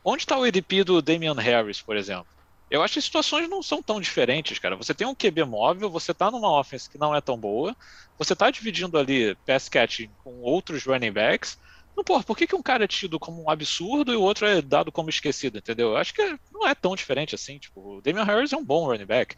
onde 0.04 0.22
está 0.22 0.36
o 0.38 0.46
EDP 0.46 0.84
do 0.84 1.02
Damian 1.02 1.34
Harris, 1.34 1.80
por 1.80 1.96
exemplo? 1.96 2.26
Eu 2.68 2.82
acho 2.82 2.94
que 2.94 2.98
as 2.98 3.04
situações 3.04 3.48
não 3.48 3.62
são 3.62 3.80
tão 3.80 4.00
diferentes, 4.00 4.58
cara. 4.58 4.76
Você 4.76 4.92
tem 4.92 5.06
um 5.06 5.14
QB 5.14 5.44
móvel, 5.44 5.88
você 5.88 6.12
tá 6.12 6.30
numa 6.30 6.58
offense 6.58 6.90
que 6.90 6.98
não 6.98 7.14
é 7.14 7.20
tão 7.20 7.38
boa, 7.38 7.76
você 8.18 8.34
tá 8.34 8.50
dividindo 8.50 8.98
ali 8.98 9.36
pass 9.46 9.68
catching 9.68 10.10
com 10.24 10.40
outros 10.40 10.84
running 10.84 11.12
backs. 11.12 11.58
Não, 11.96 12.02
porra, 12.02 12.24
por 12.24 12.36
que, 12.36 12.46
que 12.46 12.56
um 12.56 12.62
cara 12.62 12.84
é 12.84 12.88
tido 12.88 13.18
como 13.18 13.42
um 13.42 13.50
absurdo 13.50 14.12
e 14.12 14.16
o 14.16 14.22
outro 14.22 14.46
é 14.46 14.60
dado 14.60 14.90
como 14.90 15.08
esquecido, 15.08 15.58
entendeu? 15.58 15.90
Eu 15.90 15.96
acho 15.96 16.12
que 16.12 16.38
não 16.52 16.66
é 16.66 16.74
tão 16.74 16.96
diferente 16.96 17.34
assim. 17.34 17.58
Tipo, 17.58 17.98
o 17.98 18.02
Damian 18.02 18.24
Harris 18.24 18.52
é 18.52 18.56
um 18.56 18.64
bom 18.64 18.84
running 18.86 19.06
back. 19.06 19.36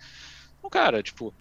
Então, 0.58 0.70
cara, 0.70 1.02
tipo, 1.02 1.32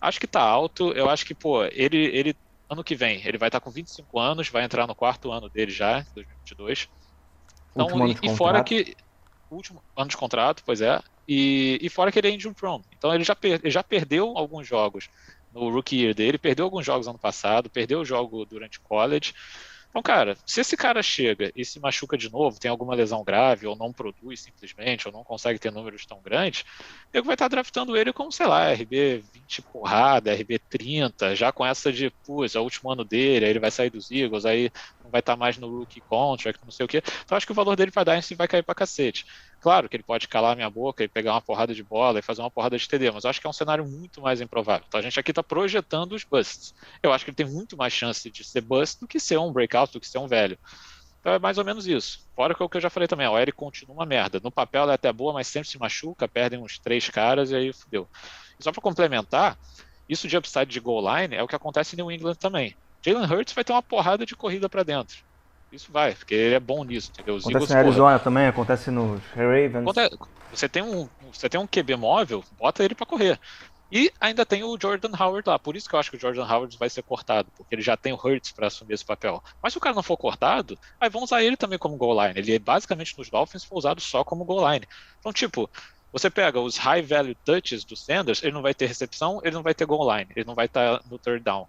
acho 0.00 0.20
que 0.20 0.26
tá 0.26 0.40
alto. 0.40 0.92
Eu 0.92 1.10
acho 1.10 1.26
que, 1.26 1.34
pô, 1.34 1.64
ele, 1.64 1.98
ele 1.98 2.36
ano 2.72 2.84
que 2.84 2.94
vem, 2.94 3.20
ele 3.24 3.38
vai 3.38 3.48
estar 3.48 3.60
com 3.60 3.70
25 3.70 4.18
anos, 4.18 4.48
vai 4.48 4.64
entrar 4.64 4.86
no 4.86 4.94
quarto 4.94 5.30
ano 5.30 5.48
dele 5.48 5.70
já, 5.70 6.00
2022. 6.14 6.88
Então, 7.70 8.08
e, 8.08 8.18
e 8.22 8.36
fora 8.36 8.62
que. 8.62 8.94
Último 9.50 9.82
ano 9.94 10.08
de 10.08 10.16
contrato, 10.16 10.62
pois 10.64 10.80
é. 10.80 10.98
E, 11.28 11.78
e 11.82 11.88
fora 11.90 12.10
que 12.10 12.18
ele 12.18 12.28
é 12.28 12.30
injury 12.30 12.54
prone. 12.54 12.84
Então 12.96 13.14
ele 13.14 13.22
já, 13.22 13.36
per, 13.36 13.60
ele 13.62 13.70
já 13.70 13.82
perdeu 13.82 14.36
alguns 14.36 14.66
jogos 14.66 15.08
no 15.52 15.70
rookie 15.70 16.00
year 16.00 16.14
dele, 16.14 16.38
perdeu 16.38 16.64
alguns 16.64 16.86
jogos 16.86 17.06
ano 17.06 17.18
passado, 17.18 17.68
perdeu 17.68 18.00
o 18.00 18.04
jogo 18.04 18.46
durante 18.46 18.80
college. 18.80 19.34
Então, 19.92 20.02
cara, 20.02 20.34
se 20.46 20.58
esse 20.62 20.74
cara 20.74 21.02
chega 21.02 21.52
e 21.54 21.66
se 21.66 21.78
machuca 21.78 22.16
de 22.16 22.30
novo, 22.32 22.58
tem 22.58 22.70
alguma 22.70 22.94
lesão 22.94 23.22
grave, 23.22 23.66
ou 23.66 23.76
não 23.76 23.92
produz 23.92 24.40
simplesmente, 24.40 25.06
ou 25.06 25.12
não 25.12 25.22
consegue 25.22 25.58
ter 25.58 25.70
números 25.70 26.06
tão 26.06 26.22
grandes, 26.22 26.64
ele 27.12 27.22
vai 27.26 27.34
estar 27.34 27.48
draftando 27.48 27.94
ele 27.94 28.10
como, 28.10 28.32
sei 28.32 28.46
lá, 28.46 28.72
RB 28.72 29.18
20 29.30 29.60
porrada, 29.70 30.32
RB 30.32 30.58
30, 30.60 31.36
já 31.36 31.52
com 31.52 31.64
essa 31.66 31.92
de, 31.92 32.10
putz, 32.24 32.54
é 32.54 32.58
o 32.58 32.62
último 32.62 32.90
ano 32.90 33.04
dele, 33.04 33.44
aí 33.44 33.50
ele 33.50 33.60
vai 33.60 33.70
sair 33.70 33.90
dos 33.90 34.10
Eagles, 34.10 34.46
aí 34.46 34.70
não 35.02 35.10
vai 35.10 35.20
estar 35.20 35.36
mais 35.36 35.58
no 35.58 35.68
rookie 35.68 36.00
contract, 36.00 36.64
não 36.64 36.70
sei 36.70 36.86
o 36.86 36.88
quê. 36.88 37.02
Então, 37.24 37.36
acho 37.36 37.44
que 37.46 37.52
o 37.52 37.54
valor 37.54 37.76
dele 37.76 37.90
vai 37.90 38.04
dar 38.04 38.22
si 38.22 38.34
vai 38.34 38.48
cair 38.48 38.62
pra 38.62 38.74
cacete. 38.74 39.26
Claro 39.62 39.88
que 39.88 39.94
ele 39.94 40.02
pode 40.02 40.26
calar 40.26 40.56
minha 40.56 40.68
boca 40.68 41.04
e 41.04 41.08
pegar 41.08 41.34
uma 41.34 41.40
porrada 41.40 41.72
de 41.72 41.84
bola 41.84 42.18
e 42.18 42.22
fazer 42.22 42.40
uma 42.40 42.50
porrada 42.50 42.76
de 42.76 42.88
TD, 42.88 43.12
mas 43.12 43.24
acho 43.24 43.40
que 43.40 43.46
é 43.46 43.50
um 43.50 43.52
cenário 43.52 43.86
muito 43.86 44.20
mais 44.20 44.40
improvável. 44.40 44.84
Então 44.88 44.98
a 44.98 45.02
gente 45.02 45.20
aqui 45.20 45.30
está 45.30 45.40
projetando 45.40 46.14
os 46.14 46.24
busts. 46.24 46.74
Eu 47.00 47.12
acho 47.12 47.24
que 47.24 47.30
ele 47.30 47.36
tem 47.36 47.46
muito 47.46 47.76
mais 47.76 47.92
chance 47.92 48.28
de 48.28 48.42
ser 48.42 48.60
bust 48.60 48.98
do 49.00 49.06
que 49.06 49.20
ser 49.20 49.38
um 49.38 49.52
breakout, 49.52 49.92
do 49.92 50.00
que 50.00 50.08
ser 50.08 50.18
um 50.18 50.26
velho. 50.26 50.58
Então 51.20 51.32
é 51.32 51.38
mais 51.38 51.58
ou 51.58 51.64
menos 51.64 51.86
isso. 51.86 52.28
Fora 52.34 52.56
que 52.56 52.60
o 52.60 52.68
que 52.68 52.76
eu 52.76 52.80
já 52.80 52.90
falei 52.90 53.06
também, 53.06 53.24
a 53.24 53.30
OL 53.30 53.52
continua 53.54 53.94
uma 53.94 54.04
merda. 54.04 54.40
No 54.42 54.50
papel 54.50 54.82
ela 54.82 54.92
é 54.92 54.94
até 54.96 55.12
boa, 55.12 55.32
mas 55.32 55.46
sempre 55.46 55.68
se 55.68 55.78
machuca, 55.78 56.26
perdem 56.26 56.58
uns 56.58 56.80
três 56.80 57.08
caras 57.08 57.52
e 57.52 57.54
aí 57.54 57.72
fudeu. 57.72 58.08
E 58.58 58.64
só 58.64 58.72
para 58.72 58.82
complementar, 58.82 59.56
isso 60.08 60.26
de 60.26 60.36
upside 60.36 60.66
de 60.66 60.80
goal 60.80 61.00
line 61.00 61.36
é 61.36 61.42
o 61.42 61.46
que 61.46 61.54
acontece 61.54 61.94
em 61.94 61.98
New 61.98 62.10
England 62.10 62.34
também. 62.34 62.74
Jalen 63.00 63.32
Hurts 63.32 63.54
vai 63.54 63.62
ter 63.62 63.72
uma 63.72 63.82
porrada 63.82 64.26
de 64.26 64.34
corrida 64.34 64.68
para 64.68 64.82
dentro. 64.82 65.18
Isso 65.72 65.90
vai, 65.90 66.14
porque 66.14 66.34
ele 66.34 66.54
é 66.54 66.60
bom 66.60 66.84
nisso, 66.84 67.10
entendeu? 67.12 67.34
Os 67.34 67.44
acontece 67.44 67.72
Eagles, 67.72 67.86
Arizona 67.86 68.10
porra, 68.12 68.18
também, 68.18 68.46
acontece 68.46 68.90
no 68.90 69.20
Ravens. 69.34 69.84
Você 70.50 70.68
tem, 70.68 70.82
um, 70.82 71.08
você 71.32 71.48
tem 71.48 71.58
um 71.58 71.66
QB 71.66 71.96
móvel, 71.96 72.44
bota 72.58 72.84
ele 72.84 72.94
para 72.94 73.06
correr. 73.06 73.40
E 73.90 74.10
ainda 74.20 74.44
tem 74.46 74.62
o 74.64 74.78
Jordan 74.80 75.10
Howard 75.18 75.48
lá, 75.48 75.58
por 75.58 75.76
isso 75.76 75.88
que 75.88 75.94
eu 75.94 75.98
acho 76.00 76.10
que 76.10 76.16
o 76.16 76.20
Jordan 76.20 76.46
Howard 76.46 76.76
vai 76.78 76.88
ser 76.88 77.02
cortado, 77.02 77.50
porque 77.56 77.74
ele 77.74 77.82
já 77.82 77.96
tem 77.96 78.12
o 78.12 78.16
Hurts 78.16 78.52
para 78.52 78.66
assumir 78.66 78.94
esse 78.94 79.04
papel. 79.04 79.42
Mas 79.62 79.72
se 79.72 79.78
o 79.78 79.80
cara 79.80 79.94
não 79.94 80.02
for 80.02 80.16
cortado, 80.16 80.78
aí 81.00 81.10
vão 81.10 81.22
usar 81.22 81.42
ele 81.42 81.56
também 81.56 81.78
como 81.78 81.96
goal 81.96 82.22
line. 82.22 82.38
Ele 82.38 82.58
basicamente 82.58 83.16
nos 83.18 83.28
Dolphins 83.30 83.64
foi 83.64 83.78
usado 83.78 84.00
só 84.00 84.24
como 84.24 84.44
goal 84.44 84.70
line. 84.72 84.86
Então, 85.20 85.32
tipo, 85.32 85.70
Você 86.12 86.28
pega 86.28 86.60
os 86.60 86.76
high 86.76 87.02
value 87.02 87.34
touches 87.42 87.84
do 87.84 87.96
Sanders, 87.96 88.42
ele 88.42 88.52
não 88.52 88.60
vai 88.60 88.74
ter 88.74 88.86
recepção, 88.86 89.40
ele 89.42 89.54
não 89.54 89.62
vai 89.62 89.74
ter 89.74 89.86
goal 89.86 90.14
line, 90.14 90.30
ele 90.36 90.44
não 90.44 90.54
vai 90.54 90.66
estar 90.66 91.00
no 91.10 91.18
third 91.18 91.42
down. 91.42 91.66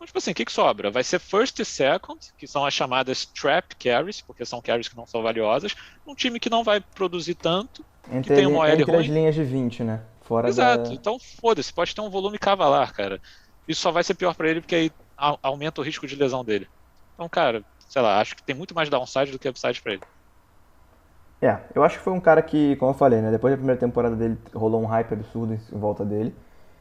Então, 0.00 0.06
tipo 0.06 0.16
assim, 0.18 0.30
o 0.30 0.34
que, 0.34 0.46
que 0.46 0.52
sobra? 0.52 0.90
Vai 0.90 1.04
ser 1.04 1.18
first 1.18 1.58
e 1.58 1.64
second, 1.64 2.18
que 2.38 2.46
são 2.46 2.64
as 2.64 2.72
chamadas 2.72 3.26
trap 3.26 3.76
carries, 3.76 4.22
porque 4.22 4.46
são 4.46 4.62
carries 4.62 4.88
que 4.88 4.96
não 4.96 5.04
são 5.06 5.22
valiosas, 5.22 5.74
um 6.06 6.14
time 6.14 6.40
que 6.40 6.48
não 6.48 6.64
vai 6.64 6.80
produzir 6.80 7.34
tanto, 7.34 7.84
Entre, 8.10 8.22
que 8.22 8.32
tem 8.32 8.46
uma 8.46 8.60
OL 8.60 8.68
entre 8.70 8.96
as 8.96 9.06
ruim. 9.06 9.08
linhas 9.08 9.34
de 9.34 9.44
20, 9.44 9.84
né? 9.84 10.02
Fora 10.22 10.48
Exato, 10.48 10.88
da... 10.88 10.94
então 10.94 11.18
foda-se, 11.18 11.70
pode 11.70 11.94
ter 11.94 12.00
um 12.00 12.08
volume 12.08 12.38
cavalar, 12.38 12.94
cara. 12.94 13.20
Isso 13.68 13.82
só 13.82 13.92
vai 13.92 14.02
ser 14.02 14.14
pior 14.14 14.34
pra 14.34 14.48
ele 14.48 14.62
porque 14.62 14.74
aí 14.74 14.90
aumenta 15.42 15.82
o 15.82 15.84
risco 15.84 16.06
de 16.06 16.16
lesão 16.16 16.42
dele. 16.42 16.66
Então, 17.14 17.28
cara, 17.28 17.62
sei 17.86 18.00
lá, 18.00 18.20
acho 18.20 18.34
que 18.34 18.42
tem 18.42 18.56
muito 18.56 18.74
mais 18.74 18.88
downside 18.88 19.30
do 19.30 19.38
que 19.38 19.48
upside 19.50 19.82
pra 19.82 19.92
ele. 19.92 20.02
É, 21.42 21.58
eu 21.74 21.82
acho 21.82 21.98
que 21.98 22.04
foi 22.04 22.12
um 22.14 22.20
cara 22.20 22.42
que, 22.42 22.76
como 22.76 22.92
eu 22.92 22.94
falei, 22.94 23.20
né? 23.20 23.30
Depois 23.30 23.52
da 23.52 23.58
primeira 23.58 23.78
temporada 23.78 24.16
dele, 24.16 24.38
rolou 24.54 24.82
um 24.82 24.86
hype 24.86 25.12
absurdo 25.12 25.54
em 25.54 25.78
volta 25.78 26.04
dele, 26.06 26.34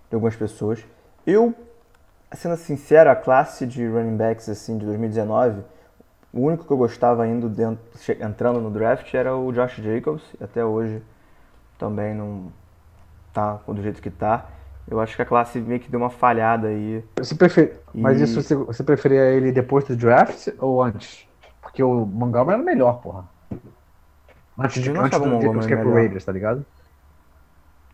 de 0.09 0.15
algumas 0.15 0.36
pessoas. 0.36 0.86
Eu, 1.26 1.53
sendo 2.34 2.55
sincero, 2.57 3.09
a 3.09 3.15
classe 3.15 3.65
de 3.65 3.88
running 3.88 4.17
backs, 4.17 4.47
assim, 4.49 4.77
de 4.77 4.86
2019, 4.86 5.61
o 6.32 6.41
único 6.41 6.65
que 6.65 6.71
eu 6.71 6.77
gostava 6.77 7.27
indo 7.27 7.49
dentro, 7.49 7.80
entrando 8.21 8.59
no 8.61 8.69
draft 8.69 9.13
era 9.13 9.36
o 9.36 9.51
Josh 9.51 9.77
Jacobs, 9.77 10.23
e 10.39 10.43
até 10.43 10.63
hoje 10.63 11.01
também 11.77 12.13
não 12.13 12.51
tá 13.34 13.59
do 13.67 13.82
jeito 13.82 14.01
que 14.01 14.09
tá. 14.09 14.45
Eu 14.88 14.99
acho 14.99 15.15
que 15.15 15.21
a 15.21 15.25
classe 15.25 15.59
meio 15.59 15.80
que 15.80 15.89
deu 15.89 15.99
uma 15.99 16.09
falhada 16.09 16.67
aí. 16.67 17.03
Você 17.17 17.36
prefere... 17.36 17.73
Mas 17.93 18.19
E- 18.19 18.23
isso 18.23 18.41
você, 18.41 18.55
você 18.55 18.84
preferia 18.84 19.21
ele 19.25 19.51
depois 19.51 19.86
do 19.86 19.95
draft 19.95 20.47
ou 20.57 20.82
antes? 20.82 21.27
Porque 21.61 21.84
o 21.84 22.05
Montgomery 22.05 22.55
era 22.55 22.63
melhor, 22.63 22.99
porra. 22.99 23.25
Antes 24.57 24.82
de 24.82 24.89
antes 24.89 25.19
do 25.19 25.41
Jacobs 25.41 25.65
que 25.67 25.73
é 25.73 25.77
pro. 25.77 25.93
Raiders, 25.93 26.25
tá 26.25 26.32
ligado? 26.32 26.65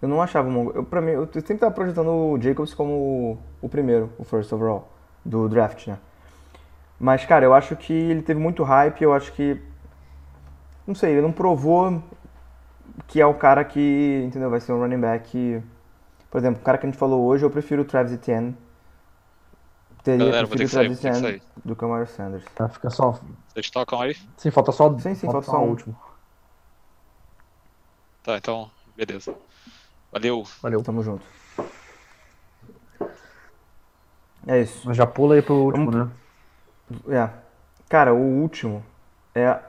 Eu 0.01 0.07
não 0.07 0.21
achava 0.21 0.47
o 0.47 0.51
Mongo. 0.51 0.71
Eu, 0.75 0.83
pra 0.83 1.01
mim, 1.01 1.11
eu 1.11 1.25
sempre 1.33 1.57
tava 1.57 1.73
projetando 1.73 2.09
o 2.09 2.41
Jacobs 2.41 2.73
como 2.73 3.39
o 3.61 3.69
primeiro, 3.69 4.11
o 4.17 4.23
first 4.23 4.51
overall, 4.51 4.91
do 5.23 5.47
draft, 5.47 5.87
né? 5.87 5.97
Mas, 6.99 7.25
cara, 7.25 7.45
eu 7.45 7.53
acho 7.53 7.75
que 7.75 7.93
ele 7.93 8.21
teve 8.21 8.39
muito 8.39 8.63
hype, 8.63 9.01
eu 9.01 9.13
acho 9.13 9.31
que. 9.33 9.61
Não 10.85 10.95
sei, 10.95 11.13
ele 11.13 11.21
não 11.21 11.31
provou 11.31 12.01
que 13.07 13.19
é 13.19 13.25
o 13.25 13.33
cara 13.33 13.63
que, 13.63 14.23
entendeu? 14.25 14.49
Vai 14.49 14.59
ser 14.59 14.71
um 14.71 14.79
running 14.79 14.99
back. 14.99 15.61
Por 16.29 16.37
exemplo, 16.37 16.61
o 16.61 16.63
cara 16.63 16.77
que 16.77 16.85
a 16.85 16.89
gente 16.89 16.99
falou 16.99 17.25
hoje, 17.25 17.43
eu 17.45 17.49
prefiro 17.49 17.81
o 17.81 17.85
Travis 17.85 18.13
Etienne. 18.13 18.55
Teria 20.03 20.25
Galera, 20.25 20.45
vou 20.45 20.55
ter 20.55 20.67
preferido 20.69 20.93
que 20.93 20.99
o 20.99 21.01
sair, 21.01 21.11
Travis 21.11 21.31
que 21.31 21.37
Etienne 21.37 21.41
do 21.63 21.75
que 21.75 21.85
o 21.85 21.93
Miles 21.93 22.09
Sanders. 22.11 22.45
Tá, 22.53 22.69
fica 22.69 22.89
só. 22.89 23.19
Vocês 23.47 23.69
tocam 23.69 24.01
aí? 24.01 24.15
Sim, 24.37 24.51
falta 24.51 24.71
só. 24.71 24.91
Sim, 24.99 25.15
sim, 25.15 25.25
falta 25.25 25.41
falta 25.41 25.51
só 25.51 25.59
o 25.59 25.65
um. 25.65 25.69
último. 25.69 25.97
Tá, 28.23 28.37
então, 28.37 28.69
beleza. 28.95 29.35
Valeu. 30.11 30.43
Valeu. 30.61 30.83
Tamo 30.83 31.03
junto. 31.03 31.25
É 34.47 34.61
isso. 34.61 34.83
Mas 34.85 34.95
já 34.95 35.07
pula 35.07 35.35
aí 35.35 35.41
pro 35.41 35.55
último, 35.55 35.91
né? 35.91 36.09
É. 37.09 37.29
Cara, 37.89 38.13
o 38.13 38.41
último 38.41 38.83
é 39.33 39.59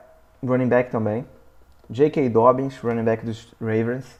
running 0.45 0.67
back 0.67 0.91
também. 0.91 1.25
J.K. 1.89 2.29
Dobbins, 2.29 2.79
running 2.79 3.03
back 3.03 3.25
dos 3.25 3.53
Ravens. 3.59 4.19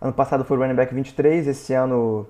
Ano 0.00 0.12
passado 0.12 0.44
foi 0.44 0.56
running 0.58 0.74
back 0.74 0.94
23, 0.94 1.46
esse 1.46 1.72
ano 1.72 2.26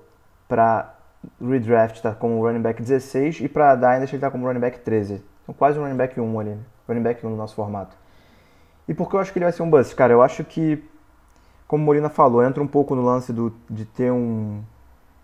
pra 0.49 0.95
redraft 1.41 2.01
tá 2.01 2.15
como 2.15 2.41
running 2.45 2.61
back 2.61 2.81
16 2.81 3.41
e 3.41 3.49
pra 3.49 3.75
Dynasty 3.75 4.15
ele 4.15 4.21
tá 4.21 4.31
como 4.31 4.47
running 4.47 4.61
back 4.61 4.79
13. 4.81 5.23
Então 5.43 5.55
quase 5.55 5.79
um 5.79 5.83
running 5.83 5.97
back 5.97 6.19
1 6.19 6.41
ali, 6.41 6.51
né? 6.51 6.59
running 6.89 7.03
back 7.03 7.27
1 7.27 7.31
no 7.31 7.37
nosso 7.37 7.55
formato. 7.55 7.97
E 8.89 8.95
por 8.95 9.11
que 9.11 9.17
eu 9.17 9.21
acho 9.21 9.33
que 9.33 9.39
ele 9.39 9.45
vai 9.45 9.53
ser 9.53 9.63
um 9.63 9.71
bust? 9.71 9.95
Cara, 9.97 10.13
eu 10.13 10.23
acho 10.23 10.45
que, 10.45 10.83
como 11.67 11.83
o 11.83 11.87
Molina 11.87 12.09
falou, 12.09 12.45
entra 12.45 12.63
um 12.63 12.67
pouco 12.67 12.95
no 12.95 13.03
lance 13.03 13.33
do, 13.33 13.53
de 13.69 13.85
ter 13.85 14.13
um, 14.13 14.63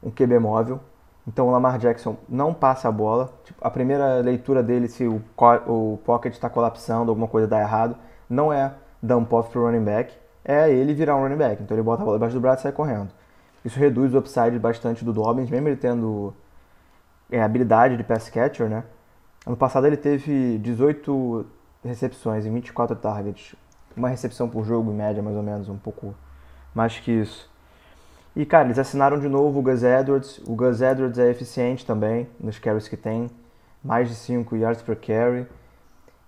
um 0.03 0.11
QB 0.11 0.39
móvel. 0.39 0.81
Então 1.27 1.47
o 1.47 1.51
Lamar 1.51 1.79
Jackson 1.79 2.17
não 2.29 2.53
passa 2.53 2.89
a 2.89 2.93
bola. 2.93 3.33
Tipo, 3.45 3.65
a 3.65 3.71
primeira 3.71 4.21
leitura 4.21 4.63
dele, 4.63 4.89
se 4.89 5.07
o, 5.07 5.23
o 5.67 5.99
pocket 6.05 6.33
está 6.33 6.51
colapsando, 6.51 7.11
alguma 7.11 7.29
coisa 7.29 7.47
dá 7.47 7.61
errado, 7.61 7.97
não 8.29 8.53
é 8.53 8.75
dump 9.01 9.33
off 9.33 9.51
pro 9.51 9.65
running 9.65 9.85
back, 9.85 10.15
é 10.45 10.71
ele 10.71 10.95
virar 10.95 11.17
um 11.17 11.23
running 11.23 11.37
back. 11.37 11.63
Então 11.63 11.77
ele 11.77 11.83
bota 11.83 12.03
a 12.03 12.05
bola 12.05 12.17
debaixo 12.17 12.35
do 12.35 12.41
braço 12.41 12.61
e 12.61 12.63
sai 12.65 12.73
correndo. 12.73 13.11
Isso 13.65 13.79
reduz 13.79 14.13
o 14.15 14.19
upside 14.19 14.59
bastante 14.59 15.05
do 15.05 15.13
Dobbins, 15.13 15.49
mesmo 15.49 15.69
ele 15.69 15.77
tendo 15.77 16.35
é, 17.31 17.41
habilidade 17.41 17.97
de 17.97 18.03
pass 18.03 18.29
catcher, 18.29 18.69
né? 18.69 18.83
Ano 19.47 19.57
passado 19.57 19.87
ele 19.87 19.97
teve 19.97 20.59
18 20.59 21.47
recepções 21.85 22.45
em 22.45 22.53
24 22.53 22.97
targets. 22.97 23.55
Uma 23.97 24.09
recepção 24.09 24.49
por 24.49 24.65
jogo, 24.65 24.91
em 24.91 24.95
média, 24.95 25.23
mais 25.23 25.37
ou 25.37 25.43
menos, 25.43 25.69
um 25.69 25.77
pouco 25.77 26.15
mais 26.75 26.99
que 26.99 27.11
isso. 27.13 27.51
E, 28.35 28.47
cara, 28.47 28.65
eles 28.65 28.79
assinaram 28.79 29.19
de 29.19 29.29
novo 29.29 29.59
o 29.59 29.63
Gus 29.63 29.83
Edwards. 29.83 30.39
O 30.47 30.55
Gus 30.55 30.81
Edwards 30.81 31.19
é 31.19 31.31
eficiente 31.31 31.85
também 31.85 32.27
nos 32.41 32.59
carries 32.59 32.89
que 32.89 32.97
tem. 32.97 33.31
Mais 33.85 34.09
de 34.09 34.15
5 34.15 34.57
yards 34.57 34.83
per 34.83 34.97
carry. 34.97 35.47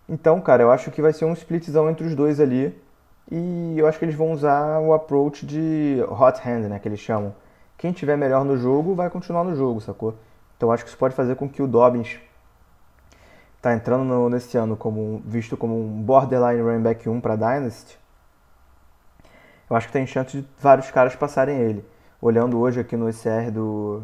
Então, 0.08 0.40
cara, 0.40 0.62
eu 0.62 0.70
acho 0.70 0.90
que 0.90 1.00
vai 1.00 1.12
ser 1.12 1.24
um 1.24 1.32
splitzão 1.32 1.88
entre 1.88 2.06
os 2.06 2.14
dois 2.14 2.40
ali. 2.40 2.78
E 3.30 3.74
eu 3.78 3.86
acho 3.86 3.98
que 3.98 4.04
eles 4.04 4.14
vão 4.14 4.32
usar 4.32 4.80
o 4.80 4.92
approach 4.92 5.46
de 5.46 6.04
hot 6.10 6.40
hand, 6.46 6.68
né, 6.68 6.78
que 6.78 6.86
eles 6.86 7.00
chamam. 7.00 7.34
Quem 7.78 7.92
tiver 7.92 8.16
melhor 8.16 8.44
no 8.44 8.56
jogo 8.56 8.94
vai 8.94 9.08
continuar 9.08 9.44
no 9.44 9.54
jogo, 9.56 9.80
sacou? 9.80 10.14
Então 10.56 10.70
acho 10.70 10.84
que 10.84 10.90
isso 10.90 10.98
pode 10.98 11.14
fazer 11.14 11.34
com 11.36 11.48
que 11.48 11.62
o 11.62 11.66
Dobbins 11.66 12.18
tá 13.62 13.72
entrando 13.74 14.04
no- 14.04 14.28
nesse 14.28 14.56
ano 14.58 14.76
como 14.76 15.22
visto 15.24 15.56
como 15.56 15.74
um 15.74 16.02
borderline 16.02 16.60
running 16.60 16.82
back 16.82 17.08
1 17.08 17.20
para 17.20 17.34
Dynasty. 17.36 17.98
Eu 19.68 19.76
acho 19.76 19.86
que 19.86 19.92
tem 19.92 20.06
chance 20.06 20.40
de 20.40 20.46
vários 20.58 20.90
caras 20.90 21.16
passarem 21.16 21.58
ele. 21.58 21.84
Olhando 22.20 22.58
hoje 22.58 22.80
aqui 22.80 22.96
no 22.96 23.08
ECR 23.08 23.50
do 23.52 24.02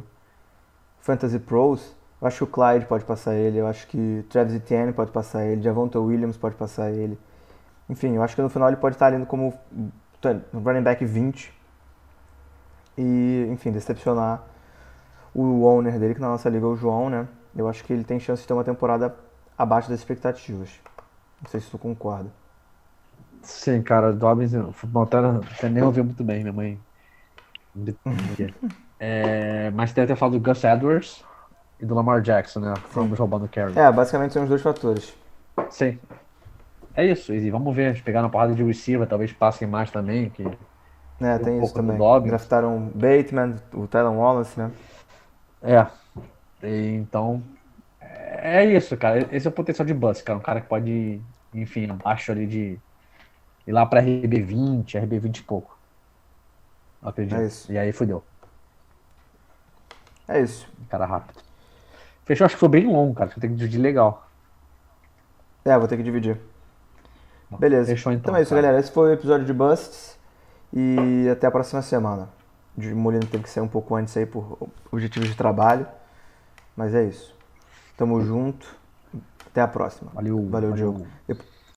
Fantasy 1.01 1.39
Pros, 1.39 1.95
eu 2.21 2.27
acho 2.27 2.39
que 2.39 2.45
o 2.45 2.47
Clyde 2.47 2.87
pode 2.87 3.05
passar 3.05 3.35
ele, 3.35 3.59
eu 3.59 3.67
acho 3.67 3.87
que 3.87 4.25
Travis 4.29 4.55
Etienne 4.55 4.93
pode 4.93 5.11
passar 5.11 5.45
ele, 5.45 5.63
Javonte 5.63 5.97
Williams 5.97 6.37
pode 6.37 6.55
passar 6.55 6.91
ele. 6.91 7.19
Enfim, 7.89 8.15
eu 8.15 8.23
acho 8.23 8.37
que 8.37 8.43
no 8.43 8.51
final 8.51 8.69
ele 8.69 8.77
pode 8.77 8.97
estar 8.97 9.07
ali 9.07 9.25
como 9.25 9.55
running 10.53 10.83
back 10.83 11.05
20 11.05 11.53
e, 12.99 13.49
enfim, 13.51 13.73
decepcionar 13.73 14.43
o 15.35 15.65
owner 15.65 15.99
dele, 15.99 16.15
que 16.15 16.21
na 16.21 16.29
nossa 16.29 16.49
liga 16.51 16.67
é 16.67 16.69
o 16.69 16.77
João, 16.77 17.09
né? 17.09 17.27
Eu 17.57 17.69
acho 17.69 17.83
que 17.85 17.93
ele 17.93 18.05
tem 18.05 18.21
chance 18.21 18.43
de 18.43 18.49
ter 18.49 18.55
uma 18.55 18.65
temporada 18.65 19.17
abaixo 19.57 19.89
das 19.89 19.99
expectativas. 19.99 20.71
Não 21.43 21.51
sei 21.51 21.61
se 21.61 21.71
tu 21.71 21.79
concorda. 21.79 22.31
Sim, 23.43 23.83
cara, 23.83 24.13
Dobbins, 24.13 24.53
até, 24.55 25.19
até 25.19 25.69
nem 25.69 25.83
ouviu 25.83 26.05
muito 26.05 26.23
bem, 26.25 26.41
minha 26.43 26.53
mãe. 26.53 26.81
É, 29.03 29.71
mas 29.71 29.95
tem 29.95 30.05
até 30.05 30.15
falado 30.15 30.39
do 30.39 30.41
Gus 30.41 30.63
Edwards 30.63 31.25
e 31.81 31.87
do 31.87 31.95
Lamar 31.95 32.21
Jackson, 32.21 32.61
né? 32.61 32.75
Vamos 32.93 33.19
roubando 33.19 33.47
o 33.47 33.49
carry. 33.49 33.79
É, 33.79 33.91
basicamente 33.91 34.35
são 34.35 34.43
os 34.43 34.49
dois 34.49 34.63
fatores. 34.63 35.17
Sim. 35.71 35.99
É 36.95 37.07
isso, 37.07 37.33
e 37.33 37.51
vamos 37.51 37.75
ver, 37.75 37.91
eles 37.91 38.01
pegaram 38.03 38.27
uma 38.27 38.33
porrada 38.33 38.55
de 38.55 38.63
receiver, 38.63 39.07
talvez 39.09 39.33
passem 39.33 39.67
mais 39.69 39.91
também, 39.91 40.29
que 40.31 40.59
É, 41.21 41.39
Um 41.39 41.39
tem 41.39 41.63
isso 41.63 41.73
pouco 41.73 41.81
do 41.81 41.87
também. 41.87 41.99
Draftaram 42.27 42.77
o 42.79 42.81
Bateman, 42.91 43.57
o 43.73 43.87
Tylen 43.87 44.17
Wallace, 44.17 44.59
né? 44.59 44.73
É. 45.63 45.87
E, 46.63 46.95
então, 46.97 47.43
é 48.01 48.65
isso, 48.65 48.97
cara. 48.97 49.29
Esse 49.35 49.47
é 49.47 49.51
o 49.51 49.53
potencial 49.53 49.87
de 49.87 49.95
bust, 49.95 50.25
cara. 50.25 50.39
Um 50.39 50.43
cara 50.43 50.61
que 50.61 50.69
pode, 50.69 51.21
enfim, 51.55 51.89
abaixo 51.91 52.33
ali 52.33 52.47
de 52.47 52.79
ir 53.71 53.73
lá 53.73 53.87
pra 53.87 54.03
RB20, 54.03 54.85
RB20 54.95 55.39
e 55.39 55.43
pouco. 55.43 55.79
Eu 57.03 57.09
acredito. 57.09 57.41
É 57.41 57.47
isso. 57.47 57.73
E 57.73 57.79
aí 57.79 57.93
fudeu. 57.93 58.23
É 60.29 60.41
isso. 60.41 60.69
Cara 60.89 61.07
rápido. 61.07 61.41
Fechou, 62.25 62.45
acho 62.45 62.55
que 62.55 62.61
foi 62.61 62.69
bem 62.69 62.87
longo, 62.87 63.15
cara. 63.15 63.31
Eu 63.35 63.41
tenho 63.41 63.53
que 63.53 63.59
dividir 63.59 63.81
legal. 63.81 64.29
É, 65.65 65.77
vou 65.79 65.89
ter 65.89 65.97
que 65.97 66.03
dividir. 66.03 66.39
Beleza. 67.59 67.91
Fechou 67.91 68.13
então. 68.13 68.31
Então 68.31 68.37
é 68.37 68.43
isso, 68.43 68.51
cara. 68.51 68.63
galera. 68.63 68.81
Esse 68.81 68.93
foi 68.93 69.11
o 69.11 69.13
episódio 69.13 69.45
de 69.47 69.53
Busts. 69.53 70.19
E 70.73 71.29
até 71.31 71.47
a 71.47 71.51
próxima 71.51 71.83
semana. 71.83 72.29
O 72.77 72.83
Molino 72.97 73.27
teve 73.27 73.43
que 73.43 73.51
sair 73.51 73.63
um 73.63 73.69
pouco 73.69 73.95
antes 73.97 74.17
aí 74.17 74.25
por 74.25 74.69
objetivos 74.93 75.29
de 75.29 75.35
trabalho. 75.35 75.87
Mas 76.77 76.95
é 76.95 77.05
isso. 77.05 77.35
Tamo 77.97 78.21
junto. 78.23 78.79
Até 79.47 79.61
a 79.61 79.67
próxima. 79.69 80.13
Valeu. 80.15 80.49
Valeu, 80.49 80.73
Diogo. 80.73 81.07
Dep- 81.27 81.43